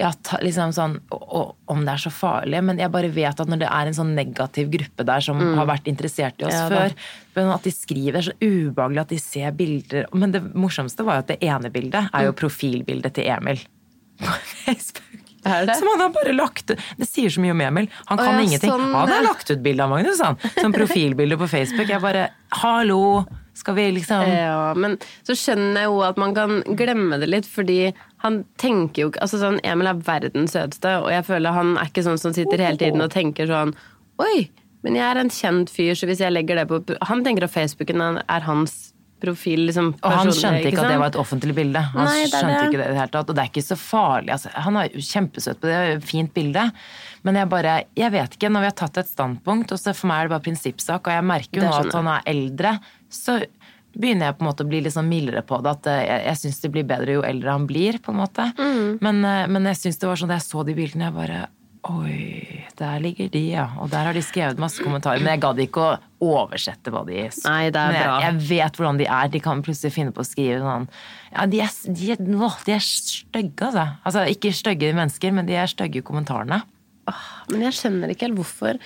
ja, 0.00 0.08
ta, 0.24 0.38
liksom 0.40 0.72
sånn, 0.72 0.94
og, 1.12 1.24
og, 1.36 1.48
Om 1.72 1.82
det 1.84 1.92
er 1.92 2.02
så 2.06 2.12
farlig, 2.14 2.62
men 2.64 2.80
jeg 2.80 2.92
bare 2.94 3.10
vet 3.12 3.42
at 3.44 3.50
når 3.50 3.60
det 3.60 3.68
er 3.68 3.90
en 3.90 3.98
sånn 3.98 4.14
negativ 4.16 4.70
gruppe 4.72 5.04
der 5.04 5.24
som 5.24 5.42
har 5.58 5.68
vært 5.68 5.90
interessert 5.92 6.40
i 6.40 6.48
oss 6.48 6.56
Ja, 6.56 6.64
før, 6.72 6.96
men 7.36 7.52
at 7.52 7.68
de 7.68 7.74
skriver, 7.74 8.16
det 8.16 8.22
er 8.22 8.28
så 8.30 8.36
ubehagelig 8.40 9.04
at 9.04 9.12
de 9.12 9.20
ser 9.20 9.52
bilder 9.58 10.08
Men 10.16 10.32
det 10.32 10.42
morsomste 10.56 11.04
var 11.04 11.20
jo 11.20 11.26
at 11.26 11.34
det 11.34 11.40
ene 11.44 11.72
bildet 11.74 12.08
er 12.08 12.30
jo 12.30 12.36
profilbildet 12.40 13.18
til 13.18 13.28
Emil 13.34 13.60
på 14.22 14.32
Facebook. 14.64 15.21
Er 15.44 15.66
det? 15.66 15.74
Som 15.78 15.88
han 15.90 16.00
har 16.04 16.10
bare 16.14 16.32
lagt. 16.36 16.70
Det 16.70 17.08
sier 17.08 17.32
så 17.32 17.42
mye 17.42 17.54
om 17.54 17.60
Emil. 17.64 17.88
Han 18.10 18.18
kan 18.18 18.36
ja, 18.36 18.42
ingenting. 18.46 18.70
sånn, 18.70 18.92
han 18.94 19.10
har 19.10 19.24
lagt 19.26 19.50
ut 19.50 19.62
bilde 19.64 19.84
av 19.84 19.90
Magnus, 19.90 20.20
han. 20.22 20.38
Som 20.54 20.74
profilbilde 20.74 21.38
på 21.40 21.48
Facebook. 21.50 21.88
Jeg 21.90 22.02
bare 22.02 22.28
Hallo! 22.62 23.24
Skal 23.54 23.74
vi 23.76 23.90
liksom 23.98 24.22
Ja, 24.30 24.72
men 24.74 24.96
så 25.26 25.34
skjønner 25.36 25.82
jeg 25.82 25.90
jo 25.90 25.98
at 26.06 26.16
man 26.20 26.32
kan 26.36 26.62
glemme 26.78 27.18
det 27.20 27.28
litt, 27.28 27.48
fordi 27.48 27.92
han 28.24 28.42
tenker 28.60 29.04
jo 29.04 29.10
ikke 29.10 29.20
altså 29.26 29.42
sånn, 29.42 29.58
Emil 29.66 29.90
er 29.90 30.00
verdens 30.06 30.54
søteste, 30.56 30.94
og 31.02 31.10
jeg 31.12 31.26
føler 31.26 31.58
han 31.58 31.74
er 31.76 31.90
ikke 31.90 32.06
sånn 32.06 32.20
som 32.22 32.32
sitter 32.32 32.62
hele 32.64 32.80
tiden 32.80 33.04
og 33.04 33.12
tenker 33.12 33.50
sånn 33.50 33.74
Oi, 34.22 34.46
men 34.86 34.96
jeg 34.96 35.04
er 35.04 35.20
en 35.20 35.32
kjent 35.32 35.72
fyr, 35.72 35.92
så 35.98 36.08
hvis 36.08 36.22
jeg 36.24 36.32
legger 36.32 36.62
det 36.62 36.66
på 36.70 36.80
Han 37.10 37.24
tenker 37.26 37.46
at 37.46 37.52
Facebooken 37.52 38.02
er 38.22 38.48
hans 38.48 38.91
profil, 39.22 39.64
liksom. 39.68 39.92
Og 40.02 40.14
han 40.16 40.32
skjønte 40.34 40.68
ikke 40.68 40.82
at 40.82 40.92
det 40.92 40.98
var 41.00 41.12
et 41.12 41.18
offentlig 41.22 41.56
bilde. 41.56 41.82
Han 41.94 42.08
Nei, 42.08 42.26
skjønte 42.26 42.50
det. 42.50 42.66
ikke 42.68 42.80
det 42.80 42.84
i 42.84 42.92
det 42.92 42.98
hele 43.00 43.14
tatt. 43.14 43.30
Og 43.32 43.38
det 43.38 43.44
er 43.44 43.50
ikke 43.52 43.64
så 43.64 43.78
farlig. 43.80 44.34
Altså, 44.36 44.52
han 44.66 44.78
er 44.80 44.90
jo 44.90 45.06
kjempesøt 45.06 45.62
på 45.62 45.70
det, 45.70 45.72
det 45.72 45.80
er 45.94 45.96
et 45.96 46.06
fint 46.10 46.34
bilde. 46.36 46.66
Men 47.22 47.38
jeg 47.38 47.50
bare 47.52 47.74
Jeg 47.96 48.12
vet 48.14 48.36
ikke, 48.36 48.50
når 48.52 48.64
vi 48.66 48.70
har 48.72 48.78
tatt 48.82 49.02
et 49.02 49.10
standpunkt, 49.10 49.72
og 49.72 49.80
så 49.80 49.94
for 49.96 50.10
meg 50.10 50.20
er 50.20 50.28
det 50.28 50.34
bare 50.34 50.46
prinsippsak, 50.48 51.06
og 51.06 51.16
jeg 51.16 51.28
merker 51.32 51.62
jo 51.62 51.68
nå 51.68 51.74
at 51.78 51.98
han 51.98 52.10
er 52.16 52.30
eldre, 52.34 52.76
så 53.12 53.38
begynner 53.92 54.30
jeg 54.30 54.38
på 54.38 54.44
en 54.44 54.48
måte 54.48 54.64
å 54.64 54.68
bli 54.68 54.80
litt 54.84 54.94
sånn 54.94 55.10
mildere 55.10 55.42
på 55.46 55.58
det. 55.62 55.74
At 55.78 55.88
eh, 55.92 56.04
jeg, 56.08 56.20
jeg 56.30 56.40
syns 56.42 56.62
det 56.64 56.72
blir 56.74 56.86
bedre 56.88 57.18
jo 57.18 57.24
eldre 57.28 57.56
han 57.56 57.66
blir, 57.68 57.98
på 58.02 58.14
en 58.14 58.22
måte. 58.22 58.48
Mm. 58.58 58.98
Men, 59.04 59.24
eh, 59.28 59.48
men 59.52 59.68
jeg 59.72 59.82
syns 59.82 60.00
det 60.00 60.08
var 60.08 60.20
sånn 60.20 60.32
da 60.32 60.38
jeg 60.40 60.48
så 60.48 60.64
de 60.68 60.76
bildene, 60.78 61.10
jeg 61.10 61.18
bare 61.18 61.42
Oi, 61.82 62.41
der 62.78 63.00
ligger 63.02 63.28
de, 63.32 63.42
ja. 63.54 63.66
Og 63.82 63.90
der 63.92 64.08
har 64.08 64.16
de 64.16 64.22
skrevet 64.24 64.60
masse 64.62 64.82
kommentarer. 64.82 65.22
Men 65.22 65.34
jeg 65.34 65.42
gadd 65.44 65.62
ikke 65.64 65.84
å 65.84 65.92
oversette 66.22 66.92
hva 66.94 67.02
de 67.08 67.24
Nei, 67.44 67.70
det 67.74 67.80
er 67.80 67.92
Men 67.92 67.96
jeg, 67.98 68.06
bra. 68.08 68.18
jeg 68.24 68.42
vet 68.48 68.78
hvordan 68.78 69.00
de 69.00 69.08
er. 69.08 69.30
De 69.32 69.40
kan 69.42 69.62
plutselig 69.66 69.94
finne 69.94 70.14
på 70.14 70.22
å 70.22 70.28
skrive 70.28 70.60
sånn 70.62 70.88
Ja, 71.32 71.46
de 71.50 71.62
er, 71.64 71.72
de 71.88 72.36
åh, 72.38 72.58
de 72.66 72.76
er 72.76 72.84
stygge, 72.86 73.68
altså. 73.70 73.86
altså. 74.04 74.26
Ikke 74.32 74.52
stygge 74.56 74.92
mennesker, 74.96 75.34
men 75.34 75.48
de 75.48 75.56
er 75.58 75.70
stygge 75.70 76.02
i 76.02 76.06
kommentarene. 76.06 76.62
Åh, 77.10 77.22
Men 77.50 77.64
jeg 77.66 77.78
skjønner 77.80 78.12
ikke 78.14 78.28
helt 78.28 78.38
hvorfor 78.38 78.78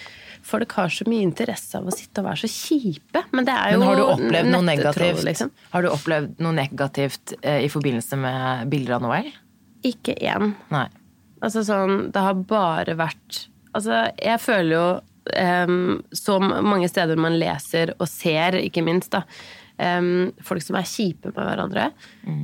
folk 0.47 0.76
har 0.78 0.93
så 0.95 1.05
mye 1.11 1.25
interesse 1.26 1.75
av 1.76 1.88
å 1.90 1.95
sitte 1.95 2.23
og 2.23 2.28
være 2.31 2.45
så 2.47 2.50
kjipe. 2.52 3.25
Men 3.35 3.49
det 3.49 3.57
er 3.57 3.75
jo 3.75 3.81
Men 3.81 3.88
har 3.88 3.99
du 3.99 4.05
opplevd 4.07 4.52
noe 4.55 4.66
negativt 4.69 5.25
Liksom. 5.26 5.50
Har 5.73 5.83
du 5.85 5.90
opplevd 5.90 6.38
noe 6.47 6.55
negativt 6.57 7.35
eh, 7.43 7.64
i 7.66 7.73
forbindelse 7.73 8.19
med 8.21 8.71
bilder 8.73 8.97
av 8.99 9.05
Noel? 9.05 9.33
Ikke 9.87 10.14
én. 10.16 10.55
Nei. 10.73 10.87
Altså 11.45 11.61
sånn, 11.66 12.07
det 12.14 12.23
har 12.25 12.38
bare 12.49 12.95
vært 12.97 13.43
Altså, 13.76 14.02
jeg 14.23 14.42
føler 14.42 14.73
jo 14.76 14.87
um, 15.66 16.02
så 16.14 16.38
mange 16.40 16.88
steder 16.90 17.18
man 17.21 17.38
leser 17.40 17.95
og 17.99 18.09
ser, 18.11 18.59
ikke 18.62 18.85
minst, 18.87 19.12
da. 19.14 19.25
Um, 19.76 20.30
folk 20.40 20.64
som 20.64 20.78
er 20.78 20.88
kjipe 20.88 21.33
med 21.35 21.42
hverandre. 21.42 21.90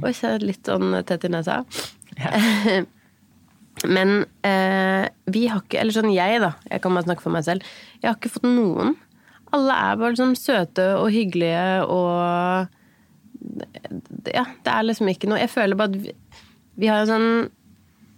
Oi, 0.04 0.12
så 0.16 0.34
er 0.34 0.44
litt 0.44 0.68
sånn 0.68 0.98
tett 1.08 1.24
i 1.28 1.32
nesa. 1.32 1.62
Men 3.88 4.18
uh, 4.44 5.04
vi 5.32 5.46
har 5.48 5.62
ikke 5.62 5.80
Eller 5.80 5.94
sånn 5.96 6.12
jeg, 6.12 6.42
da. 6.42 6.52
Jeg 6.68 6.82
kan 6.84 6.94
bare 6.94 7.06
snakke 7.08 7.24
for 7.24 7.34
meg 7.34 7.46
selv. 7.46 7.64
Jeg 8.02 8.10
har 8.10 8.18
ikke 8.18 8.34
fått 8.34 8.46
noen. 8.46 8.94
Alle 9.52 9.78
er 9.88 9.98
bare 10.00 10.18
sånn 10.18 10.36
søte 10.38 10.92
og 10.98 11.10
hyggelige 11.12 11.84
og 11.92 12.68
Ja, 14.32 14.44
det 14.64 14.70
er 14.70 14.86
liksom 14.86 15.08
ikke 15.10 15.28
noe 15.28 15.40
Jeg 15.42 15.50
føler 15.50 15.76
bare 15.76 15.90
at 15.90 15.96
vi, 16.04 16.12
Vi 16.78 16.88
har 16.88 17.02
en 17.02 17.10
sånn 17.10 17.32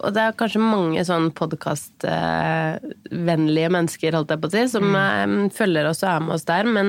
Og 0.03 0.09
det 0.15 0.23
er 0.25 0.39
kanskje 0.39 0.61
mange 0.63 1.03
sånn 1.07 1.27
podkastvennlige 1.39 3.71
mennesker, 3.77 4.17
holdt 4.19 4.33
jeg 4.35 4.41
på 4.43 4.49
å 4.51 4.55
si, 4.57 4.63
som 4.73 4.85
mm. 4.91 5.51
følger 5.55 5.85
oss 5.91 6.03
og 6.03 6.11
er 6.11 6.21
med 6.25 6.35
oss 6.35 6.49
der, 6.51 6.65
men, 6.67 6.87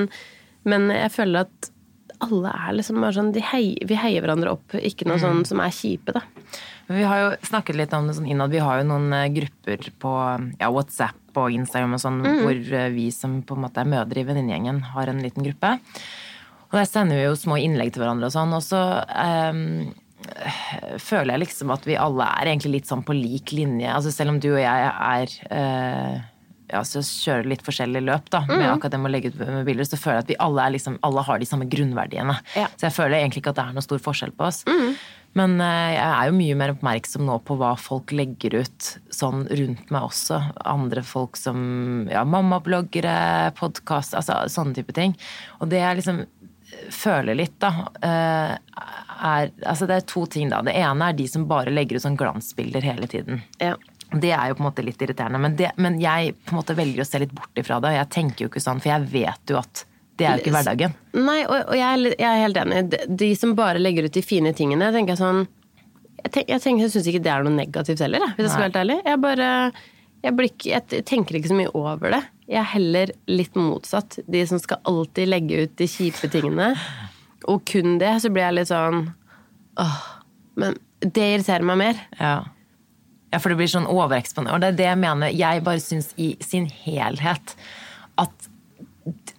men 0.66 0.82
jeg 0.94 1.12
føler 1.14 1.38
at 1.46 1.58
alle 2.24 2.50
er 2.50 2.74
liksom 2.78 3.02
bare 3.04 3.18
sånn 3.18 3.34
de 3.36 3.42
heier, 3.44 3.88
Vi 3.90 3.96
heier 4.00 4.22
hverandre 4.24 4.54
opp, 4.56 4.68
ikke 4.78 5.08
noe 5.10 5.20
sånn 5.22 5.46
som 5.48 5.60
er 5.64 5.72
kjipe, 5.76 6.12
da. 6.16 6.22
Vi 6.88 7.04
har 7.04 7.18
jo 7.22 7.30
snakket 7.48 7.76
litt 7.80 7.94
om 7.98 8.08
det 8.08 8.16
sånn 8.18 8.30
innad. 8.30 8.54
Vi 8.54 8.62
har 8.62 8.76
jo 8.80 8.90
noen 8.92 9.14
eh, 9.18 9.32
grupper 9.34 9.80
på 10.02 10.12
ja, 10.60 10.68
WhatsApp 10.70 11.40
og 11.42 11.56
Instagram 11.56 11.94
og 11.98 12.02
sånn, 12.04 12.20
hvor 12.44 12.54
eh, 12.54 12.92
vi 12.94 13.06
som 13.14 13.32
på 13.46 13.54
en 13.58 13.64
måte 13.66 13.80
er 13.82 13.90
mødre 13.90 14.22
i 14.22 14.28
venninnegjengen, 14.28 14.78
har 14.94 15.06
en 15.10 15.24
liten 15.26 15.44
gruppe. 15.48 15.70
Og 16.70 16.74
der 16.78 16.88
sender 16.90 17.16
vi 17.18 17.26
jo 17.26 17.36
små 17.40 17.56
innlegg 17.62 17.90
til 17.94 18.02
hverandre 18.04 18.28
og 18.30 18.36
sånn. 18.36 18.54
Og 18.54 18.64
så 18.66 18.82
eh, 19.10 19.52
føler 21.02 21.36
jeg 21.36 21.44
liksom 21.44 21.74
at 21.76 21.86
vi 21.88 21.98
alle 22.00 22.28
er 22.40 22.52
egentlig 22.52 22.80
litt 22.80 22.90
sånn 22.90 23.04
på 23.06 23.16
lik 23.18 23.52
linje. 23.56 23.90
Altså 23.92 24.14
selv 24.14 24.36
om 24.36 24.40
du 24.42 24.50
og 24.54 24.62
jeg 24.62 24.88
er 24.94 25.36
eh, 25.52 26.24
ja, 26.72 26.82
så 26.88 27.04
kjører 27.06 27.50
litt 27.52 27.66
forskjellig 27.66 28.02
løp 28.06 28.32
da, 28.34 28.42
med 28.50 28.66
akkurat 28.68 28.96
det 28.96 29.02
med 29.02 29.12
å 29.12 29.14
legge 29.14 29.32
ut 29.34 29.42
med 29.42 29.68
bilder, 29.68 29.86
så 29.88 30.00
føler 30.02 30.18
jeg 30.18 30.26
at 30.26 30.32
vi 30.34 30.40
alle, 30.48 30.64
er 30.64 30.74
liksom, 30.78 30.96
alle 31.06 31.26
har 31.28 31.42
de 31.42 31.50
samme 31.50 31.68
grunnverdiene. 31.70 32.40
Ja. 32.58 32.72
Så 32.74 32.88
jeg 32.88 32.96
føler 32.96 33.20
egentlig 33.20 33.44
ikke 33.44 33.54
at 33.54 33.60
det 33.60 33.68
er 33.68 33.78
noe 33.78 33.86
stor 33.86 34.02
forskjell 34.02 34.34
på 34.38 34.48
oss. 34.48 34.64
Men 35.36 35.58
eh, 35.60 35.94
jeg 35.98 36.08
er 36.08 36.30
jo 36.30 36.38
mye 36.38 36.58
mer 36.58 36.72
oppmerksom 36.74 37.26
nå 37.28 37.38
på 37.46 37.58
hva 37.60 37.74
folk 37.80 38.14
legger 38.16 38.56
ut 38.64 38.90
sånn 39.14 39.44
rundt 39.52 39.92
meg 39.92 40.08
også. 40.08 40.40
Andre 40.64 41.04
folk 41.06 41.38
som 41.40 41.60
ja, 42.12 42.24
mammabloggere, 42.24 43.52
podkast, 43.60 44.16
altså 44.18 44.46
sånne 44.52 44.78
type 44.80 44.96
ting. 44.96 45.14
Og 45.60 45.70
det 45.74 45.84
er 45.84 46.00
liksom 46.00 46.24
føler 46.94 47.36
litt, 47.38 47.56
da, 47.60 47.70
eh, 48.02 48.56
er 49.26 49.52
Altså 49.66 49.88
det 49.88 49.96
er 49.96 50.06
to 50.10 50.26
ting, 50.28 50.50
da. 50.52 50.62
Det 50.66 50.74
ene 50.76 51.10
er 51.10 51.14
de 51.18 51.28
som 51.32 51.46
bare 51.50 51.72
legger 51.74 51.98
ut 51.98 52.04
sånn 52.06 52.18
glansbilder 52.20 52.84
hele 52.84 53.08
tiden. 53.08 53.42
Ja. 53.62 53.76
Det 54.14 54.32
er 54.32 54.50
jo 54.52 54.56
på 54.60 54.64
en 54.64 54.68
måte 54.70 54.84
litt 54.86 55.02
irriterende, 55.02 55.40
men, 55.42 55.56
det, 55.58 55.72
men 55.82 55.98
jeg 56.00 56.36
på 56.46 56.54
en 56.54 56.60
måte 56.62 56.76
velger 56.78 57.02
å 57.02 57.08
se 57.10 57.20
litt 57.24 57.34
bort 57.36 57.58
ifra 57.58 57.80
det. 57.84 57.96
Jeg 57.98 58.10
tenker 58.14 58.46
jo 58.46 58.50
ikke 58.52 58.62
sånn, 58.64 58.80
for 58.84 58.92
jeg 58.94 59.08
vet 59.12 59.52
jo 59.54 59.58
at 59.60 59.86
det 60.16 60.28
er 60.30 60.38
jo 60.38 60.44
ikke 60.46 60.54
hverdagen. 60.56 60.94
Nei, 61.18 61.42
og, 61.44 61.58
og 61.72 61.76
jeg, 61.76 61.90
er, 61.90 62.16
jeg 62.22 62.30
er 62.30 62.44
helt 62.46 62.60
enig. 62.62 62.84
De, 62.94 63.00
de 63.26 63.32
som 63.36 63.56
bare 63.58 63.82
legger 63.82 64.06
ut 64.08 64.14
de 64.16 64.22
fine 64.24 64.54
tingene, 64.56 64.92
tenker 64.96 65.16
jeg 65.16 65.20
sånn 65.24 65.42
Jeg, 66.24 66.32
tenk, 66.32 66.48
jeg, 66.54 66.62
tenker- 66.64 66.86
jeg 66.86 66.94
syns 66.94 67.10
ikke 67.12 67.24
det 67.26 67.32
er 67.34 67.44
noe 67.46 67.54
negativt 67.58 68.00
heller, 68.06 68.24
hvis 68.38 68.46
jeg 68.48 68.54
skal 68.54 68.64
være 68.64 68.70
helt 68.72 68.80
ærlig. 68.84 68.96
Jeg 69.06 69.20
bare 69.26 69.50
jeg, 70.26 70.48
ikke, 70.50 70.72
jeg 70.72 71.06
tenker 71.06 71.38
ikke 71.38 71.52
så 71.52 71.58
mye 71.58 71.74
over 71.78 72.16
det. 72.16 72.22
Jeg 72.50 72.60
er 72.62 72.72
heller 72.74 73.12
litt 73.30 73.58
motsatt. 73.58 74.20
De 74.30 74.42
som 74.50 74.62
skal 74.62 74.82
alltid 74.90 75.30
legge 75.30 75.66
ut 75.66 75.78
de 75.78 75.88
kjipe 75.90 76.30
tingene. 76.34 76.74
Og 77.52 77.62
kun 77.70 78.00
det, 78.02 78.16
så 78.24 78.32
blir 78.34 78.48
jeg 78.48 78.60
litt 78.60 78.72
sånn 78.72 79.08
Åh. 79.82 80.04
Men 80.56 80.78
det 81.04 81.26
irriterer 81.34 81.66
meg 81.68 81.80
mer. 81.82 81.98
Ja. 82.16 82.36
ja, 83.34 83.40
for 83.44 83.52
det 83.52 83.60
blir 83.60 83.68
sånn 83.68 83.90
overeksponert. 83.92 84.56
Og 84.56 84.64
det 84.64 84.70
er 84.72 84.78
det 84.80 84.88
jeg 84.88 85.02
mener. 85.02 85.34
Jeg 85.36 85.64
bare 85.66 85.84
syns 85.84 86.14
i 86.22 86.30
sin 86.44 86.70
helhet 86.72 87.58
at 88.22 88.48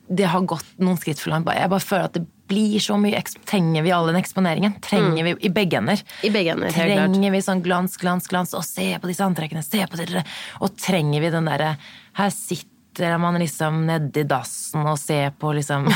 det 0.06 0.28
har 0.30 0.44
gått 0.46 0.68
noen 0.78 1.00
skritt 1.00 1.22
for 1.22 1.32
langt. 1.32 1.48
Jeg 1.56 1.72
bare 1.72 1.82
føler 1.82 2.10
at 2.10 2.18
det 2.18 2.26
blir 2.48 2.78
så 2.82 2.96
mye 3.00 3.22
Trenger 3.46 3.82
vi 3.82 3.92
all 3.92 4.06
den 4.10 4.16
eksponeringen? 4.20 4.76
Trenger 4.84 5.24
vi 5.24 5.34
i 5.46 5.50
begge 5.50 5.78
ender? 5.80 6.02
I 6.22 6.30
begge 6.30 6.52
ender. 6.54 6.70
Trenger 6.74 7.30
vi 7.34 7.42
sånn 7.42 7.62
glans, 7.64 7.96
glans, 8.00 8.26
glans, 8.30 8.54
og 8.54 8.64
se 8.64 8.92
på 9.02 9.10
disse 9.10 9.24
antrekkene, 9.26 9.62
se 9.66 9.82
på 9.86 9.96
dere, 10.00 10.24
og 10.60 10.76
trenger 10.78 11.20
vi 11.26 11.30
den 11.34 11.44
derre 11.50 11.76
Her 12.16 12.30
sitter 12.30 13.18
man 13.20 13.36
liksom 13.36 13.82
nedi 13.86 14.22
dassen 14.24 14.86
og 14.88 14.96
ser 14.98 15.34
på 15.36 15.50
liksom 15.52 15.84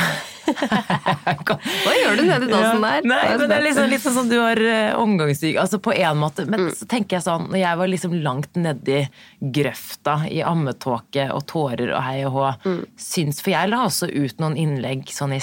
Hva 0.61 1.93
gjør 1.97 2.17
du 2.19 2.23
nedi 2.27 2.49
dassen 2.51 2.81
der? 2.83 3.05
Nei, 3.07 3.17
Jeg 3.25 3.33
er 3.33 3.39
men 3.41 3.49
det 3.49 3.57
er 3.57 3.65
liksom 3.65 3.89
litt 3.89 4.03
sånn 4.03 4.15
som 4.19 4.29
du 4.29 4.35
har 4.41 4.59
uh, 4.61 4.99
omgangssyk. 5.01 5.55
Altså 5.61 5.79
på 5.81 5.93
en 5.95 6.19
måte. 6.21 6.45
Men 6.49 6.67
Mm. 6.67 6.73
så 6.77 6.85
tenker 6.89 7.17
jeg 7.17 7.23
sånn, 7.25 7.47
når 7.49 7.57
jeg 7.61 7.77
var 7.79 7.87
liksom 7.89 8.13
langt 8.21 8.53
nedi 8.59 8.99
grøfta 9.41 10.15
i 10.29 10.41
ammetåke 10.45 11.29
og 11.33 11.45
tårer 11.49 11.93
og 11.95 12.03
hei 12.05 12.19
og 12.27 12.33
hå, 12.35 12.47
Mm. 12.67 12.85
syns 12.97 13.41
For 13.41 13.51
jeg 13.55 13.69
la 13.71 13.85
også 13.87 14.09
ut 14.11 14.37
noen 14.39 14.57
innlegg 14.57 15.07
sånn 15.09 15.33
i 15.33 15.39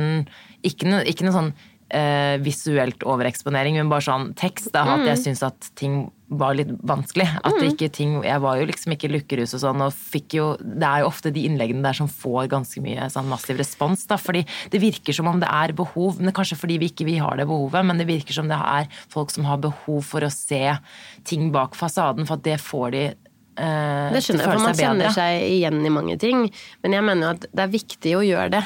starten. 0.00 0.30
Ikke 0.62 0.88
noe, 0.88 1.04
ikke 1.08 1.26
noe 1.26 1.34
sånn 1.34 1.52
eh, 1.90 2.38
visuelt 2.44 3.02
overeksponering, 3.02 3.76
men 3.80 3.90
bare 3.90 4.06
sånn 4.06 4.32
tekst. 4.34 4.72
Da, 4.72 4.84
Mm. 4.84 5.00
At 5.00 5.06
jeg 5.10 5.18
syns 5.24 5.42
at 5.42 5.70
ting 5.74 6.10
var 6.28 6.54
litt 6.54 6.70
vanskelig. 6.86 7.26
At 7.42 7.56
mm. 7.58 7.64
ikke 7.72 7.90
ting, 7.90 8.22
Jeg 8.22 8.40
var 8.40 8.56
jo 8.56 8.66
liksom 8.66 8.92
ikke 8.92 9.10
lukkerus 9.10 9.54
og 9.54 9.60
sånn, 9.60 9.82
og 9.82 9.92
fikk 9.92 10.34
jo 10.34 10.56
Det 10.60 10.86
er 10.86 11.00
jo 11.00 11.08
ofte 11.08 11.32
de 11.32 11.42
innleggene 11.42 11.82
der 11.82 11.92
som 11.92 12.06
får 12.06 12.48
ganske 12.48 12.80
mye 12.80 13.08
sånn 13.10 13.26
massiv 13.28 13.58
respons, 13.58 14.06
da. 14.06 14.16
Fordi 14.16 14.44
det 14.70 14.80
virker 14.80 15.12
som 15.12 15.26
om 15.26 15.40
det 15.40 15.48
er 15.50 15.72
behov, 15.72 16.20
men 16.20 16.32
kanskje 16.32 16.58
fordi 16.58 16.78
vi 16.78 16.90
ikke 16.90 17.08
vi 17.08 17.18
har 17.18 17.36
det 17.36 17.48
behovet, 17.50 17.84
men 17.84 17.98
det 17.98 18.06
virker 18.06 18.32
som 18.32 18.48
det 18.48 18.58
er 18.58 18.86
folk 19.08 19.30
som 19.30 19.44
har 19.44 19.58
behov 19.58 20.04
for 20.06 20.22
å 20.22 20.30
se 20.30 20.76
ting 21.24 21.50
bak 21.50 21.74
fasaden, 21.74 22.26
for 22.26 22.38
at 22.38 22.46
det 22.46 22.60
får 22.60 22.90
de 22.94 23.04
eh, 23.08 24.12
Det 24.14 24.22
skjønner 24.22 24.44
jeg, 24.44 24.52
for 24.52 24.62
man 24.62 24.78
kjenner 24.78 25.10
seg 25.10 25.42
igjen 25.50 25.82
i 25.82 25.90
mange 25.90 26.16
ting. 26.16 26.46
Men 26.84 26.94
jeg 26.94 27.02
mener 27.02 27.26
jo 27.26 27.34
at 27.34 27.50
det 27.50 27.66
er 27.66 27.74
viktig 27.74 28.14
å 28.14 28.22
gjøre 28.22 28.52
det. 28.54 28.64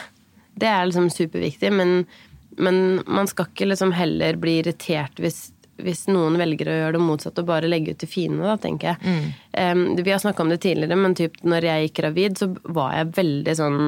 Det 0.54 0.68
er 0.70 0.86
liksom 0.86 1.10
superviktig, 1.10 1.72
men, 1.74 2.04
men 2.56 2.80
man 3.06 3.26
skal 3.30 3.48
ikke 3.50 3.66
liksom 3.72 3.92
heller 3.96 4.36
bli 4.40 4.58
irritert 4.60 5.18
hvis, 5.22 5.48
hvis 5.82 6.04
noen 6.06 6.38
velger 6.38 6.70
å 6.70 6.76
gjøre 6.78 6.96
det 6.98 7.02
motsatt 7.02 7.40
og 7.42 7.48
bare 7.48 7.70
legge 7.70 7.94
ut 7.94 8.02
det 8.04 8.10
fine, 8.10 8.38
da, 8.38 8.54
tenker 8.62 8.92
jeg. 8.92 9.14
Em, 9.58 9.86
vi 9.98 10.10
har 10.14 10.22
snakka 10.22 10.44
om 10.44 10.52
det 10.52 10.60
tidligere, 10.62 10.98
men 11.00 11.16
typ 11.18 11.40
når 11.42 11.66
jeg 11.70 11.88
gikk 11.88 11.96
gravid, 12.02 12.38
så 12.38 12.50
var 12.64 12.94
jeg 13.00 13.14
veldig 13.16 13.56
sånn 13.58 13.80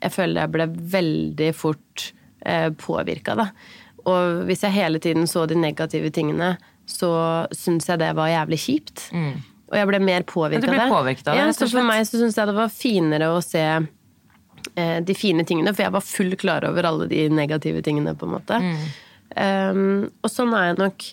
Jeg 0.00 0.14
føler 0.14 0.40
jeg 0.40 0.50
ble 0.54 0.64
veldig 0.96 1.50
fort 1.54 2.04
eh, 2.48 2.70
påvirka, 2.80 3.34
da. 3.36 3.50
Og 4.08 4.46
hvis 4.48 4.62
jeg 4.64 4.72
hele 4.72 4.98
tiden 4.98 5.26
så 5.28 5.42
de 5.46 5.58
negative 5.60 6.08
tingene, 6.16 6.54
så 6.88 7.10
syns 7.52 7.86
jeg 7.90 8.00
det 8.00 8.14
var 8.16 8.30
jævlig 8.32 8.58
kjipt. 8.62 9.02
Og 9.70 9.76
jeg 9.76 9.86
ble 9.86 10.00
mer 10.02 10.24
påvirka 10.26 10.64
av 10.66 10.72
det. 10.72 10.88
Ja, 11.36 11.44
så 11.52 11.68
for 11.70 11.84
meg 11.86 12.06
så 12.08 12.18
syns 12.18 12.38
jeg 12.40 12.48
det 12.48 12.56
var 12.56 12.72
finere 12.72 13.28
å 13.30 13.42
se 13.44 13.60
de 15.04 15.16
fine 15.18 15.44
tingene, 15.48 15.74
for 15.74 15.86
jeg 15.86 15.94
var 15.96 16.06
full 16.06 16.34
klar 16.40 16.66
over 16.68 16.86
alle 16.88 17.08
de 17.10 17.26
negative 17.32 17.82
tingene, 17.86 18.14
på 18.18 18.28
en 18.28 18.34
måte. 18.38 18.60
Um, 19.36 20.08
og 20.24 20.32
sånn 20.32 20.54
er 20.58 20.70
jeg 20.70 20.78
nok 20.80 21.04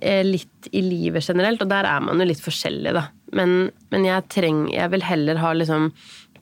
eh, 0.00 0.22
litt 0.26 0.70
i 0.74 0.82
livet 0.82 1.26
generelt, 1.26 1.62
og 1.62 1.70
der 1.70 1.86
er 1.86 2.02
man 2.02 2.20
jo 2.20 2.26
litt 2.28 2.42
forskjellig, 2.42 2.94
da. 2.96 3.06
Men, 3.34 3.68
men 3.94 4.06
jeg, 4.06 4.26
treng, 4.32 4.66
jeg 4.72 4.90
vil 4.94 5.06
heller 5.06 5.40
ha 5.42 5.52
liksom 5.56 5.92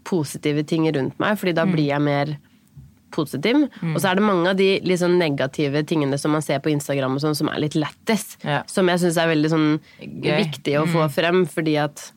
positive 0.09 0.65
ting 0.69 0.89
rundt 0.93 1.21
meg, 1.23 1.39
fordi 1.41 1.55
da 1.57 1.67
blir 1.69 1.91
jeg 1.91 2.05
mer 2.05 2.35
positiv. 3.13 3.67
Og 3.93 4.01
så 4.01 4.11
er 4.11 4.19
det 4.19 4.25
mange 4.25 4.51
av 4.51 4.59
de 4.59 4.97
sånn 4.99 5.19
negative 5.21 5.83
tingene 5.89 6.19
som 6.21 6.33
man 6.35 6.45
ser 6.45 6.63
på 6.65 6.73
Instagram 6.73 7.19
og 7.19 7.25
sånn, 7.25 7.37
som 7.39 7.51
er 7.53 7.61
litt 7.63 7.77
lættis. 7.79 8.39
Ja. 8.45 8.63
Som 8.71 8.89
jeg 8.91 9.03
syns 9.03 9.21
er 9.21 9.31
veldig 9.31 9.53
sånn 9.53 9.69
viktig 10.01 10.79
å 10.81 10.87
få 10.91 11.07
frem, 11.13 11.45
fordi 11.51 11.77
at 11.83 12.09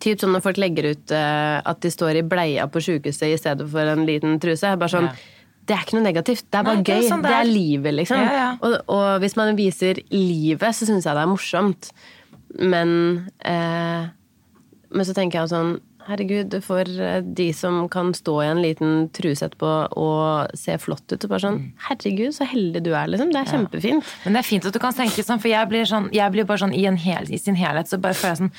Typ 0.00 0.22
sånn 0.22 0.32
når 0.32 0.42
folk 0.46 0.56
legger 0.60 0.90
ut 0.94 1.12
uh, 1.12 1.60
at 1.68 1.80
de 1.84 1.90
står 1.92 2.20
i 2.20 2.24
bleia 2.24 2.64
på 2.72 2.80
sjukehuset 2.80 3.28
i 3.34 3.36
stedet 3.40 3.66
for 3.68 3.84
en 3.92 4.06
liten 4.08 4.38
truse. 4.40 4.76
Bare 4.80 4.92
sånn, 4.94 5.10
Ja. 5.10 5.36
Det 5.70 5.76
er 5.76 5.82
ikke 5.84 5.98
noe 6.00 6.06
negativt. 6.08 6.46
Det 6.50 6.58
er 6.58 6.64
bare 6.66 6.78
Nei, 6.80 6.82
det 6.88 6.94
er 6.96 7.02
gøy. 7.04 7.08
sånn 7.12 7.20
det, 7.22 7.28
det 7.30 7.36
er. 7.36 7.44
er. 7.44 7.50
livet, 7.52 7.94
liksom. 7.94 8.22
Ja. 8.24 8.46
Og, 8.64 8.72
og 8.90 9.20
hvis 9.22 9.36
man 9.38 9.52
viser 9.58 10.00
livet, 10.10 10.74
så 10.74 10.88
syns 10.88 11.04
jeg 11.06 11.14
det 11.14 11.22
er 11.22 11.30
morsomt. 11.30 11.90
Men 12.58 12.90
uh, 13.46 14.08
Men 14.90 15.06
så 15.06 15.14
tenker 15.14 15.42
jeg 15.44 15.52
sånn 15.52 15.76
Herregud, 16.10 16.56
for 16.64 16.80
eh, 16.88 17.20
de 17.22 17.50
som 17.54 17.84
kan 17.92 18.08
stå 18.16 18.32
i 18.42 18.46
en 18.50 18.58
liten 18.64 19.04
truse 19.14 19.44
etterpå 19.46 19.68
og 20.00 20.56
se 20.58 20.74
flott 20.82 21.04
ut. 21.12 21.22
Og 21.22 21.30
bare 21.30 21.44
sånn 21.44 21.58
Herregud, 21.86 22.32
så 22.34 22.48
heldig 22.50 22.82
du 22.82 22.90
er, 22.96 23.06
liksom. 23.12 23.30
Det 23.30 23.38
er 23.44 23.50
kjempefint. 23.52 24.08
Men 24.24 24.34
det 24.34 24.40
er 24.40 24.48
fint 24.48 24.66
at 24.66 24.74
du 24.74 24.80
kan 24.82 24.96
tenke 24.96 25.22
sånn, 25.22 25.38
for 25.38 25.52
jeg 25.52 25.68
blir, 25.70 25.84
sånn, 25.86 26.08
jeg 26.16 26.34
blir 26.34 26.48
bare 26.48 26.64
sånn 26.64 26.74
i, 26.74 26.82
en 26.88 26.98
hel, 26.98 27.28
i 27.30 27.38
sin 27.38 27.54
helhet, 27.60 27.86
så 27.92 28.00
bare 28.00 28.16
føler 28.18 28.32
jeg 28.34 28.40
sånn 28.42 28.54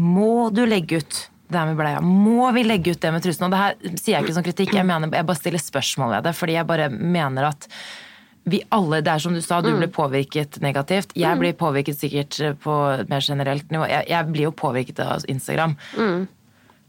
Må 0.00 0.48
du 0.54 0.64
legge 0.68 1.00
ut 1.00 1.16
det 1.50 1.58
her 1.58 1.66
med 1.68 1.80
bleia? 1.80 2.00
Må 2.00 2.50
vi 2.56 2.64
legge 2.64 2.94
ut 2.94 3.00
det 3.02 3.10
med 3.12 3.24
trusen? 3.24 3.46
Og 3.48 3.54
det 3.54 3.60
her 3.60 3.96
sier 3.98 4.14
jeg 4.14 4.24
ikke 4.24 4.36
som 4.38 4.46
kritikk, 4.46 4.76
jeg, 4.76 4.86
mener, 4.86 5.10
jeg 5.12 5.28
bare 5.28 5.40
stiller 5.40 5.62
spørsmål 5.62 6.14
ved 6.16 6.28
det, 6.28 6.36
fordi 6.38 6.56
jeg 6.56 6.68
bare 6.70 6.88
mener 6.94 7.50
at 7.50 7.68
vi 8.50 8.62
alle, 8.72 9.02
det 9.04 9.12
er 9.12 9.20
som 9.22 9.34
du 9.36 9.42
sa, 9.44 9.60
du 9.60 9.68
blir 9.76 9.90
påvirket 9.92 10.56
negativt. 10.64 11.12
Jeg 11.18 11.38
blir 11.38 11.52
påvirket 11.58 11.98
sikkert 12.00 12.38
på 12.64 12.76
et 12.96 13.10
mer 13.12 13.20
generelt 13.22 13.68
nivå. 13.70 13.84
Jeg, 13.90 14.08
jeg 14.08 14.30
blir 14.32 14.48
jo 14.48 14.54
påvirket 14.56 15.02
av 15.04 15.26
Instagram. 15.28 15.76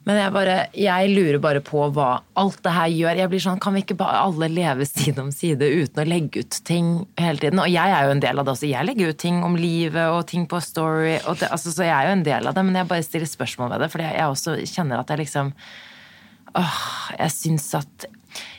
Men 0.02 0.18
jeg, 0.18 0.32
bare, 0.34 0.54
jeg 0.74 1.10
lurer 1.14 1.38
bare 1.42 1.60
på 1.62 1.84
hva 1.94 2.08
alt 2.42 2.58
det 2.66 2.72
her 2.74 2.90
gjør. 2.90 3.20
Jeg 3.20 3.30
blir 3.30 3.44
sånn, 3.44 3.60
Kan 3.62 3.76
vi 3.78 3.84
ikke 3.84 4.00
bare 4.00 4.24
alle 4.26 4.48
leve 4.50 4.88
side 4.90 5.22
om 5.22 5.30
side 5.36 5.68
uten 5.68 6.02
å 6.02 6.06
legge 6.08 6.42
ut 6.42 6.58
ting 6.66 6.90
hele 7.22 7.38
tiden? 7.38 7.62
Og 7.62 7.70
jeg 7.70 7.94
er 7.94 8.08
jo 8.08 8.16
en 8.16 8.24
del 8.24 8.42
av 8.42 8.48
det 8.48 8.56
også. 8.56 8.70
Jeg 8.72 8.88
legger 8.88 9.14
ut 9.14 9.22
ting 9.22 9.44
om 9.46 9.60
livet 9.60 10.10
og 10.10 10.26
ting 10.32 10.48
på 10.50 10.62
Story. 10.66 11.20
Det, 11.22 11.52
altså, 11.54 11.74
så 11.76 11.86
jeg 11.86 11.94
er 11.94 12.10
jo 12.10 12.16
en 12.18 12.26
del 12.26 12.50
av 12.50 12.58
det, 12.58 12.66
men 12.66 12.82
jeg 12.82 12.90
bare 12.90 13.06
stiller 13.06 13.30
spørsmål 13.30 13.76
ved 13.76 13.86
det. 13.86 13.92
For 13.94 14.06
jeg 14.08 14.26
også 14.26 14.58
kjenner 14.74 15.04
at 15.04 15.14
jeg 15.14 15.22
liksom 15.22 15.54
Åh, 16.58 16.80
jeg 17.16 17.32
syns 17.32 17.70
at 17.78 18.10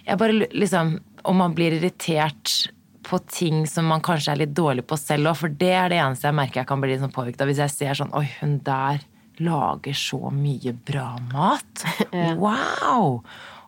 Jeg 0.07 0.17
bare 0.17 0.47
liksom 0.57 0.95
Om 1.29 1.37
man 1.43 1.53
blir 1.53 1.75
irritert 1.77 2.71
på 3.05 3.19
ting 3.29 3.67
som 3.69 3.85
man 3.91 4.01
kanskje 4.01 4.33
er 4.33 4.41
litt 4.45 4.55
dårlig 4.57 4.87
på 4.89 4.97
selv 4.97 5.29
òg, 5.33 5.37
for 5.37 5.53
det 5.61 5.73
er 5.75 5.91
det 5.91 5.99
eneste 5.99 6.29
jeg 6.29 6.37
merker 6.39 6.63
jeg 6.63 6.69
kan 6.71 6.81
bli 6.81 6.95
sånn 7.01 7.13
påvirket 7.13 7.43
av. 7.43 7.51
Hvis 7.51 7.61
jeg 7.61 7.75
ser 7.75 7.99
sånn 7.99 8.15
Oi, 8.17 8.29
hun 8.39 8.61
der 8.65 9.03
lager 9.45 9.97
så 9.97 10.33
mye 10.35 10.75
bra 10.75 11.11
mat. 11.33 11.87
Wow! 12.43 13.23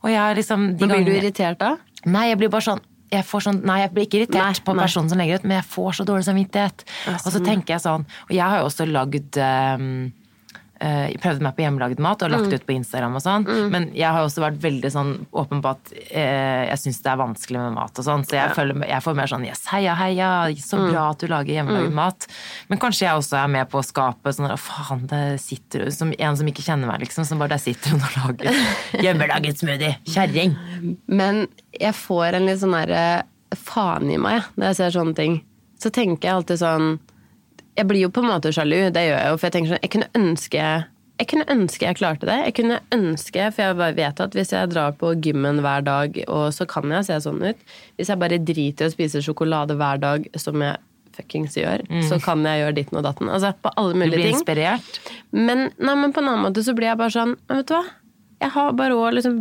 Jeg 0.04 0.20
er 0.20 0.36
liksom 0.36 0.74
Men 0.76 0.90
blir 0.90 1.06
du 1.06 1.14
irritert 1.14 1.60
da? 1.62 1.76
Nei, 2.04 2.26
jeg 2.28 2.40
blir 2.42 2.52
bare 2.52 2.66
sånn 2.66 2.82
jeg 3.14 3.24
får 3.28 3.44
sånn, 3.46 3.60
Nei, 3.68 3.78
jeg 3.84 3.92
blir 3.94 4.06
ikke 4.08 4.18
irritert 4.22 4.58
Nei, 4.58 4.64
på 4.66 4.74
nei. 4.74 4.82
personen 4.84 5.10
som 5.12 5.20
legger 5.20 5.38
ut, 5.38 5.46
men 5.46 5.58
jeg 5.60 5.66
får 5.70 5.96
så 6.00 6.06
dårlig 6.08 6.26
samvittighet. 6.26 6.84
Og 7.14 7.30
så 7.30 7.42
tenker 7.44 7.76
jeg 7.76 7.84
sånn 7.84 8.06
Og 8.26 8.32
jeg 8.34 8.42
har 8.42 8.62
jo 8.62 8.68
også 8.68 8.86
lagd 8.90 9.38
um, 9.38 9.90
jeg 10.84 11.20
prøvde 11.22 11.42
meg 11.46 11.54
på 11.56 11.62
hjemmelagd 11.64 11.98
mat 12.04 12.22
og 12.22 12.30
Mm. 12.30 12.34
lagt 12.38 12.52
ut 12.54 12.66
på 12.66 12.74
Instagram 12.74 13.14
og 13.16 13.22
sånn, 13.24 13.44
men 13.70 13.86
jeg 13.94 14.10
har 14.10 14.24
også 14.24 14.42
vært 14.44 14.58
veldig 14.60 14.90
sånn 14.92 15.12
åpen 15.32 15.62
på 15.64 15.70
at 15.70 15.92
eh, 16.10 16.66
jeg 16.70 16.78
syns 16.82 17.02
det 17.04 17.10
er 17.12 17.20
vanskelig 17.20 17.60
med 17.62 17.72
mat 17.78 17.98
og 17.98 18.04
sånn, 18.04 18.24
så 18.26 18.36
jeg, 18.36 18.54
føler, 18.56 18.86
jeg 18.88 19.02
får 19.04 19.14
mer 19.16 19.26
sånn 19.32 19.46
yes, 19.46 19.64
heia, 19.72 19.94
heia, 19.94 20.30
så 20.60 20.76
Mm. 20.78 20.90
bra 20.92 21.04
at 21.10 21.18
du 21.18 21.26
lager 21.28 21.54
hjemmelagd 21.54 21.92
mat. 21.92 22.26
Men 22.68 22.78
kanskje 22.78 23.06
jeg 23.06 23.16
også 23.16 23.36
er 23.44 23.48
med 23.48 23.70
på 23.70 23.78
å 23.78 23.84
skape 23.86 24.32
sånn 24.34 24.50
å 24.50 24.58
faen, 24.58 25.06
det 25.08 25.40
sitter 25.40 25.90
som 25.90 26.12
en 26.18 26.36
som 26.36 26.46
ikke 26.46 26.64
kjenner 26.66 26.86
meg, 26.90 27.00
liksom, 27.06 27.24
som 27.24 27.38
bare 27.38 27.54
der 27.56 27.62
sitter 27.62 27.90
hun 27.90 28.00
og 28.00 28.16
lager 28.38 28.52
hjemmelaget 29.04 29.58
smoothie. 29.62 29.96
Kjerring! 30.04 30.56
Men 31.08 31.46
jeg 31.80 31.94
får 31.94 32.34
en 32.34 32.46
litt 32.46 32.60
sånn 32.60 32.74
derre 32.76 33.24
faen 33.54 34.10
i 34.10 34.16
meg 34.18 34.42
når 34.56 34.66
jeg 34.72 34.76
ser 34.80 34.90
sånne 34.98 35.14
ting. 35.16 35.42
Så 35.80 35.90
tenker 35.94 36.28
jeg 36.28 36.34
alltid 36.38 36.58
sånn 36.62 36.98
Jeg 37.76 37.88
blir 37.90 38.04
jo 38.04 38.10
på 38.14 38.22
en 38.22 38.30
måte 38.30 38.52
sjalu, 38.54 38.90
det 38.94 39.02
gjør 39.08 39.16
jeg 39.18 39.30
jo, 39.32 39.38
for 39.38 39.46
jeg 39.48 39.54
tenker 39.56 39.72
sånn 39.74 39.82
Jeg 39.86 39.94
kunne 39.96 40.10
ønske 40.20 40.66
jeg 41.14 41.28
kunne 41.30 41.44
ønske 41.46 41.86
jeg 41.86 41.94
klarte 42.00 42.26
det. 42.26 42.34
Jeg 42.48 42.54
kunne 42.56 42.80
ønske, 42.90 43.44
For 43.54 43.62
jeg 43.62 43.76
bare 43.78 43.94
vet 43.94 44.20
at 44.24 44.32
hvis 44.34 44.50
jeg 44.50 44.70
drar 44.72 44.96
på 44.98 45.12
gymmen 45.22 45.60
hver 45.62 45.84
dag, 45.86 46.16
og 46.26 46.48
så 46.52 46.66
kan 46.66 46.90
jeg 46.90 47.06
se 47.06 47.20
sånn 47.22 47.38
ut 47.44 47.60
Hvis 47.96 48.10
jeg 48.10 48.18
bare 48.18 48.38
driter 48.42 48.88
i 48.88 48.90
å 48.90 48.94
spise 48.96 49.22
sjokolade 49.22 49.76
hver 49.78 50.00
dag, 50.02 50.26
som 50.34 50.58
jeg 50.66 50.76
fuckings 51.14 51.54
gjør, 51.54 51.84
så 52.08 52.18
kan 52.18 52.42
jeg 52.42 52.64
gjøre 52.64 52.74
ditten 52.74 52.98
og 52.98 53.04
datten. 53.06 53.28
Altså 53.30 53.52
på 53.62 53.70
alle 53.78 53.92
Du 53.94 54.00
mulige 54.00 54.16
blir 54.18 54.24
ting. 54.26 54.34
inspirert. 54.40 54.98
Men, 55.30 55.68
nei, 55.78 55.94
men 55.94 56.10
på 56.12 56.18
en 56.24 56.32
annen 56.32 56.42
måte 56.48 56.64
så 56.66 56.74
blir 56.74 56.90
jeg 56.90 56.98
bare 56.98 57.14
sånn 57.14 57.36
vet 57.46 57.68
du 57.70 57.74
hva? 57.76 57.84
Jeg 58.42 58.50
har 58.56 58.72
bare 58.74 58.98
òg 58.98 59.14
liksom 59.20 59.36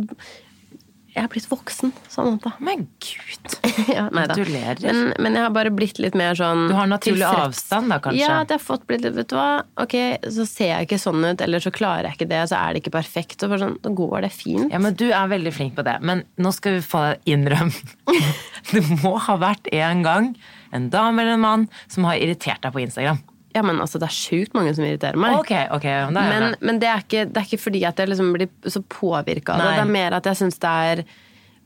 Jeg 1.14 1.22
har 1.22 1.30
blitt 1.30 1.46
voksen, 1.46 1.92
Samantha. 2.10 2.50
Men 2.58 2.88
gud! 2.98 3.52
ja. 3.94 4.08
Gratulerer. 4.10 4.80
Men, 4.82 5.12
men 5.22 5.36
jeg 5.38 5.44
har 5.46 5.52
bare 5.54 5.70
blitt 5.70 6.00
litt 6.02 6.16
mer 6.18 6.34
sånn 6.38 6.64
Du 6.70 6.74
har 6.74 6.88
naturlig 6.90 7.22
tilfreds. 7.22 7.60
avstand 7.62 7.92
da, 7.94 7.98
kanskje? 8.02 8.22
Ja, 8.24 8.40
at 8.42 8.50
jeg 8.50 8.58
har 8.58 8.64
fått 8.64 8.86
blitt 8.90 9.04
litt 9.06 9.14
Vet 9.14 9.30
du 9.30 9.36
hva, 9.38 9.62
ok, 9.84 9.94
så 10.34 10.46
ser 10.50 10.72
jeg 10.72 10.88
ikke 10.88 10.98
sånn 10.98 11.22
ut, 11.22 11.44
eller 11.46 11.62
så 11.62 11.70
klarer 11.74 12.08
jeg 12.10 12.18
ikke 12.18 12.30
det, 12.34 12.40
så 12.50 12.58
er 12.58 12.74
det 12.74 12.82
ikke 12.82 12.94
perfekt. 12.96 13.38
Bare 13.46 13.62
sånn, 13.62 13.78
da 13.84 13.92
går 13.94 14.26
det 14.26 14.32
fint. 14.34 14.66
Ja, 14.74 14.82
men 14.82 14.98
Du 14.98 15.06
er 15.12 15.30
veldig 15.30 15.54
flink 15.54 15.78
på 15.78 15.86
det, 15.86 16.00
men 16.02 16.24
nå 16.34 16.50
skal 16.56 16.80
vi 16.80 16.82
få 16.86 17.04
innrømme. 17.30 17.94
Det 18.72 18.80
må 19.04 19.14
ha 19.20 19.34
vært 19.36 19.68
en 19.76 20.00
gang 20.02 20.30
en 20.74 20.88
dame 20.90 21.22
eller 21.22 21.36
en 21.36 21.42
mann 21.44 21.66
som 21.86 22.06
har 22.08 22.16
irritert 22.18 22.62
deg 22.64 22.72
på 22.74 22.80
Instagram. 22.82 23.20
Ja, 23.54 23.62
men 23.62 23.78
altså, 23.78 24.00
det 24.02 24.08
er 24.08 24.16
sjukt 24.16 24.56
mange 24.56 24.72
som 24.74 24.82
irriterer 24.82 25.18
meg. 25.20 25.36
Ok, 25.38 25.52
ok, 25.76 25.84
det 25.86 26.14
Men, 26.14 26.48
med. 26.48 26.56
men 26.60 26.80
det, 26.82 26.90
er 26.90 27.04
ikke, 27.04 27.24
det 27.30 27.38
er 27.38 27.46
ikke 27.46 27.62
fordi 27.62 27.84
at 27.86 28.00
jeg 28.02 28.10
liksom 28.10 28.32
blir 28.34 28.50
så 28.66 28.82
påvirka 28.82 29.54
av 29.54 29.62
det. 29.62 29.70
Det 29.78 29.84
er 29.84 29.94
mer 29.94 30.16
at 30.18 30.26
jeg 30.26 30.40
syns 30.42 30.58
det 30.58 30.74
er 30.90 31.04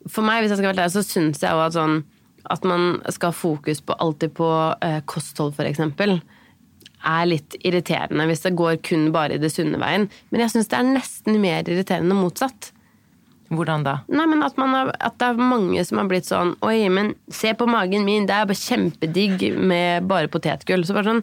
For 0.08 0.24
meg, 0.24 0.42
hvis 0.42 0.52
jeg 0.52 0.60
skal 0.60 0.70
være 0.70 0.82
der, 0.82 0.92
så 0.92 1.02
syns 1.04 1.42
jeg 1.42 1.52
jo 1.52 1.64
at 1.64 1.76
sånn 1.76 2.02
at 2.48 2.64
man 2.64 3.00
skal 3.12 3.32
ha 3.32 3.36
fokus 3.36 3.80
på 3.84 3.96
alltid 4.00 4.32
på 4.38 4.48
eh, 4.80 5.00
kosthold, 5.10 5.56
for 5.56 5.68
eksempel, 5.68 6.14
er 7.08 7.28
litt 7.28 7.56
irriterende 7.66 8.24
hvis 8.28 8.44
det 8.46 8.56
går 8.58 8.78
kun 8.86 9.10
bare 9.14 9.36
i 9.36 9.42
det 9.42 9.50
sunne 9.52 9.80
veien. 9.80 10.08
Men 10.30 10.44
jeg 10.44 10.54
syns 10.54 10.70
det 10.70 10.78
er 10.78 10.88
nesten 10.88 11.40
mer 11.42 11.68
irriterende 11.68 12.16
motsatt. 12.16 12.72
Hvordan 13.48 13.84
da? 13.86 13.94
Nei, 14.12 14.26
men 14.28 14.44
at, 14.44 14.58
man 14.60 14.74
har, 14.76 14.90
at 15.00 15.14
det 15.20 15.30
er 15.30 15.38
mange 15.40 15.80
som 15.88 16.02
har 16.02 16.08
blitt 16.10 16.26
sånn 16.28 16.50
Oi, 16.66 16.82
men 16.92 17.14
se 17.32 17.54
på 17.56 17.64
magen 17.70 18.04
min, 18.04 18.26
det 18.28 18.34
er 18.36 18.48
bare 18.48 18.60
kjempedigg 18.60 19.46
med 19.56 20.08
bare 20.10 20.28
potetgull. 20.28 20.84
Så 20.84 20.96
bare 20.96 21.08
sånn 21.08 21.22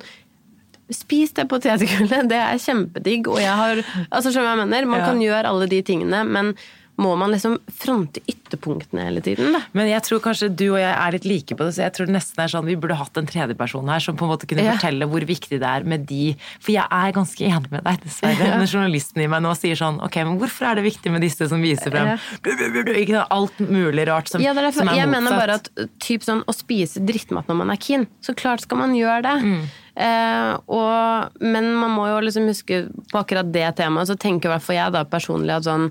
Spis 0.94 1.32
det 1.34 1.48
potetgullet, 1.50 2.28
det 2.30 2.38
er 2.38 2.60
kjempedigg. 2.62 3.28
Og 3.32 3.40
jeg 3.42 3.56
har 3.58 3.80
Altså, 4.14 4.32
skjønner 4.32 4.44
du 4.44 4.50
hva 4.52 4.58
jeg 4.60 4.68
mener? 4.70 4.86
Man 4.92 5.00
Ja. 5.00 5.06
kan 5.12 5.22
gjøre 5.24 5.46
alle 5.50 5.68
de 5.72 5.82
tingene, 5.82 6.24
men 6.28 6.54
må 6.98 7.12
man 7.20 7.32
liksom 7.34 7.58
fronte 7.76 8.22
ytterpunktene 8.32 9.04
hele 9.10 9.20
tiden, 9.26 9.52
da? 9.52 9.60
Men 9.76 9.90
jeg 9.90 10.02
tror 10.08 10.22
kanskje 10.24 10.48
du 10.56 10.64
og 10.74 10.78
jeg 10.80 10.94
er 10.96 11.12
litt 11.18 11.26
like 11.28 11.58
på 11.60 11.66
det, 11.68 11.74
så 11.76 11.84
jeg 11.84 11.94
tror 11.98 12.08
det 12.08 12.16
nesten 12.16 12.40
er 12.44 12.52
sånn 12.54 12.66
vi 12.70 12.76
burde 12.80 12.96
hatt 12.96 13.18
en 13.20 13.28
tredjeperson 13.28 13.90
her 13.92 14.00
som 14.00 14.16
på 14.16 14.24
en 14.28 14.32
måte 14.32 14.48
kunne 14.48 14.64
Ja. 14.64 14.78
fortelle 14.78 15.08
hvor 15.12 15.26
viktig 15.28 15.60
det 15.60 15.68
er 15.68 15.84
med 15.84 16.06
de 16.08 16.36
For 16.64 16.72
jeg 16.72 16.88
er 16.90 17.12
ganske 17.12 17.44
enig 17.44 17.72
med 17.72 17.84
deg, 17.84 18.00
dessverre. 18.06 18.48
Når 18.62 18.72
journalisten 18.72 19.22
i 19.22 19.28
meg 19.28 19.44
nå 19.44 19.52
sier 19.60 19.76
sånn 19.76 20.00
Ok, 20.06 20.16
men 20.24 20.40
hvorfor 20.40 20.70
er 20.72 20.76
det 20.80 20.86
viktig 20.88 21.12
med 21.12 21.22
disse 21.22 21.50
som 21.52 21.62
viser 21.62 21.92
frem 21.92 22.14
Ja. 22.14 22.18
ikke 22.46 23.18
noe, 23.18 23.28
alt 23.30 23.60
mulig 23.60 24.08
rart 24.08 24.30
som, 24.32 24.42
Ja, 24.42 24.52
er 24.56 24.62
derfor, 24.70 24.80
som 24.86 24.90
er 24.90 24.96
jeg 25.02 25.08
motsatt? 25.08 25.24
mener 25.24 25.40
bare 25.40 25.60
at 25.60 25.70
uh, 25.78 25.86
typ 26.00 26.24
sånn, 26.24 26.44
å 26.48 26.54
spise 26.56 27.04
drittmat 27.06 27.48
når 27.52 27.56
man 27.60 27.72
er 27.72 27.78
keen, 27.82 28.08
så 28.24 28.34
klart 28.34 28.62
skal 28.62 28.78
man 28.78 28.96
gjøre 28.96 29.22
det. 29.24 29.36
Mm. 29.44 29.64
Eh, 29.96 30.58
og, 30.68 31.32
men 31.42 31.70
man 31.76 31.92
må 31.96 32.08
jo 32.10 32.20
liksom 32.26 32.48
huske 32.50 32.82
på 33.12 33.20
akkurat 33.22 33.52
det 33.52 33.76
temaet, 33.78 34.08
så 34.10 34.18
tenker 34.20 34.50
i 34.50 34.54
hvert 34.56 34.64
fall 34.66 34.76
jeg 34.80 34.92
da 34.96 35.04
personlig 35.08 35.56
at 35.56 35.64
sånn 35.68 35.90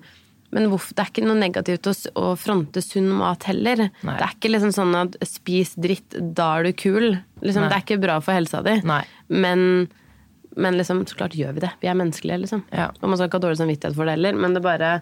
men 0.54 0.68
hvorfor, 0.70 0.94
det 0.94 1.02
er 1.02 1.10
ikke 1.10 1.24
noe 1.26 1.36
negativt 1.40 1.88
å, 1.90 2.28
fronte 2.38 2.80
sunn 2.84 3.08
mat 3.18 3.42
heller. 3.50 3.88
Nei. 4.06 4.14
Det 4.20 4.22
er 4.28 4.36
ikke 4.36 4.52
liksom 4.54 4.70
sånn 4.76 4.94
at 5.00 5.18
spis 5.26 5.74
dritt, 5.74 6.14
da 6.38 6.52
er 6.60 6.68
du 6.68 6.72
kul. 6.78 7.08
Liksom, 7.42 7.66
det 7.68 7.74
er 7.80 7.82
ikke 7.84 7.98
bra 8.04 8.20
for 8.22 8.36
helsa 8.38 8.62
di. 8.62 8.76
Men, 9.34 9.64
men 10.54 10.78
liksom, 10.78 11.02
så 11.10 11.18
klart 11.18 11.34
gjør 11.34 11.56
vi 11.58 11.64
det. 11.66 11.72
Vi 11.82 11.90
er 11.90 11.98
menneskelige, 11.98 12.38
liksom. 12.46 12.62
Ja. 12.70 12.88
Og 13.00 13.08
man 13.10 13.18
skal 13.18 13.28
ikke 13.32 13.40
ha 13.42 13.46
dårlig 13.48 13.58
samvittighet 13.60 13.98
for 13.98 14.06
det 14.06 14.14
heller, 14.16 14.38
men 14.38 14.54
det 14.54 14.62
bare 14.64 14.94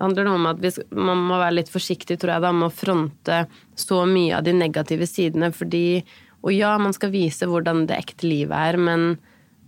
det 0.00 0.04
handler 0.06 0.28
om 0.32 0.46
at 0.48 0.60
vi, 0.62 0.70
skal- 0.72 1.00
man 1.10 1.18
må 1.28 1.36
være 1.42 1.58
litt 1.58 1.68
forsiktig, 1.72 2.16
tror 2.22 2.34
jeg, 2.36 2.44
da, 2.46 2.52
med 2.56 2.70
å 2.70 2.72
fronte 2.72 3.40
så 3.76 3.98
mye 4.08 4.36
av 4.38 4.44
de 4.46 4.54
negative 4.56 5.08
sidene, 5.08 5.50
fordi 5.52 6.02
Og 6.42 6.54
ja, 6.56 6.70
man 6.80 6.94
skal 6.96 7.10
vise 7.12 7.44
hvordan 7.44 7.82
det 7.88 7.98
ekte 7.98 8.24
livet 8.24 8.56
er, 8.56 8.78
men 8.80 9.18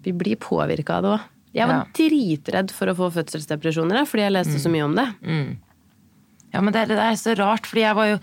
vi 0.07 0.13
blir 0.17 0.39
påvirka 0.41 0.95
av 0.97 1.03
det 1.05 1.11
òg. 1.19 1.27
Jeg 1.55 1.69
var 1.69 1.75
Ja. 1.83 1.85
dritredd 1.95 2.71
for 2.73 2.87
å 2.87 2.95
få 2.97 3.11
fødselsdepresjoner, 3.13 4.07
fordi 4.09 4.23
jeg 4.25 4.33
leste 4.33 4.59
så 4.63 4.71
mye 4.73 4.85
om 4.87 4.95
det. 4.97 5.09
Ja, 6.53 6.61
men 6.61 6.73
det, 6.73 6.89
det 6.89 6.99
er 6.99 7.17
så 7.17 7.35
rart, 7.37 7.67
fordi 7.69 7.81
jeg 7.85 7.95
var 7.97 8.07
jo 8.13 8.19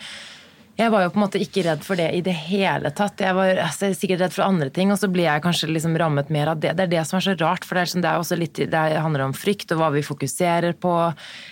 jeg 0.80 0.92
var 0.94 1.04
jo 1.04 1.10
på 1.12 1.20
en 1.20 1.24
måte 1.26 1.40
ikke 1.44 1.64
redd 1.66 1.82
for 1.84 2.00
det 2.00 2.08
i 2.16 2.22
det 2.24 2.34
hele 2.46 2.88
tatt. 2.96 3.20
Jeg 3.20 3.36
var 3.36 3.58
altså, 3.66 3.90
sikkert 3.98 4.22
redd 4.24 4.36
for 4.36 4.46
andre 4.46 4.70
ting, 4.72 4.94
og 4.94 5.00
så 5.02 5.10
blir 5.12 5.26
jeg 5.26 5.44
kanskje 5.44 5.68
liksom 5.74 5.98
rammet 6.00 6.32
mer 6.32 6.54
av 6.54 6.62
det. 6.64 6.72
Det 6.78 6.86
er 6.86 6.94
det 6.94 7.02
som 7.10 7.18
er 7.20 7.26
så 7.26 7.36
rart, 7.42 7.68
for 7.68 7.76
det, 7.76 7.84
er 7.84 7.92
sånn, 7.92 8.06
det, 8.06 8.14
er 8.14 8.24
også 8.24 8.38
litt, 8.40 8.62
det 8.72 8.84
handler 8.96 9.26
om 9.26 9.36
frykt 9.36 9.74
og 9.76 9.82
hva 9.82 9.90
vi 9.92 10.06
fokuserer 10.08 10.78
på. 10.80 10.94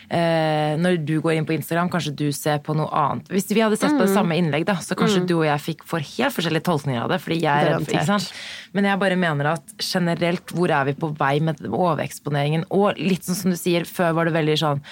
Eh, 0.07 0.77
når 0.79 1.01
du 1.03 1.17
går 1.23 1.35
inn 1.35 1.47
på 1.49 1.57
Instagram, 1.57 1.91
kanskje 1.91 2.15
du 2.23 2.29
ser 2.35 2.61
på 2.63 2.77
noe 2.77 2.87
annet. 2.95 3.27
Hvis 3.33 3.51
vi 3.51 3.65
hadde 3.65 3.79
sett 3.81 3.97
på 3.97 4.05
det 4.05 4.13
samme 4.15 4.37
innlegg, 4.39 4.63
da, 4.69 4.77
så 4.79 4.95
kanskje 4.95 5.25
du 5.27 5.35
og 5.41 5.47
jeg 5.49 5.65
fikk 5.65 5.83
for 5.91 6.07
helt 6.13 6.37
forskjellige 6.37 6.67
tolkninger 6.69 7.03
av 7.03 7.11
det. 7.11 7.19
fordi 7.25 7.41
jeg 7.41 7.51
er 7.51 7.71
redd 7.73 7.83
for, 7.83 7.97
ikke 7.97 8.07
sant? 8.13 8.31
Men 8.77 8.87
jeg 8.87 9.03
bare 9.03 9.19
mener 9.19 9.51
at 9.57 9.75
generelt, 9.83 10.55
hvor 10.55 10.71
er 10.71 10.87
vi 10.87 10.95
på 11.03 11.11
vei 11.19 11.35
med 11.43 11.67
overeksponeringen? 11.67 12.63
Og 12.71 12.95
litt 12.95 13.27
sånn 13.27 13.41
som 13.43 13.51
du 13.51 13.59
sier, 13.59 13.83
før 13.83 14.15
var 14.15 14.31
det 14.31 14.37
veldig 14.39 14.57
sånn 14.63 14.83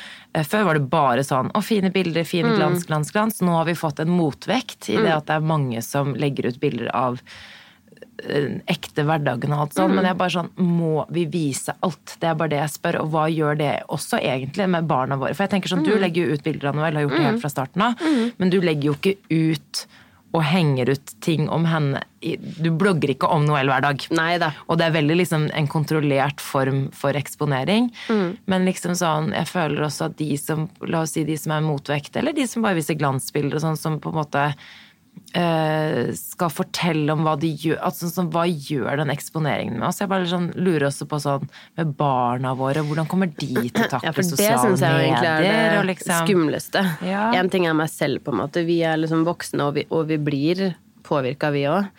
Før 0.43 0.65
var 0.67 0.77
det 0.79 0.87
bare 0.91 1.23
sånn 1.23 1.51
å, 1.55 1.61
fine 1.63 1.91
bilder, 1.95 2.25
fin 2.27 2.47
glans, 2.57 2.83
glans, 2.89 3.11
glans. 3.15 3.41
Nå 3.45 3.53
har 3.55 3.67
vi 3.69 3.77
fått 3.79 4.01
en 4.03 4.11
motvekt 4.11 4.89
i 4.91 4.97
det 4.99 5.13
at 5.13 5.29
det 5.29 5.37
er 5.37 5.45
mange 5.47 5.83
som 5.85 6.15
legger 6.19 6.49
ut 6.49 6.59
bilder 6.59 6.89
av 6.95 7.21
den 8.25 8.61
ekte 8.71 9.03
hverdagen 9.05 9.53
og 9.53 9.65
alt 9.65 9.75
sånn, 9.75 9.91
men 9.91 10.07
jeg 10.07 10.15
er 10.15 10.19
bare 10.19 10.33
sånn 10.33 10.49
Må 10.55 11.03
vi 11.13 11.25
vise 11.29 11.75
alt? 11.85 12.15
Det 12.21 12.29
er 12.29 12.37
bare 12.39 12.53
det 12.53 12.61
jeg 12.61 12.73
spør. 12.77 13.01
Og 13.03 13.11
hva 13.13 13.25
gjør 13.31 13.59
det 13.59 13.73
også 13.91 14.21
egentlig 14.21 14.69
med 14.71 14.87
barna 14.89 15.17
våre? 15.19 15.35
For 15.35 15.45
jeg 15.45 15.55
tenker 15.55 15.71
sånn, 15.71 15.83
Du 15.85 15.93
legger 15.99 16.25
jo 16.25 16.35
ut 16.37 16.45
bilder 16.45 16.71
av 16.71 16.79
Noel, 16.79 16.95
har 16.95 17.05
gjort 17.05 17.17
det 17.19 17.27
helt 17.27 17.43
fra 17.43 17.53
starten 17.53 17.85
av, 17.89 18.07
men 18.39 18.53
du 18.53 18.59
legger 18.63 18.91
jo 18.91 18.97
ikke 18.97 19.17
ut 19.29 19.85
og 20.35 20.43
henger 20.43 20.91
ut 20.91 21.15
ting 21.23 21.47
om 21.53 21.65
henne 21.69 22.03
Du 22.59 22.71
blogger 22.73 23.11
ikke 23.13 23.29
om 23.29 23.45
Noel 23.45 23.69
hver 23.69 23.83
dag. 23.85 24.05
Nei 24.17 24.37
da. 24.41 24.49
Og 24.65 24.79
det 24.79 24.87
er 24.87 24.95
veldig 24.95 25.17
liksom 25.19 25.43
en 25.53 25.67
kontrollert 25.69 26.41
form 26.41 26.87
for 26.95 27.13
eksponering. 27.17 27.91
Men 28.49 28.65
liksom 28.65 28.95
sånn, 28.97 29.29
jeg 29.35 29.49
føler 29.51 29.85
også 29.85 30.09
at 30.09 30.17
de 30.17 30.31
som 30.41 30.65
la 30.89 31.03
oss 31.05 31.13
si 31.13 31.25
de 31.27 31.37
som 31.37 31.53
er 31.53 31.65
motvekt, 31.65 32.17
eller 32.17 32.33
de 32.33 32.47
som 32.49 32.65
bare 32.65 32.79
viser 32.79 32.97
glansbilder 32.97 33.59
og 33.59 33.65
sånn, 33.67 33.77
som 33.77 33.99
på 34.01 34.09
en 34.09 34.19
måte 34.23 34.47
skal 36.15 36.51
fortelle 36.53 37.11
om 37.11 37.25
hva 37.25 37.33
de 37.39 37.49
gjør 37.59 37.81
altså 37.83 38.07
sånn, 38.07 38.29
Hva 38.31 38.45
gjør 38.47 39.01
den 39.01 39.11
eksponeringen 39.11 39.75
med 39.81 39.89
oss? 39.89 39.99
Jeg 39.99 40.07
bare 40.11 40.29
sånn, 40.31 40.47
lurer 40.55 40.87
også 40.87 41.07
på 41.11 41.19
sånn 41.19 41.49
med 41.75 41.91
barna 41.99 42.53
våre, 42.55 42.85
hvordan 42.87 43.09
kommer 43.11 43.31
de 43.33 43.49
til 43.67 43.83
å 43.83 43.89
takle 43.97 44.07
Ja, 44.07 44.15
for 44.15 44.23
det 44.23 44.39
syns 44.39 44.83
jeg 44.85 45.09
egentlig 45.09 45.33
er 45.33 45.75
det 45.75 45.83
liksom, 45.89 46.15
skumleste. 46.23 46.85
Ja. 47.03 47.27
En 47.35 47.51
ting 47.51 47.67
er 47.67 47.75
meg 47.75 47.91
selv, 47.91 48.23
på 48.23 48.31
en 48.31 48.39
måte. 48.45 48.63
Vi 48.67 48.79
er 48.87 48.99
liksom 49.01 49.25
voksne, 49.27 49.67
og 49.67 49.75
vi, 49.79 49.85
og 49.91 50.07
vi 50.11 50.19
blir 50.21 50.65
påvirka, 51.05 51.51
vi 51.55 51.67
òg. 51.69 51.91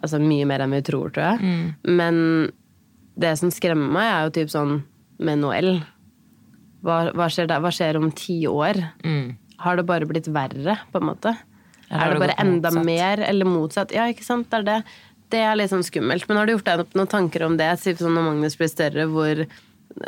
Altså 0.00 0.20
mye 0.22 0.46
mer 0.48 0.64
enn 0.64 0.78
vi 0.78 0.82
tror, 0.86 1.10
tror 1.12 1.32
jeg. 1.32 1.42
Mm. 1.42 1.94
Men 1.98 2.22
det 3.20 3.34
som 3.40 3.52
skremmer 3.52 3.90
meg, 3.98 4.08
er 4.12 4.26
jo 4.28 4.34
typ 4.38 4.52
sånn 4.52 4.78
med 5.20 5.42
Noel. 5.42 5.74
Hva, 6.86 7.02
hva, 7.12 7.28
skjer 7.28 7.50
der? 7.50 7.60
hva 7.60 7.72
skjer 7.74 7.98
om 8.00 8.08
ti 8.16 8.40
år? 8.48 8.78
Mm. 9.04 9.34
Har 9.60 9.76
det 9.76 9.88
bare 9.88 10.08
blitt 10.08 10.30
verre, 10.32 10.78
på 10.92 11.02
en 11.02 11.10
måte? 11.10 11.34
Eller 11.90 12.06
er 12.06 12.14
det 12.14 12.22
bare 12.22 12.38
enda 12.38 12.70
motsatt? 12.70 12.86
mer, 12.86 13.22
eller 13.26 13.48
motsatt? 13.48 13.94
Ja, 13.94 14.06
ikke 14.10 14.26
sant? 14.26 14.48
Det 14.50 14.60
er 14.60 14.66
det. 14.68 14.78
Det 15.30 15.42
er 15.42 15.58
litt 15.58 15.72
sånn 15.72 15.86
skummelt. 15.86 16.26
Men 16.28 16.40
har 16.40 16.46
du 16.46 16.54
gjort 16.54 16.68
deg 16.68 16.96
noen 16.98 17.10
tanker 17.10 17.44
om 17.46 17.56
det? 17.58 17.70
Sånn 17.82 18.14
når 18.14 18.26
Magnus 18.30 18.58
blir 18.58 18.70
større, 18.70 19.06
hvor 19.10 19.44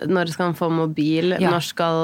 Når 0.06 0.30
skal 0.30 0.50
han 0.50 0.54
få 0.58 0.68
mobil? 0.70 1.34
Ja. 1.42 1.50
Når, 1.50 1.64
skal, 1.66 1.96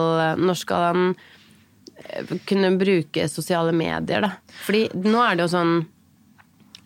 når 0.43 0.57
skal 0.59 0.87
han 0.89 1.03
eh, 1.15 2.33
kunne 2.49 2.73
bruke 2.75 3.29
sosiale 3.31 3.71
medier, 3.71 4.27
da? 4.27 4.33
Fordi 4.67 4.89
nå 4.99 5.23
er 5.23 5.39
det 5.39 5.47
jo 5.47 5.53
sånn 5.55 5.77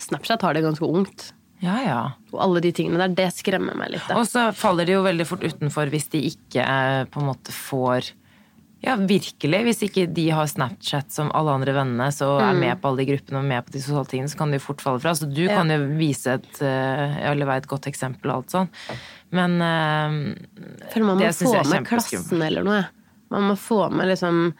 Snapchat 0.02 0.42
har 0.42 0.52
det 0.52 0.64
ganske 0.64 0.84
ungt. 0.84 1.30
Ja, 1.62 1.76
ja. 1.80 2.00
Og 2.34 2.40
alle 2.42 2.60
de 2.64 2.72
tingene 2.74 2.98
der, 3.04 3.12
det 3.14 3.28
skremmer 3.36 3.76
meg 3.78 3.94
litt. 3.94 4.04
Da. 4.08 4.18
Og 4.18 4.26
så 4.26 4.48
faller 4.56 4.88
de 4.88 4.96
jo 4.96 5.04
veldig 5.06 5.26
fort 5.28 5.44
utenfor 5.46 5.92
hvis 5.94 6.10
de 6.12 6.24
ikke 6.32 6.64
eh, 6.66 7.04
på 7.06 7.22
en 7.22 7.28
måte 7.30 7.54
får 7.54 8.10
Ja, 8.82 8.96
virkelig. 8.98 9.60
Hvis 9.68 9.82
ikke 9.86 10.08
de 10.10 10.24
har 10.34 10.48
Snapchat 10.50 11.12
som 11.14 11.28
alle 11.38 11.52
andre 11.54 11.70
vennene, 11.76 12.08
så 12.10 12.32
er 12.42 12.56
med 12.58 12.80
på 12.82 12.90
alle 12.90 13.04
de 13.04 13.12
gruppene 13.12 13.38
og 13.38 13.44
med 13.46 13.62
på 13.68 13.76
de 13.76 13.82
sosiale 13.84 14.10
tingene, 14.10 14.32
så 14.32 14.40
kan 14.40 14.50
de 14.50 14.58
fort 14.58 14.82
falle 14.82 14.98
fra. 15.04 15.12
Så 15.14 15.28
du 15.32 15.44
Ja. 15.44 15.56
kan 15.60 15.70
jo 15.70 15.78
vise 15.98 16.34
et, 16.34 16.50
eh, 16.60 17.30
eller 17.30 17.46
være 17.46 17.62
et 17.62 17.68
godt 17.70 17.86
eksempel 17.86 18.30
og 18.32 18.36
alt 18.42 18.50
sånn. 18.50 18.68
Men 19.30 19.54
eh, 19.62 20.34
føler 20.92 21.06
man 21.06 21.18
må 21.18 21.30
få 21.30 21.70
med 21.70 21.86
klassen 21.86 22.42
eller 22.42 22.64
noe. 22.64 22.86
Man 23.30 23.42
må 23.52 23.56
få 23.56 23.88
med 23.92 24.08
liksom 24.08 24.52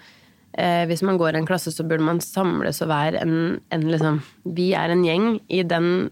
eh, 0.59 0.85
Hvis 0.87 1.03
man 1.03 1.19
går 1.19 1.35
i 1.35 1.39
en 1.43 1.47
klasse, 1.47 1.73
så 1.73 1.85
burde 1.87 2.05
man 2.05 2.21
samles 2.21 2.81
og 2.83 2.89
være 2.89 3.21
en, 3.23 3.61
en 3.71 3.83
liksom 3.91 4.21
Vi 4.45 4.73
er 4.75 4.91
en 4.91 5.05
gjeng. 5.05 5.41
I 5.49 5.63
den 5.63 6.11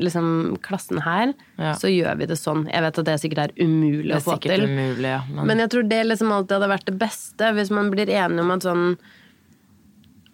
liksom, 0.00 0.56
klassen 0.62 1.00
her, 1.04 1.32
Ja. 1.58 1.72
så 1.74 1.88
gjør 1.90 2.16
vi 2.18 2.26
det 2.26 2.38
sånn. 2.38 2.66
Jeg 2.72 2.82
vet 2.82 2.98
at 2.98 3.04
det 3.06 3.20
sikkert 3.20 3.38
er 3.50 3.52
umulig 3.64 4.08
det 4.08 4.16
å 4.16 4.20
er 4.20 4.26
få 4.26 4.40
til. 4.42 4.64
umulig, 4.66 5.02
ja. 5.10 5.20
Men, 5.30 5.46
Men 5.46 5.58
jeg 5.58 5.70
tror 5.70 5.88
det 5.88 6.02
liksom 6.06 6.32
alltid 6.32 6.56
hadde 6.58 6.72
vært 6.74 6.86
det 6.90 6.98
beste, 6.98 7.52
hvis 7.54 7.70
man 7.70 7.90
blir 7.90 8.06
enige 8.10 8.40
om 8.40 8.50
at 8.50 8.62
sånn 8.66 8.98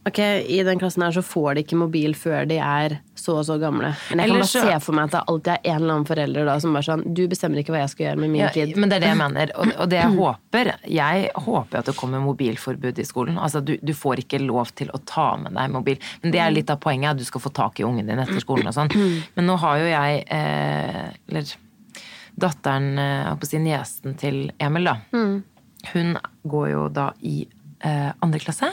Ok, 0.07 0.19
i 0.23 0.61
den 0.63 0.79
klassen 0.79 1.03
her 1.03 1.11
så 1.11 1.23
får 1.27 1.57
de 1.57 1.63
ikke 1.65 1.77
mobil 1.81 2.13
før 2.15 2.45
de 2.47 2.61
er 2.63 2.93
så 3.19 3.41
og 3.41 3.47
så 3.49 3.57
gamle. 3.59 3.89
Men 4.13 4.21
jeg 4.23 4.29
kan 4.31 4.37
bare 4.39 4.47
så- 4.47 4.61
se 4.63 4.77
for 4.85 4.95
meg 4.95 5.09
at 5.09 5.15
det 5.17 5.23
alltid 5.33 5.49
er 5.53 5.71
en 5.73 5.81
eller 5.83 5.95
annen 5.97 6.07
forelder 6.07 6.45
da 6.47 6.55
som 6.63 6.73
bare 6.77 6.87
sånn 6.87 7.03
Du 7.13 7.27
bestemmer 7.27 7.59
ikke 7.59 7.73
hva 7.75 7.81
jeg 7.83 7.91
skal 7.91 8.07
gjøre 8.07 8.21
med 8.23 8.31
min 8.31 8.41
ja, 8.45 8.51
kid. 8.55 8.77
men 8.77 8.89
det 8.89 8.97
er 8.97 9.01
det 9.01 9.09
jeg 9.11 9.19
mener. 9.19 9.51
Og, 9.59 9.73
og 9.83 9.89
det 9.91 9.99
jeg 9.99 10.13
håper 10.21 10.71
Jeg 10.87 11.31
håper 11.35 11.79
at 11.81 11.91
det 11.91 11.97
kommer 11.97 12.21
mobilforbud 12.23 12.99
i 13.03 13.09
skolen. 13.09 13.37
Altså, 13.37 13.65
du, 13.65 13.75
du 13.83 13.93
får 13.99 14.23
ikke 14.23 14.39
lov 14.47 14.71
til 14.79 14.89
å 14.95 15.03
ta 15.05 15.37
med 15.43 15.55
deg 15.59 15.71
mobil. 15.75 15.99
Men 16.23 16.31
det 16.33 16.41
er 16.41 16.55
litt 16.55 16.71
av 16.71 16.79
poenget, 16.79 17.11
at 17.11 17.19
du 17.19 17.25
skal 17.25 17.41
få 17.43 17.53
tak 17.53 17.81
i 17.81 17.83
ungen 17.89 18.07
din 18.07 18.19
etter 18.23 18.39
skolen 18.41 18.71
og 18.71 18.75
sånn. 18.79 18.95
Men 19.37 19.47
nå 19.51 19.59
har 19.59 19.83
jo 19.83 19.91
jeg 19.91 20.25
eh, 20.31 21.11
Eller 21.29 21.51
datteren, 22.39 22.93
eh, 22.99 23.27
jeg 23.27 23.39
på 23.41 23.47
å 23.49 23.51
si 23.51 23.59
niesen 23.65 24.17
til 24.21 24.43
Emil, 24.61 24.85
da. 24.85 24.97
Hun 25.93 26.17
går 26.47 26.71
jo 26.71 26.89
da 26.95 27.11
i 27.23 27.41
eh, 27.83 28.13
andre 28.23 28.39
klasse, 28.43 28.71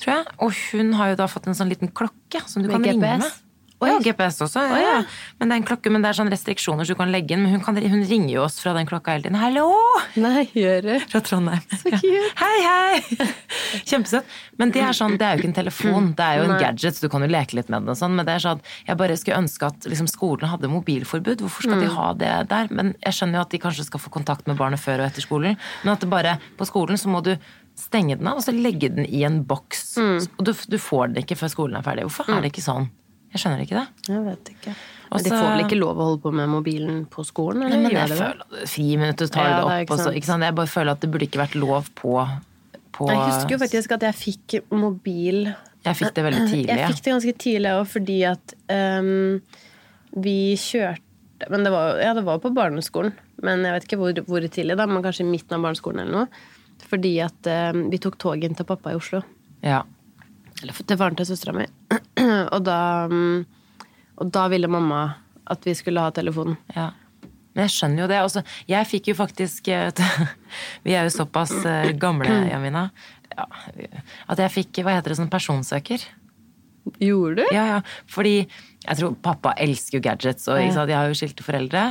tror 0.00 0.14
jeg. 0.16 0.26
Og 0.40 0.52
hun 0.72 0.92
har 0.98 1.12
jo 1.14 1.20
da 1.22 1.26
fått 1.30 1.46
en 1.50 1.54
sånn 1.58 1.70
liten 1.72 1.88
klokke 1.92 2.42
som 2.46 2.62
du 2.62 2.68
Med 2.68 2.76
kan 2.80 2.84
ringe 2.90 3.00
med. 3.00 3.18
med. 3.26 3.46
Ja, 3.80 3.94
GPS 4.04 4.42
også. 4.44 4.60
Ja, 4.60 4.76
ja. 4.76 4.96
Men 5.40 5.48
det 5.48 5.54
er 5.54 5.60
en 5.62 5.64
klokke, 5.64 5.88
men 5.90 6.02
det 6.04 6.10
er 6.10 6.16
sånn 6.18 6.28
restriksjoner 6.28 6.84
så 6.84 6.92
du 6.92 6.98
kan 6.98 7.08
legge 7.08 7.32
inn. 7.32 7.40
Men 7.46 7.54
hun, 7.54 7.62
kan, 7.64 7.78
hun 7.80 8.02
ringer 8.04 8.34
jo 8.34 8.42
oss 8.44 8.58
fra 8.60 8.74
den 8.76 8.84
klokka 8.84 9.14
hele 9.14 9.22
tiden. 9.24 9.38
'Hallo!' 9.40 9.72
Nei, 10.20 10.42
gjør 10.52 10.82
det. 10.84 10.98
Fra 11.08 11.20
Trondheim. 11.24 11.62
Så 11.80 11.88
cute. 11.96 12.28
Hei, 12.36 12.58
hei! 12.60 13.00
Kjempesøtt. 13.88 14.26
Men 14.60 14.72
det 14.74 14.82
er 14.84 14.92
sånn, 14.92 15.16
det 15.16 15.24
er 15.24 15.32
jo 15.32 15.40
ikke 15.40 15.48
en 15.48 15.56
telefon, 15.60 16.10
det 16.18 16.26
er 16.26 16.36
jo 16.40 16.44
en 16.44 16.52
Nei. 16.52 16.58
gadget, 16.60 16.98
så 16.98 17.06
du 17.06 17.08
kan 17.14 17.24
jo 17.24 17.30
leke 17.32 17.56
litt 17.56 17.70
med 17.72 17.80
den 17.86 17.94
og 17.94 17.96
sånn. 17.96 18.12
Men 18.18 18.26
det 18.28 18.34
er 18.36 18.44
sånn, 18.44 18.60
jeg 18.86 18.98
bare 19.00 19.16
skulle 19.16 19.38
ønske 19.40 19.70
at 19.70 19.88
liksom, 19.88 20.10
skolen 20.12 20.50
hadde 20.52 20.68
mobilforbud. 20.68 21.40
Hvorfor 21.46 21.62
skal 21.64 21.78
Mm. 21.80 21.84
de 21.86 21.94
ha 21.96 22.12
det 22.12 22.48
der? 22.52 22.68
Men 22.70 22.94
jeg 23.00 23.12
skjønner 23.16 23.40
jo 23.40 23.46
at 23.48 23.50
de 23.56 23.58
kanskje 23.64 23.84
skal 23.88 24.00
få 24.04 24.10
kontakt 24.12 24.46
med 24.46 24.58
barnet 24.60 24.80
før 24.84 25.00
og 25.00 25.06
etter 25.08 25.24
skolen. 25.24 25.56
Men 25.84 25.92
at 25.94 26.00
det 26.04 26.10
bare, 26.10 26.36
på 26.58 26.66
skolen 26.68 27.00
så 27.00 27.08
må 27.08 27.22
du 27.24 27.32
stenge 27.80 28.16
den 28.20 28.28
av, 28.30 28.38
og 28.40 28.44
så 28.44 28.54
legge 28.54 28.92
den 28.92 29.08
i 29.08 29.24
en 29.26 29.42
boks. 29.48 29.84
Mm. 30.00 30.16
Og 30.38 30.46
du, 30.46 30.52
du 30.54 30.78
får 30.80 31.10
den 31.12 31.24
ikke 31.24 31.38
før 31.40 31.52
skolen 31.52 31.80
er 31.80 31.86
ferdig. 31.86 32.06
Hvorfor 32.08 32.30
er 32.30 32.44
det 32.44 32.52
ikke 32.52 32.64
sånn? 32.64 32.90
Jeg 33.30 33.44
skjønner 33.44 33.62
ikke 33.62 33.78
det. 33.78 34.08
Jeg 34.10 34.22
vet 34.26 34.48
ikke. 34.54 34.72
Også, 35.10 35.14
Men 35.14 35.24
de 35.24 35.30
får 35.34 35.48
vel 35.48 35.64
ikke 35.64 35.78
lov 35.78 35.98
å 35.98 36.06
holde 36.08 36.22
på 36.22 36.30
med 36.34 36.50
mobilen 36.50 36.98
på 37.10 37.24
skolen? 37.26 37.64
Eller 37.66 37.78
Nei, 37.78 37.90
men 37.90 37.96
jeg 37.96 38.18
føler 38.18 38.66
Friminuttet 38.70 39.32
tar 39.34 39.46
Ja, 39.46 39.50
det 39.50 39.60
det 39.60 39.82
opp. 39.82 39.92
og 39.94 40.02
så-? 40.02 40.14
Jeg 40.14 40.54
bare 40.58 40.70
føler 40.70 40.92
at 40.94 41.02
det 41.02 41.10
burde 41.10 41.26
ikke 41.26 41.42
vært 41.42 41.56
lov 41.58 41.90
på, 41.98 42.14
på 42.94 43.08
Jeg 43.10 43.20
husker 43.22 43.54
jo 43.54 43.60
faktisk 43.62 43.94
at 43.96 44.06
jeg 44.06 44.18
fikk 44.18 44.56
mobil 44.74 45.48
Jeg 45.86 45.98
fikk 45.98 46.14
det 46.14 46.26
veldig 46.26 46.44
tidlig. 46.50 46.78
Jeg 46.78 46.94
fikk 46.94 47.02
det 47.04 47.14
ganske 47.14 47.34
tidlig 47.46 47.74
òg, 47.74 47.84
fordi 47.90 48.18
at 48.30 48.54
um, 49.00 49.40
vi 50.26 50.38
kjørte 50.58 51.50
Men 51.50 51.66
det 51.66 51.74
var, 51.74 51.98
ja, 52.02 52.14
det 52.14 52.26
var 52.26 52.38
på 52.42 52.50
barneskolen. 52.54 53.14
Men 53.42 53.62
jeg 53.64 53.72
vet 53.72 53.86
ikke 53.86 53.98
hvor, 54.02 54.24
hvor 54.26 54.46
tidlig, 54.46 54.76
da, 54.76 54.86
men 54.90 55.02
kanskje 55.02 55.24
i 55.24 55.30
midten 55.30 55.56
av 55.56 55.62
barneskolen 55.64 56.02
eller 56.02 56.18
noe. 56.26 56.42
Fordi 56.90 57.14
at 57.22 57.46
ehm, 57.50 57.86
vi 57.92 58.00
tok 58.02 58.18
toget 58.20 58.48
inn 58.48 58.58
til 58.58 58.66
pappa 58.68 58.92
i 58.92 58.98
Oslo. 58.98 59.22
Ja. 59.62 59.82
Eller 60.60 60.76
til 60.76 60.98
faren 60.98 61.18
til 61.18 61.28
søstera 61.28 61.54
mi. 61.56 61.66
og, 62.54 62.60
da, 62.66 62.80
mm, 63.10 63.84
og 64.20 64.32
da 64.34 64.46
ville 64.52 64.70
mamma 64.70 65.04
at 65.50 65.66
vi 65.66 65.74
skulle 65.78 66.02
ha 66.02 66.12
telefonen. 66.14 66.58
Ja. 66.74 66.90
Men 67.54 67.66
jeg 67.66 67.74
skjønner 67.74 68.04
jo 68.04 68.10
det. 68.10 68.18
Altså, 68.22 68.42
jeg 68.70 68.88
fikk 68.88 69.10
jo 69.10 69.16
faktisk 69.18 69.70
eh, 69.74 69.90
Vi 70.86 70.94
er 70.94 71.08
jo 71.08 71.14
såpass 71.14 71.54
eh, 71.66 71.90
gamle, 71.98 72.30
Jamina. 72.50 72.88
Ja, 73.30 73.46
at 74.30 74.40
jeg 74.42 74.52
fikk 74.52 74.82
hva 74.84 74.96
heter 74.96 75.12
det, 75.12 75.20
sånn 75.20 75.30
personsøker. 75.32 76.02
Gjorde 77.00 77.42
du? 77.42 77.54
Ja, 77.54 77.64
ja. 77.76 77.80
Fordi 78.10 78.34
jeg 78.80 78.96
tror 78.96 79.12
pappa 79.20 79.52
elsker 79.60 79.98
jo 79.98 80.02
gadgets, 80.04 80.46
og 80.48 80.56
ja. 80.56 80.84
de 80.88 80.94
har 80.96 81.10
jo 81.10 81.16
skilte 81.18 81.44
foreldre. 81.44 81.82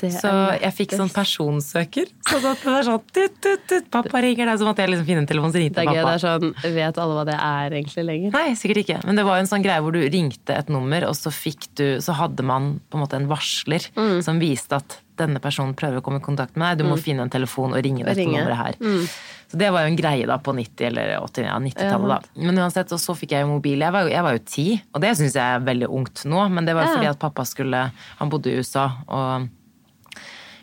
Det 0.00 0.10
Så 0.12 0.30
jeg 0.60 0.74
fikk 0.76 0.92
sånn 0.98 1.12
personsøker. 1.12 2.10
Så 2.28 2.40
det 2.44 2.52
er 2.68 2.84
sånn 2.84 3.00
tut, 3.08 3.38
tut, 3.40 3.62
tut, 3.70 3.88
Pappa 3.94 4.20
ringer 4.24 4.50
deg, 4.50 4.60
så 4.60 4.68
måtte 4.68 4.84
jeg 4.84 4.92
liksom 4.92 5.08
finne 5.08 5.24
en 5.24 5.30
telefon, 5.30 5.54
som 5.54 5.62
ringte 5.64 5.80
pappa. 5.80 5.94
Det 5.96 6.12
er 6.12 6.22
sånn, 6.26 6.74
Vet 6.76 7.00
alle 7.00 7.16
hva 7.16 7.24
det 7.28 7.38
er 7.38 7.78
egentlig 7.80 8.04
lenger? 8.10 8.36
Nei, 8.36 8.52
sikkert 8.60 8.82
ikke. 8.84 8.98
Men 9.08 9.20
det 9.20 9.24
var 9.24 9.38
jo 9.40 9.46
en 9.46 9.50
sånn 9.54 9.64
greie 9.64 9.84
hvor 9.84 9.96
du 9.96 10.02
ringte 10.04 10.58
et 10.58 10.72
nummer, 10.72 11.08
og 11.08 11.16
så 11.16 11.32
du 11.74 11.86
Så 12.04 12.12
hadde 12.18 12.44
man 12.44 12.74
på 12.90 12.98
en 12.98 13.04
måte 13.06 13.16
en 13.16 13.30
varsler 13.30 13.88
Mm. 13.94 14.22
som 14.24 14.38
viste 14.40 14.76
at 14.76 14.98
denne 15.20 15.40
personen 15.42 15.76
prøver 15.78 16.00
å 16.00 16.04
komme 16.04 16.18
i 16.20 16.24
kontakt 16.24 16.56
med 16.58 16.74
deg. 16.74 16.84
Du 16.84 16.90
må 16.90 16.98
finne 17.00 17.22
en 17.26 17.30
telefon 17.32 17.74
og 17.76 17.82
ringe 17.84 18.04
dette. 18.04 18.24
Mm. 18.24 18.32
nummeret 18.34 18.58
her. 18.58 19.08
Så 19.50 19.58
det 19.60 19.68
var 19.70 19.84
jo 19.84 19.92
en 19.92 19.98
greie 19.98 20.26
da 20.26 20.38
på 20.42 20.54
90- 20.56 20.86
eller 20.88 21.12
80 21.20 21.44
ja, 21.46 21.58
90-tallet, 21.62 22.08
da. 22.10 22.44
Men 22.48 22.58
uansett, 22.64 22.92
og 22.96 23.02
så 23.02 23.14
fikk 23.18 23.36
jeg 23.36 23.44
jo 23.44 23.52
mobil. 23.52 23.84
Jeg 23.84 23.94
var 23.94 24.06
jo, 24.06 24.12
jeg 24.14 24.26
var 24.26 24.38
jo 24.38 24.42
ti, 24.48 24.66
og 24.92 25.04
det 25.04 25.12
syns 25.20 25.36
jeg 25.38 25.58
er 25.58 25.66
veldig 25.68 25.90
ungt 26.00 26.24
nå, 26.26 26.48
men 26.50 26.66
det 26.66 26.74
var 26.74 26.88
jo 26.88 26.96
fordi 26.96 27.12
at 27.12 27.20
pappa 27.22 27.44
skulle 27.46 27.84
Han 28.18 28.32
bodde 28.32 28.50
i 28.50 28.58
USA 28.58 28.88
og 29.06 29.48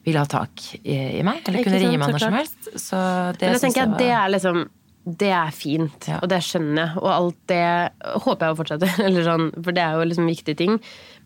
ville 0.04 0.20
ha 0.20 0.26
tak 0.26 0.64
i, 0.82 0.98
i 1.20 1.24
meg, 1.24 1.44
eller 1.46 1.64
kunne 1.64 1.78
sant, 1.78 1.86
ringe 1.86 2.02
meg 2.02 2.14
når 2.16 2.24
som 2.26 2.38
helst. 2.40 2.70
Så 2.82 3.02
det 3.38 3.48
Men 3.48 3.58
jeg 3.58 3.66
tenker 3.68 3.84
jeg 3.84 3.92
at 3.92 4.00
det 4.02 4.14
er 4.18 4.32
liksom 4.36 4.64
det 5.02 5.32
er 5.34 5.50
fint, 5.50 6.08
Ja. 6.08 6.20
og 6.22 6.30
det 6.30 6.38
skjønner 6.46 6.84
jeg. 6.84 6.98
Og 7.02 7.08
alt 7.10 7.38
det 7.50 7.64
håper 8.22 8.46
jeg 8.46 8.54
å 8.54 8.58
fortsette. 8.60 8.90
Eller 9.08 9.26
sånn, 9.26 9.48
for 9.58 9.74
det 9.74 9.82
er 9.82 9.98
jo 9.98 10.04
liksom 10.06 10.28
viktige 10.30 10.60
ting. 10.60 10.76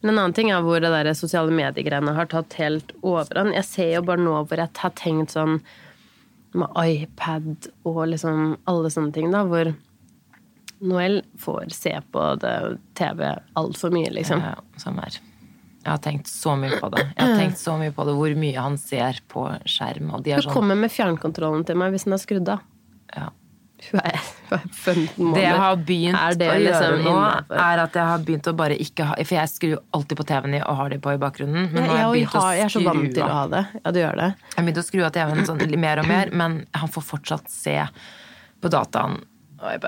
Men 0.05 0.13
en 0.13 0.19
annen 0.21 0.35
ting 0.37 0.51
er 0.53 0.61
hvor 0.61 0.77
det 0.77 0.91
der 0.93 1.07
sosiale 1.17 1.49
mediegreiene 1.49 2.11
har 2.13 2.27
tatt 2.29 2.53
helt 2.59 2.91
overhånd. 3.01 3.55
Jeg 3.57 3.65
ser 3.65 3.87
jo 3.95 4.03
bare 4.05 4.21
nå 4.21 4.35
hvor 4.45 4.59
jeg 4.61 4.69
har 4.77 4.91
tenkt 4.93 5.33
sånn 5.33 5.55
med 6.53 6.77
iPad 6.77 7.71
og 7.89 8.03
liksom 8.11 8.51
alle 8.69 8.91
sånne 8.93 9.15
ting, 9.15 9.31
da, 9.33 9.41
hvor 9.49 9.73
Noel 10.85 11.23
får 11.41 11.73
se 11.73 11.95
på 12.13 12.25
det 12.43 12.53
TV 12.99 13.23
altfor 13.57 13.95
mye, 13.95 14.11
liksom. 14.13 14.43
Ja, 14.45 14.53
samme 14.77 15.07
her. 15.07 15.17
Jeg 15.81 15.89
har 15.89 16.03
tenkt 16.05 16.29
så 16.29 16.53
mye 16.59 16.77
på 16.77 16.91
det. 16.93 17.01
Jeg 17.07 17.25
har 17.25 17.41
tenkt 17.41 17.59
så 17.61 17.73
mye 17.81 17.93
på 17.95 18.05
det, 18.05 18.13
Hvor 18.19 18.37
mye 18.45 18.61
han 18.67 18.77
ser 18.81 19.23
på 19.31 19.47
skjerm. 19.65 20.13
Og 20.13 20.21
de 20.25 20.35
er 20.35 20.45
sånn, 20.45 20.53
kommer 20.53 20.77
med 20.77 20.93
fjernkontrollen 20.93 21.65
til 21.65 21.81
meg 21.81 21.97
hvis 21.97 22.05
den 22.05 22.17
er 22.17 22.21
skrudd 22.21 22.53
av. 22.59 22.69
ja. 23.15 23.31
Hun 23.91 24.01
er, 24.01 24.19
hun 24.49 24.55
er 24.57 24.63
15 24.71 25.09
måneder. 25.17 25.35
Det 25.35 25.43
jeg 25.45 25.59
har 25.61 25.81
begynt 25.89 26.19
Er 26.21 26.37
det 26.39 26.49
å 26.49 26.55
gjøre 26.61 27.01
nå, 27.03 27.15
er 27.65 27.83
at 27.83 27.99
jeg 27.99 28.09
har 28.11 28.25
begynt 28.27 28.49
å 28.49 28.55
bare 28.57 28.79
ikke 28.85 29.09
ha 29.09 29.17
For 29.21 29.37
jeg 29.37 29.51
skrur 29.51 29.77
alltid 29.97 30.19
på 30.21 30.27
TV-en 30.31 30.57
i 30.57 30.63
og 30.63 30.79
har 30.81 30.95
de 30.95 30.99
på 31.03 31.13
i 31.15 31.21
bakgrunnen. 31.21 31.69
Men 31.73 31.85
nå 31.85 31.91
har 31.91 32.01
jeg 32.01 32.11
begynt 32.15 32.35
å 32.35 32.43
har, 32.45 32.57
jeg 32.59 32.67
er 32.67 32.75
så 32.75 32.83
vant 32.87 33.03
skru 33.03 33.13
til 33.19 33.23
å 33.23 33.29
av. 33.29 33.35
ha 33.35 33.45
det. 33.53 33.63
Ja, 33.81 33.93
du 33.95 34.01
gjør 34.01 34.19
det. 34.21 34.31
Jeg 34.49 34.57
har 34.57 34.67
begynt 34.67 34.81
å 34.81 34.87
skru 34.89 35.05
av 35.05 35.15
TV-en 35.19 35.47
sånn 35.51 35.79
mer 35.85 36.01
og 36.01 36.09
mer, 36.09 36.35
men 36.43 36.59
han 36.75 36.91
får 36.91 37.07
fortsatt 37.13 37.49
se 37.51 37.79
på 38.61 38.71
dataen. 38.73 39.23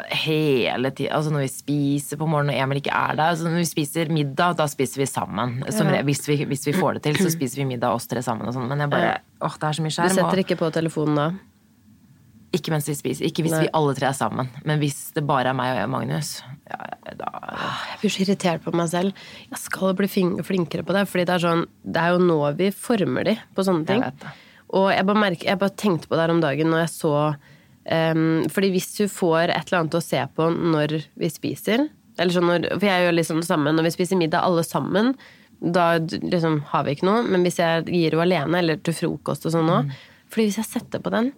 Hele 0.09 0.91
tiden, 0.95 1.11
altså 1.13 1.31
Når 1.33 1.43
vi 1.43 1.49
spiser 1.51 2.17
på 2.17 2.27
morgenen 2.29 2.55
og 2.55 2.61
Emil 2.63 2.79
ikke 2.79 2.93
er 2.95 3.17
der 3.19 3.33
altså 3.33 3.49
Når 3.49 3.59
vi 3.59 3.65
spiser 3.67 4.09
middag, 4.13 4.55
da 4.57 4.65
spiser 4.71 5.03
vi 5.03 5.09
sammen. 5.11 5.59
Som, 5.75 5.91
ja. 5.91 6.01
hvis, 6.07 6.23
vi, 6.29 6.39
hvis 6.47 6.65
vi 6.69 6.73
får 6.77 6.97
det 6.97 7.03
til, 7.09 7.19
så 7.19 7.33
spiser 7.33 7.61
vi 7.61 7.67
middag 7.75 7.93
oss 7.93 8.07
tre 8.09 8.23
sammen. 8.25 8.49
sånn 8.55 8.69
Men 8.71 8.85
jeg 8.85 8.93
bare, 8.93 9.13
åh, 9.43 9.59
det 9.59 9.69
er 9.69 9.77
så 9.77 9.85
mye 9.85 9.95
skjerm. 9.97 10.15
Du 10.15 10.21
setter 10.21 10.43
ikke 10.45 10.59
på 10.63 10.71
telefonen 10.73 11.19
da? 11.19 11.27
Ikke 12.55 12.71
mens 12.71 12.87
vi 12.87 12.95
spiser. 12.95 13.27
Ikke 13.27 13.43
hvis 13.43 13.53
Nei. 13.53 13.65
vi 13.65 13.73
alle 13.75 13.93
tre 13.97 14.07
er 14.07 14.15
sammen. 14.15 14.47
Men 14.67 14.79
hvis 14.79 15.09
det 15.15 15.25
bare 15.27 15.51
er 15.51 15.57
meg 15.57 15.81
og 15.81 15.89
Magnus, 15.91 16.37
ja, 16.69 16.79
da 17.19 17.31
Jeg 17.43 17.99
blir 18.01 18.13
så 18.13 18.23
irritert 18.23 18.63
på 18.63 18.73
meg 18.75 18.87
selv. 18.91 19.25
Jeg 19.51 19.59
skal 19.59 19.95
bli 19.99 20.07
flinkere 20.07 20.85
på 20.87 20.95
det. 20.95 21.03
Fordi 21.11 21.27
det 21.27 21.35
er, 21.35 21.43
sånn, 21.43 21.65
det 21.83 22.03
er 22.03 22.15
jo 22.15 22.23
nå 22.23 22.39
vi 22.59 22.71
former 22.71 23.27
de 23.27 23.35
på 23.55 23.67
sånne 23.67 23.89
ting. 23.89 24.05
Jeg. 24.05 24.33
Og 24.77 24.89
jeg 24.93 25.07
bare, 25.09 25.23
merker, 25.25 25.49
jeg 25.49 25.59
bare 25.59 25.77
tenkte 25.79 26.07
på 26.07 26.15
det 26.15 26.25
her 26.25 26.35
om 26.35 26.41
dagen 26.43 26.71
når 26.71 26.81
jeg 26.85 26.91
så 26.91 27.13
um, 27.31 28.23
Fordi 28.51 28.71
hvis 28.73 28.89
du 28.97 29.05
får 29.07 29.53
et 29.53 29.69
eller 29.69 29.79
annet 29.79 29.95
å 29.99 30.03
se 30.03 30.23
på 30.35 30.49
når 30.51 30.97
vi 31.15 31.29
spiser 31.31 31.85
eller 32.17 32.33
sånn 32.33 32.47
når, 32.49 32.69
For 32.75 32.89
jeg 32.89 33.05
gjør 33.05 33.17
liksom 33.19 33.41
det 33.41 33.49
samme. 33.49 33.73
Når 33.75 33.87
vi 33.87 33.95
spiser 33.95 34.19
middag 34.19 34.45
alle 34.47 34.63
sammen, 34.65 35.13
da 35.59 35.89
liksom 35.99 36.61
har 36.71 36.85
vi 36.87 36.95
ikke 36.95 37.07
noe. 37.09 37.25
Men 37.27 37.45
hvis 37.45 37.59
jeg 37.61 37.87
gir 37.91 38.15
henne 38.15 38.25
alene, 38.25 38.61
eller 38.61 38.81
til 38.81 38.95
frokost 38.97 39.47
og 39.47 39.53
sånn 39.55 39.73
òg 39.73 39.91
Fordi 40.33 40.47
hvis 40.49 40.59
jeg 40.61 40.69
setter 40.71 41.03
på 41.03 41.13
den, 41.13 41.31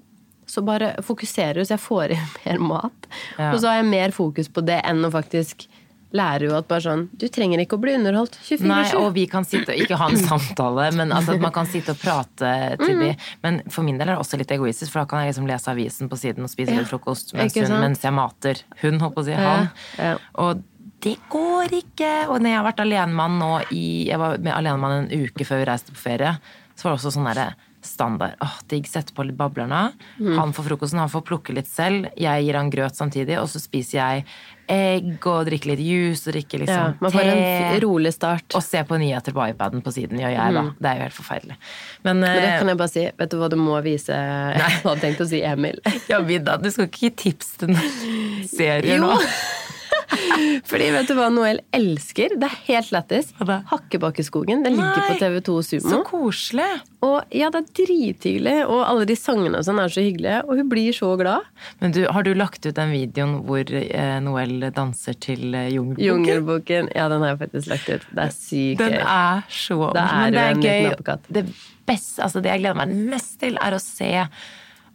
så 0.50 0.64
bare 0.66 0.96
fokuserer 1.06 1.62
jeg 1.62 1.70
så 1.70 1.76
jeg 1.78 1.84
får 1.86 2.16
i 2.16 2.22
mer 2.46 2.64
mat. 2.72 3.10
Ja. 3.38 3.52
Og 3.54 3.60
så 3.62 3.70
har 3.72 3.80
jeg 3.84 3.92
mer 3.92 4.16
fokus 4.16 4.50
på 4.50 4.64
det 4.66 4.82
enn 4.90 5.06
å 5.06 5.12
faktisk 5.14 5.68
lære 6.10 6.48
jo 6.48 6.56
at 6.58 6.66
bare 6.66 6.82
sånn 6.82 7.04
Du 7.22 7.28
trenger 7.30 7.62
ikke 7.62 7.78
å 7.78 7.82
bli 7.84 7.92
underholdt 7.94 8.34
24-7. 8.42 8.64
Nei, 8.66 8.86
og 8.98 9.12
vi 9.14 9.28
kan 9.30 9.46
sitte 9.46 9.76
og 9.76 9.84
ikke 9.84 10.00
ha 10.02 10.08
en 10.10 10.18
samtale, 10.32 10.88
men 10.98 11.12
altså 11.14 11.36
at 11.38 11.44
man 11.44 11.54
kan 11.54 11.70
sitte 11.70 11.94
og 11.94 12.00
prate 12.02 12.50
til 12.82 12.96
Mm. 12.96 13.04
de. 13.04 13.10
Men 13.46 13.60
for 13.70 13.86
min 13.86 14.00
del 14.02 14.10
er 14.10 14.16
det 14.18 14.24
også 14.24 14.40
litt 14.42 14.50
egoistisk, 14.56 14.90
for 14.96 15.04
da 15.04 15.06
kan 15.12 15.22
jeg 15.22 15.36
liksom 15.36 15.46
lese 15.52 15.70
avisen 15.70 16.10
på 16.10 16.18
siden 16.18 16.48
og 16.48 16.50
spise 16.50 16.74
Ja, 16.74 16.80
litt 16.82 16.90
frokost 16.90 17.36
mens, 17.38 17.54
hun, 17.62 17.78
mens 17.86 18.02
jeg 18.02 18.16
mater 18.18 18.64
hun, 18.82 18.98
holdt 19.04 19.16
på 19.20 19.22
å 19.22 19.28
si, 19.30 19.38
han. 19.38 19.70
ja. 20.02 20.16
Og 20.42 20.66
det 21.06 21.14
går 21.32 21.78
ikke! 21.78 22.10
Og 22.34 22.42
når 22.42 22.50
jeg 22.50 22.58
har 22.58 22.66
vært 22.72 22.82
alenemann 22.84 23.38
nå 23.40 23.52
i 23.72 23.84
Jeg 24.10 24.18
var 24.20 24.42
med 24.42 24.52
alenemann 24.52 24.98
en 25.06 25.28
uke 25.30 25.46
før 25.48 25.62
vi 25.62 25.70
reiste 25.70 25.94
på 25.94 26.02
ferie, 26.10 26.34
så 26.76 26.88
var 26.90 26.96
det 26.96 27.00
også 27.04 27.14
sånn 27.20 27.30
derre 27.30 27.52
standard. 27.86 28.36
Åh, 28.44 28.60
digg, 28.72 28.88
sette 28.90 29.14
på 29.16 29.26
litt 29.28 29.38
Bablerne. 29.40 29.90
Han 30.20 30.54
får 30.56 30.70
frokosten, 30.72 31.00
han 31.02 31.12
får 31.12 31.26
plukke 31.28 31.56
litt 31.56 31.70
selv. 31.70 32.10
Jeg 32.20 32.46
gir 32.46 32.58
han 32.60 32.72
grøt 32.74 32.98
samtidig, 32.98 33.38
og 33.40 33.50
så 33.52 33.62
spiser 33.62 34.00
jeg 34.00 34.26
egg 34.70 35.26
og 35.26 35.48
drikker 35.48 35.72
litt 35.72 35.82
juice 35.82 36.28
og 36.28 36.36
drikker 36.36 36.62
Ja, 36.62 36.66
liksom 36.68 37.00
man 37.02 37.14
får 37.16 37.30
en 37.32 37.80
rolig 37.82 38.12
start. 38.14 38.54
Og 38.54 38.64
ser 38.66 38.86
på 38.90 39.00
nyheter 39.02 39.34
på 39.34 39.48
iPaden 39.50 39.82
på 39.86 39.94
siden, 39.96 40.22
gjør 40.22 40.36
jeg 40.36 40.58
da. 40.60 40.66
Det 40.78 40.92
er 40.92 41.00
jo 41.00 41.08
helt 41.08 41.18
forferdelig. 41.18 41.58
Men, 42.04 42.22
Men 42.22 42.28
det 42.38 42.46
eh, 42.46 42.58
kan 42.62 42.74
jeg 42.74 42.82
bare 42.84 42.94
si. 42.94 43.08
Vet 43.24 43.34
du 43.34 43.40
hva 43.42 43.50
du 43.50 43.58
må 43.60 43.80
vise 43.86 44.20
Jeg 44.60 44.82
hadde 44.84 45.00
tenkt 45.02 45.26
å 45.26 45.30
si 45.30 45.42
Emil. 45.46 45.82
ja, 46.12 46.22
Vidda, 46.26 46.60
du 46.62 46.70
skal 46.74 46.90
ikke 46.90 47.08
gi 47.08 47.14
tips 47.26 47.56
til 47.64 47.74
serien 47.80 48.90
serier 48.90 49.02
nå. 49.02 49.16
Fordi 50.70 50.90
vet 50.94 51.10
du 51.10 51.16
hva 51.18 51.28
Noel 51.34 51.62
elsker? 51.76 52.36
Det 52.40 52.48
er 52.48 52.58
helt 52.68 52.92
lættis. 52.94 53.32
Hakkebakkeskogen. 53.40 54.64
Den 54.66 54.78
ligger 54.78 55.06
på 55.08 55.18
TV2 55.22 55.58
Så 55.66 55.82
Sumo. 55.84 56.02
koselig. 56.08 56.68
Og 57.06 57.24
ja, 57.36 57.50
det 57.54 57.62
er 57.62 57.70
drithyggelig. 57.80 58.56
Og 58.68 58.84
alle 58.84 59.08
de 59.10 59.16
sangene 59.20 59.62
og 59.62 59.68
sånn 59.68 59.82
er 59.82 59.94
så 59.94 60.04
hyggelige. 60.04 60.42
Og 60.48 60.60
hun 60.60 60.72
blir 60.72 60.96
så 60.96 61.14
glad. 61.20 61.48
Men 61.84 61.96
du, 61.96 62.02
har 62.12 62.28
du 62.28 62.34
lagt 62.38 62.66
ut 62.66 62.76
den 62.76 62.94
videoen 62.96 63.40
hvor 63.48 63.74
eh, 63.80 64.16
Noel 64.26 64.70
danser 64.76 65.18
til 65.22 65.54
eh, 65.54 65.70
Jungelboken? 65.76 66.06
Jungelboken. 66.10 66.94
Ja, 66.98 67.10
den 67.12 67.26
har 67.26 67.36
jeg 67.36 67.42
faktisk 67.46 67.74
lagt 67.74 67.90
ut. 67.90 68.08
Det 68.10 68.26
er 68.26 68.36
sykt 68.36 68.84
Den 68.84 68.98
er 69.02 69.44
så 69.54 69.92
Da 69.96 70.08
er 70.08 70.32
Men 70.38 70.64
det 70.64 70.74
er 70.78 70.96
gøy. 70.96 71.20
Det 71.30 71.46
best, 71.90 72.20
altså 72.22 72.42
det 72.44 72.52
jeg 72.54 72.64
gleder 72.66 72.78
meg 72.82 72.98
mest 73.14 73.40
til, 73.42 73.58
er 73.62 73.76
å 73.76 73.82
se 73.82 74.12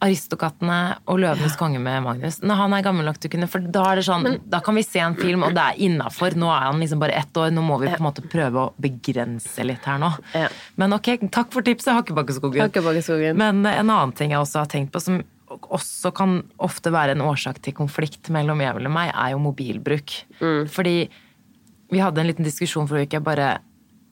Aristokattene 0.04 0.78
og 1.08 1.20
Løvenes 1.22 1.56
konge 1.56 1.80
med 1.82 2.02
Magnus. 2.04 2.40
Når 2.44 2.58
han 2.60 2.76
er 2.76 2.84
gammel 2.84 3.08
nok 3.08 3.18
til 3.20 3.30
å 3.30 3.34
kunne 3.34 3.48
For 3.50 3.68
da 3.76 3.84
er 3.90 4.00
det 4.00 4.06
sånn, 4.06 4.26
da 4.50 4.60
kan 4.64 4.76
vi 4.76 4.84
se 4.84 5.00
en 5.00 5.16
film, 5.18 5.46
og 5.46 5.54
det 5.56 5.64
er 5.64 5.82
innafor. 5.86 6.36
Nå 6.38 6.50
er 6.52 6.66
han 6.68 6.82
liksom 6.82 7.00
bare 7.02 7.16
ett 7.20 7.40
år, 7.40 7.52
nå 7.54 7.64
må 7.64 7.78
vi 7.82 7.88
på 7.92 8.00
en 8.00 8.08
måte 8.08 8.24
prøve 8.28 8.66
å 8.66 8.72
begrense 8.84 9.64
litt 9.64 9.86
her 9.88 10.00
nå. 10.02 10.10
Ja. 10.36 10.50
Men 10.80 10.96
ok, 10.96 11.14
takk 11.32 11.54
for 11.54 11.64
tipset, 11.66 11.94
Hakkebakkeskogen. 11.96 12.66
Hakkebakkeskogen. 12.66 13.38
Men 13.40 13.64
en 13.64 13.88
annen 13.88 14.14
ting 14.16 14.34
jeg 14.34 14.42
også 14.42 14.64
har 14.64 14.72
tenkt 14.72 14.92
på, 14.94 15.02
som 15.02 15.22
også 15.54 16.10
kan 16.16 16.38
ofte 16.62 16.92
være 16.92 17.14
en 17.14 17.24
årsak 17.24 17.60
til 17.64 17.76
konflikt 17.76 18.30
mellom 18.34 18.62
Jævel 18.64 18.90
og 18.90 18.96
meg, 18.96 19.12
er 19.12 19.34
jo 19.34 19.42
mobilbruk. 19.44 20.16
Mm. 20.40 20.64
Fordi 20.72 20.96
vi 21.94 22.02
hadde 22.02 22.22
en 22.22 22.30
liten 22.30 22.46
diskusjon 22.46 22.88
forrige 22.90 23.14
uke. 23.14 23.24
Bare 23.24 23.50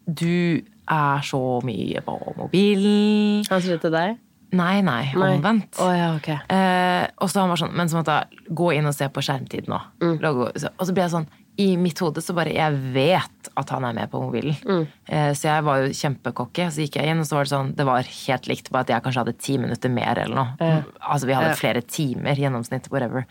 Du 0.07 0.63
er 0.91 1.23
så 1.25 1.61
mye 1.65 2.03
på 2.05 2.19
mobilen. 2.37 3.45
Han 3.49 3.63
sier 3.63 3.77
det 3.77 3.85
til 3.85 3.95
deg? 3.95 4.21
Nei, 4.53 4.83
nei, 4.85 5.07
omvendt. 5.17 5.79
Oh, 5.81 5.93
ja, 5.97 6.11
okay. 6.17 6.37
Eh, 6.53 7.07
og 7.25 7.31
så 7.33 7.41
han 7.41 7.53
var 7.53 7.61
sånn, 7.61 7.73
men 7.77 7.89
så 7.89 8.01
måtte 8.01 8.19
jeg 8.19 8.51
gå 8.53 8.73
inn 8.77 8.89
og 8.89 8.97
se 8.97 9.09
på 9.09 9.25
skjermtid 9.25 9.71
nå. 9.73 9.79
Mm. 10.05 10.19
Og 10.21 10.59
så 10.61 10.93
ble 10.93 11.07
jeg 11.07 11.15
sånn, 11.15 11.29
i 11.63 11.71
mitt 11.81 12.01
hode 12.01 12.21
så 12.25 12.35
bare, 12.37 12.53
jeg 12.53 12.77
vet 12.95 13.51
at 13.61 13.73
han 13.73 13.85
er 13.89 13.97
med 13.97 14.13
på 14.13 14.21
mobilen. 14.21 14.57
Mm. 14.65 14.85
Eh, 15.09 15.31
så 15.37 15.49
jeg 15.49 15.67
var 15.69 15.83
jo 15.83 15.97
kjempekokke, 15.97 16.69
så 16.73 16.85
gikk 16.85 17.01
jeg 17.01 17.13
inn, 17.13 17.21
og 17.25 17.29
så 17.29 17.39
var 17.39 17.49
det 17.49 17.55
sånn, 17.55 17.75
det 17.79 17.89
var 17.89 18.09
helt 18.09 18.49
likt, 18.51 18.73
bare 18.73 18.87
at 18.87 18.95
jeg 18.95 19.07
kanskje 19.07 19.25
hadde 19.25 19.39
ti 19.41 19.59
minutter 19.61 19.93
mer 19.93 20.21
eller 20.25 20.39
noe. 20.39 20.73
Altså 21.01 21.29
vi 21.29 21.37
hadde 21.37 21.61
flere 21.61 21.85
timer 21.85 22.41
gjennomsnitt, 22.41 22.93
whatever. 22.93 23.29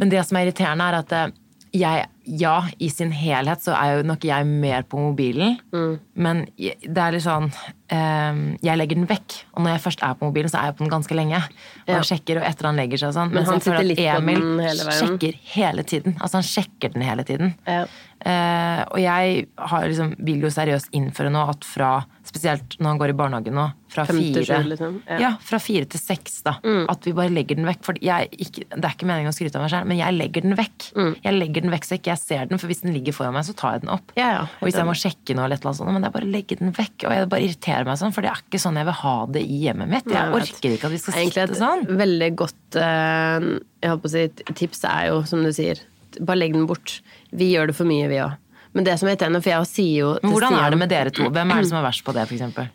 Men 0.00 0.12
det 0.12 0.24
som 0.24 0.38
er 0.38 0.48
irriterende 0.48 0.88
er 0.88 0.98
at 1.00 1.16
eh, 1.16 1.30
jeg, 1.72 2.06
ja, 2.40 2.54
i 2.82 2.88
sin 2.90 3.12
helhet 3.14 3.62
så 3.62 3.74
er 3.78 3.98
jo 3.98 4.06
nok 4.08 4.24
jeg 4.26 4.46
mer 4.48 4.82
på 4.90 4.98
mobilen. 4.98 5.56
Mm. 5.74 5.92
Men 6.14 6.42
det 6.58 6.98
er 6.98 7.14
litt 7.14 7.24
sånn 7.24 7.46
um, 7.50 8.40
Jeg 8.62 8.78
legger 8.80 8.98
den 8.98 9.08
vekk. 9.10 9.36
Og 9.54 9.64
når 9.64 9.76
jeg 9.76 9.82
først 9.86 10.04
er 10.06 10.16
på 10.18 10.28
mobilen, 10.28 10.50
så 10.50 10.60
er 10.60 10.70
jeg 10.70 10.76
på 10.78 10.84
den 10.84 10.92
ganske 10.92 11.16
lenge. 11.16 11.40
Og 11.86 11.94
Ja. 11.94 12.02
sjekker, 12.06 12.40
og 12.42 12.48
etter 12.50 12.70
han 12.70 12.80
legger 12.80 13.02
seg 13.02 13.12
og 13.12 13.16
sånn. 13.18 13.32
Men 13.34 13.46
han 13.46 13.60
sitter 13.60 13.78
at 13.80 13.86
litt 13.86 14.02
på 14.02 14.18
Emil 14.18 14.40
den 14.40 14.62
hele 14.66 14.86
veien. 14.90 15.00
sjekker 15.00 15.40
hele 15.54 15.82
tiden. 15.94 16.16
Altså 16.20 16.40
han 16.40 16.48
sjekker 16.50 16.94
den 16.94 17.06
hele 17.06 17.24
tiden. 17.24 17.54
Ja. 17.66 17.84
Uh, 18.20 18.82
og 18.92 18.98
jeg 19.00 19.46
har 19.56 19.86
liksom, 19.88 20.14
vil 20.18 20.42
jo 20.44 20.50
seriøst 20.52 20.90
innføre 20.92 21.30
nå 21.32 21.46
at 21.48 21.64
fra 21.64 21.92
Spesielt 22.30 22.76
når 22.78 22.92
han 22.92 22.98
går 23.00 23.10
i 23.10 23.14
barnehagen 23.18 23.56
nå. 23.56 23.64
Fra 23.90 24.04
Fem 24.06 24.20
til 24.22 24.44
fire, 24.46 24.60
liksom. 24.70 24.98
Ja. 25.08 25.16
Mm. 25.16 25.22
ja, 25.24 25.30
fra 25.42 25.58
fire 25.58 25.88
til 25.90 25.98
seks, 25.98 26.36
da. 26.46 26.52
At 26.92 27.06
vi 27.08 27.14
bare 27.16 27.32
legger 27.34 27.58
den 27.58 27.66
vekk. 27.66 27.80
For 27.88 27.98
jeg, 27.98 28.28
ikke, 28.38 28.66
det 28.70 28.86
er 28.86 28.94
ikke 28.94 29.08
meningen 29.10 29.32
å 29.32 29.34
skryte 29.34 29.58
av 29.58 29.64
meg 29.66 29.72
selv, 29.72 29.90
men 29.90 29.98
jeg 29.98 30.14
legger 30.14 30.46
den 30.46 30.54
vekk. 30.58 30.86
Mm. 30.94 31.10
Jeg 31.24 31.36
legger 31.40 31.66
den 31.66 31.74
vekk 31.74 31.88
så 31.88 31.98
ikke 31.98 32.12
jeg 32.12 32.22
ser 32.22 32.50
den, 32.52 32.62
for 32.62 32.70
hvis 32.70 32.84
den 32.84 32.94
ligger 32.94 33.16
foran 33.16 33.34
meg, 33.34 33.48
så 33.48 33.56
tar 33.58 33.76
jeg 33.76 33.84
den 33.84 33.92
opp. 33.96 34.14
Ja, 34.18 34.28
ja, 34.36 34.44
og 34.60 34.68
hvis 34.68 34.78
jeg 34.78 34.86
må 34.86 34.94
sjekke 34.98 35.34
noe, 35.34 35.48
eller 35.48 35.58
et 35.58 35.64
eller 35.64 35.72
annet 35.72 35.80
sånt, 35.82 35.92
men 35.96 36.06
det 36.06 36.10
er 36.12 36.16
bare 36.20 36.28
å 36.30 36.34
legge 36.36 36.60
den 36.62 36.74
vekk. 36.78 36.96
Og 37.08 37.16
jeg 37.18 37.30
bare 37.34 37.46
irriterer 37.48 37.90
meg 37.90 38.00
sånn, 38.00 38.14
for 38.14 38.26
det 38.26 38.30
er 38.30 38.44
ikke 38.46 38.62
sånn 38.62 38.78
jeg 38.80 38.88
vil 38.90 38.98
ha 39.02 39.16
det 39.36 39.42
i 39.42 39.60
hjemmet 39.66 39.90
mitt. 39.90 40.10
Jeg 40.10 40.20
jeg 40.20 40.36
orker 40.38 40.76
ikke 40.76 40.86
at 40.90 40.94
vi 40.94 41.00
skal 41.02 41.18
Egentlig 41.18 41.34
sitte 41.34 41.56
et 41.56 41.60
sånn. 41.60 41.84
veldig 42.00 42.30
godt 42.38 42.78
eh, 42.80 43.48
jeg 43.82 43.92
håper 43.94 44.10
å 44.10 44.12
si, 44.12 44.24
et 44.28 44.42
tips 44.60 44.84
er 44.86 45.08
jo, 45.10 45.22
som 45.28 45.42
du 45.44 45.50
sier, 45.56 45.80
bare 46.20 46.40
legg 46.42 46.54
den 46.56 46.66
bort. 46.70 47.00
Vi 47.34 47.50
gjør 47.54 47.70
det 47.70 47.76
for 47.78 47.88
mye, 47.88 48.08
vi 48.10 48.20
òg. 48.22 48.36
Men 48.76 48.86
det 48.86 48.98
som 49.00 49.08
er 49.08 49.16
irriterende, 49.16 49.40
for 49.42 49.50
jeg 49.50 49.66
sier 49.70 49.96
jo 50.04 50.10
hvordan 50.22 50.54
er 50.54 50.70
det 50.70 50.78
med 50.78 50.92
dere 50.92 51.10
to? 51.14 51.26
Hvem 51.34 51.50
er 51.54 51.64
det 51.64 51.70
som 51.72 51.80
er 51.80 51.86
verst 51.88 52.04
på 52.06 52.14
det, 52.14 52.26
eksempel? 52.30 52.68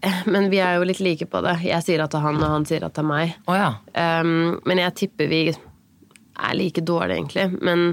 Men 0.32 0.50
vi 0.50 0.60
er 0.62 0.78
jo 0.78 0.86
litt 0.86 1.00
like 1.04 1.26
på 1.30 1.40
det. 1.44 1.56
Jeg 1.66 1.84
sier 1.86 2.04
at 2.04 2.12
det 2.12 2.20
er 2.20 2.26
han, 2.28 2.38
og 2.42 2.54
han 2.54 2.68
sier 2.68 2.86
at 2.86 2.94
det 2.94 3.02
er 3.02 3.08
meg. 3.08 3.34
Oh, 3.48 3.56
ja. 3.56 3.72
Um, 3.94 4.60
men 4.66 4.82
jeg 4.82 4.96
tipper 5.02 5.30
vi 5.30 5.42
er 5.50 6.54
like 6.54 6.84
dårlige, 6.86 7.18
egentlig. 7.18 7.46
Men 7.66 7.88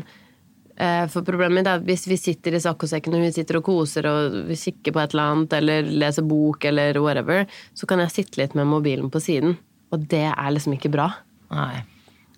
uh, 0.77 1.05
for 1.11 1.25
problemet 1.25 1.57
mitt 1.57 1.69
er 1.71 1.79
at 1.79 1.87
hvis 1.87 2.05
vi 2.09 2.19
sitter 2.21 2.57
i 2.57 2.61
saccosekken 2.61 3.17
og 3.17 3.25
vi 3.25 3.33
sitter 3.33 3.59
og 3.59 3.65
koser 3.65 4.09
og 4.11 4.37
vi 4.51 4.59
kikker 4.59 4.93
på 4.93 5.01
et 5.01 5.15
eller 5.15 5.33
annet, 5.33 5.57
eller 5.57 5.89
leser 6.05 6.27
bok 6.29 6.69
eller 6.69 7.01
whatever, 7.01 7.49
så 7.73 7.89
kan 7.89 8.03
jeg 8.03 8.13
sitte 8.13 8.43
litt 8.43 8.55
med 8.57 8.69
mobilen 8.69 9.09
på 9.13 9.23
siden. 9.23 9.57
Og 9.93 10.07
det 10.11 10.27
er 10.29 10.53
liksom 10.53 10.77
ikke 10.77 10.93
bra. 10.93 11.09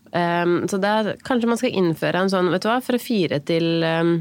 Um, 0.08 0.62
så 0.71 0.80
det 0.80 0.89
er, 0.89 1.13
kanskje 1.27 1.51
man 1.51 1.60
skal 1.60 1.75
innføre 1.75 2.23
en 2.23 2.32
sånn, 2.32 2.51
vet 2.53 2.63
du 2.63 2.71
hva, 2.71 2.80
fra 2.84 2.99
fire 3.01 3.41
til 3.43 3.84
um, 3.84 4.19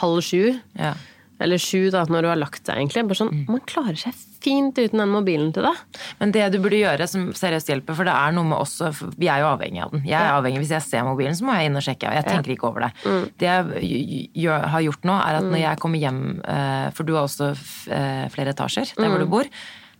halv 0.00 0.22
sju. 0.24 0.54
Ja. 0.78 0.94
Eller 1.42 1.58
sju, 1.62 1.90
da, 1.90 2.04
når 2.06 2.22
du 2.22 2.28
har 2.30 2.38
lagt 2.40 2.62
deg, 2.68 2.76
egentlig. 2.78 3.02
Bare 3.10 3.18
sånn, 3.18 3.32
Man 3.48 3.60
klarer 3.68 3.98
seg 3.98 4.14
fint 4.42 4.74
uten 4.78 4.98
den 4.98 5.10
mobilen 5.12 5.52
til 5.54 5.62
deg. 5.68 5.76
Men 6.18 6.32
det 6.34 6.48
du 6.54 6.58
burde 6.62 6.78
gjøre 6.80 7.06
som 7.10 7.28
seriøst 7.38 7.68
hjelper, 7.70 7.94
for 7.98 8.08
det 8.08 8.14
er 8.14 8.32
noe 8.34 8.48
med 8.48 8.58
også 8.58 8.88
Vi 9.18 9.28
er 9.30 9.42
jo 9.44 9.50
avhengig 9.52 9.82
av 9.84 9.92
den. 9.94 10.02
Jeg 10.08 10.18
er 10.18 10.32
avhengig, 10.34 10.62
Hvis 10.64 10.72
jeg 10.74 10.82
ser 10.88 11.04
mobilen, 11.06 11.34
så 11.38 11.46
må 11.46 11.54
jeg 11.58 11.70
inn 11.70 11.78
og 11.78 11.84
sjekke. 11.86 12.10
Jeg 12.16 12.26
tenker 12.26 12.54
ikke 12.56 12.66
over 12.70 12.86
det. 12.88 12.92
Mm. 13.06 13.22
Det 13.38 13.46
jeg 13.52 14.30
gjør, 14.42 14.66
har 14.74 14.80
gjort 14.88 15.04
nå, 15.12 15.18
er 15.28 15.38
at 15.42 15.46
når 15.46 15.60
jeg 15.62 15.78
kommer 15.84 15.98
hjem 16.02 16.22
eh, 16.42 16.90
For 16.96 17.04
du 17.06 17.14
har 17.14 17.28
også 17.28 17.52
eh, 17.92 18.26
flere 18.34 18.50
etasjer 18.56 18.94
der 18.96 19.02
Mm. 19.06 19.10
hvor 19.14 19.18
du 19.22 19.26
bor. 19.30 19.44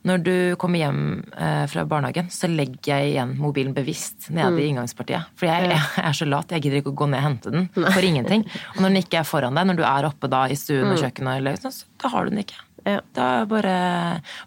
Når 0.05 0.23
du 0.27 0.33
kommer 0.59 0.81
hjem 0.83 1.01
eh, 1.39 1.67
fra 1.71 1.85
barnehagen, 1.87 2.27
så 2.35 2.49
legger 2.51 2.91
jeg 2.97 3.13
igjen 3.13 3.37
mobilen 3.39 3.75
bevisst 3.77 4.31
nede 4.35 4.51
Mm. 4.51 4.59
i 4.59 4.65
inngangspartiet. 4.73 5.29
For 5.39 5.47
jeg, 5.47 5.69
jeg 5.71 5.83
er 6.09 6.17
så 6.19 6.27
lat. 6.27 6.51
Jeg 6.51 6.63
gidder 6.65 6.81
ikke 6.83 6.91
å 6.95 6.99
gå 7.05 7.09
ned 7.13 7.21
og 7.21 7.27
hente 7.29 7.53
den 7.55 7.69
for 7.93 8.03
ingenting. 8.03 8.43
Og 8.75 8.81
når 8.83 8.89
den 8.91 9.03
ikke 9.05 9.21
er 9.21 9.29
foran 9.29 9.55
deg, 9.55 9.69
når 9.71 9.79
du 9.79 9.85
er 9.87 10.09
oppe 10.11 10.29
da 10.33 10.45
i 10.51 10.57
stuen 10.59 10.91
og 10.91 10.99
kjøkkenet, 10.99 11.37
eller 11.39 11.55
så 11.63 11.71
da 12.03 12.09
har 12.17 12.25
du 12.27 12.31
den 12.35 12.43
ikke. 12.43 12.59
Mm. 12.59 12.69
Ja. 12.91 12.99
Da 13.15 13.29
bare 13.47 13.77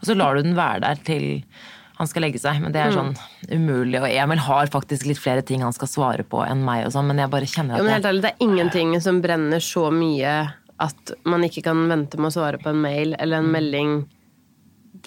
Og 0.01 0.09
så 0.09 0.15
lar 0.19 0.35
du 0.35 0.41
den 0.43 0.57
være 0.59 0.81
der 0.83 0.95
til 1.07 1.29
han 1.95 2.09
skal 2.11 2.25
legge 2.25 2.41
seg, 2.43 2.57
men 2.59 2.73
det 2.75 2.81
er 2.83 2.91
Mm. 2.91 3.13
sånn 3.15 3.55
umulig. 3.55 4.01
Og 4.03 4.09
Emil 4.11 4.37
har 4.43 4.67
faktisk 4.67 5.05
litt 5.07 5.17
flere 5.23 5.41
ting 5.47 5.61
han 5.63 5.71
skal 5.71 5.87
svare 5.87 6.25
på 6.27 6.41
enn 6.43 6.65
meg, 6.67 6.83
og 6.85 6.91
sånn, 6.91 7.07
men 7.07 7.17
jeg 7.23 7.31
bare 7.31 7.47
kjenner 7.47 7.77
Jo, 7.79 7.83
men 7.87 7.93
at 7.93 8.03
helt 8.03 8.09
ærlig, 8.11 8.21
det 8.25 8.33
er 8.33 8.43
ingenting 8.43 8.99
som 9.01 9.21
brenner 9.23 9.63
så 9.63 9.87
mye 9.95 10.51
at 10.83 11.11
man 11.23 11.45
ikke 11.47 11.63
kan 11.63 11.87
vente 11.87 12.19
med 12.19 12.27
å 12.27 12.35
svare 12.35 12.59
på 12.59 12.67
en 12.73 12.81
mail 12.83 13.15
eller 13.17 13.37
en 13.39 13.47
melding 13.53 13.93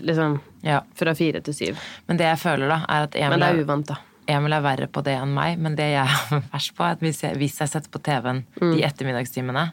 liksom 0.00 0.38
ja. 0.66 0.82
fra 0.98 1.14
fire 1.18 1.40
til 1.44 1.54
syv. 1.56 1.82
Men 2.08 2.20
det 2.20 2.28
jeg 2.28 2.40
føler, 2.42 2.68
da, 2.70 2.78
er 2.88 3.08
at 3.08 3.16
Emil 3.18 3.42
er, 3.46 3.60
uvant. 3.64 3.92
Emil 4.28 4.52
er 4.52 4.64
verre 4.64 4.88
på 4.92 5.02
det 5.06 5.16
enn 5.18 5.34
meg. 5.34 5.58
Men 5.58 5.76
det 5.78 5.90
jeg 5.94 6.04
er 6.38 6.42
verst 6.52 6.74
på, 6.76 6.84
er 6.86 6.96
at 6.98 7.04
hvis 7.04 7.22
jeg, 7.24 7.36
hvis 7.40 7.58
jeg 7.62 7.72
setter 7.74 7.90
på 7.94 8.02
TV-en 8.04 8.44
Mm. 8.60 8.72
de 8.74 8.82
ettermiddagstimene, 8.88 9.64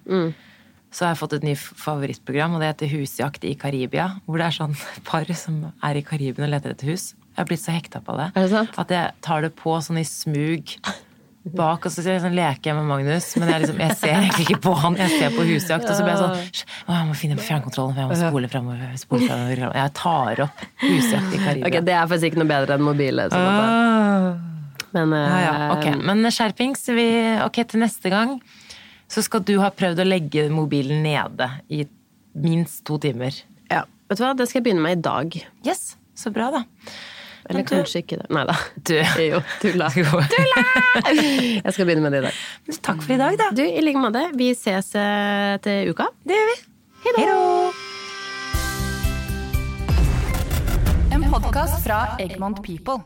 så 0.96 1.06
har 1.06 1.12
jeg 1.16 1.20
fått 1.20 1.34
et 1.40 1.44
nytt 1.44 1.60
favorittprogram, 1.82 2.54
og 2.56 2.62
det 2.64 2.70
heter 2.72 2.92
Husjakt 2.94 3.44
i 3.44 3.56
Karibia. 3.60 4.12
Hvor 4.26 4.40
det 4.40 4.46
er 4.48 4.56
sånn 4.56 4.76
par 5.10 5.28
som 5.36 5.58
er 5.84 6.00
i 6.00 6.04
Karibien 6.08 6.46
og 6.48 6.54
leter 6.54 6.72
etter 6.76 6.94
hus. 6.94 7.10
Jeg 7.36 7.42
har 7.42 7.50
blitt 7.50 7.64
så 7.66 7.74
hekta 7.76 8.00
på 8.00 8.14
det. 8.16 8.30
Det? 8.38 8.62
At 8.80 8.92
jeg 8.94 9.12
tar 9.26 9.42
det 9.44 9.52
på 9.60 9.74
sånn 9.84 10.00
i 10.00 10.06
smug 10.08 10.72
bak, 11.54 11.86
og 11.86 11.92
så 11.94 12.02
liksom 12.02 12.34
leker 12.34 12.72
jeg 12.72 12.76
med 12.80 12.88
Magnus. 12.90 13.28
Men 13.38 13.52
jeg, 13.52 13.62
liksom, 13.66 13.82
jeg 13.84 13.98
ser 14.00 14.14
egentlig 14.16 14.46
ikke 14.48 14.60
på 14.66 14.74
han, 14.82 14.96
jeg 14.98 15.12
ser 15.20 15.36
på 15.36 15.46
husjakt. 15.46 15.86
Og 15.86 15.94
så 16.00 16.02
blir 16.06 16.16
jeg 16.16 16.22
sånn 16.24 16.66
Å, 16.88 16.96
jeg 16.96 17.08
må 17.12 17.18
finne 17.20 17.38
fjernkontrollen, 17.38 17.94
for 17.94 18.02
jeg 18.02 18.10
må 18.10 18.32
spole 18.32 18.50
fremover. 18.50 18.96
Spole 19.02 19.28
fremover. 19.30 19.64
Jeg 19.78 19.94
tar 20.02 20.42
opp 20.48 20.66
husjakt 20.82 21.38
i 21.38 21.42
Karibia. 21.44 21.70
Okay, 21.70 21.82
Det 21.86 21.96
er 21.96 22.10
faktisk 22.10 22.32
ikke 22.32 22.42
noe 22.42 22.52
bedre 22.54 22.78
enn 22.80 22.86
mobile. 22.88 23.28
Sånn 23.30 23.50
Ah. 23.50 24.30
men 24.96 25.14
eh, 25.14 25.30
Ja, 25.30 25.40
ja, 25.46 25.72
Okay. 25.78 25.96
Men 26.02 26.24
skjerpings. 26.32 26.86
Vi, 26.96 27.08
ok, 27.46 27.62
til 27.68 27.84
neste 27.84 28.10
gang 28.10 28.40
så 29.08 29.22
skal 29.22 29.44
du 29.46 29.60
ha 29.62 29.70
prøvd 29.70 30.02
å 30.02 30.08
legge 30.08 30.48
mobilen 30.50 31.04
nede 31.06 31.52
i 31.70 31.84
minst 32.34 32.84
to 32.88 32.98
timer. 32.98 33.32
ja. 33.70 33.84
Vet 34.10 34.18
du 34.20 34.24
hva, 34.24 34.36
det 34.38 34.46
skal 34.50 34.60
jeg 34.62 34.66
begynne 34.68 34.84
med 34.86 34.98
i 35.00 35.02
dag. 35.02 35.36
Yes, 35.66 35.96
så 36.16 36.30
bra, 36.34 36.52
da. 36.54 36.64
Eller 37.50 37.62
du- 37.64 37.70
kanskje 37.76 38.02
ikke 38.02 38.18
det. 38.22 38.28
Nei 38.34 38.44
da. 38.50 38.56
Du. 38.90 38.96
Jo, 39.30 39.42
tulla. 39.62 39.90
Jeg 39.96 41.74
skal 41.76 41.86
begynne 41.86 42.02
med 42.06 42.12
det 42.16 42.22
i 42.24 42.26
dag. 42.28 42.40
Takk 42.82 43.04
for 43.06 43.14
i 43.14 43.18
dag, 43.22 43.38
da. 43.42 43.50
Du, 43.56 43.62
i 43.66 43.82
like 43.86 44.02
måte. 44.02 44.24
Vi 44.40 44.52
ses 44.58 44.90
eh, 44.98 45.58
til 45.66 45.92
uka. 45.94 46.10
Det 46.26 46.40
gjør 46.40 46.48
vi. 46.54 46.58
Hei 47.06 47.14
da. 47.20 47.36
En 51.16 51.28
podkast 51.32 51.84
fra 51.86 52.00
Egmont 52.20 52.64
People. 52.66 53.04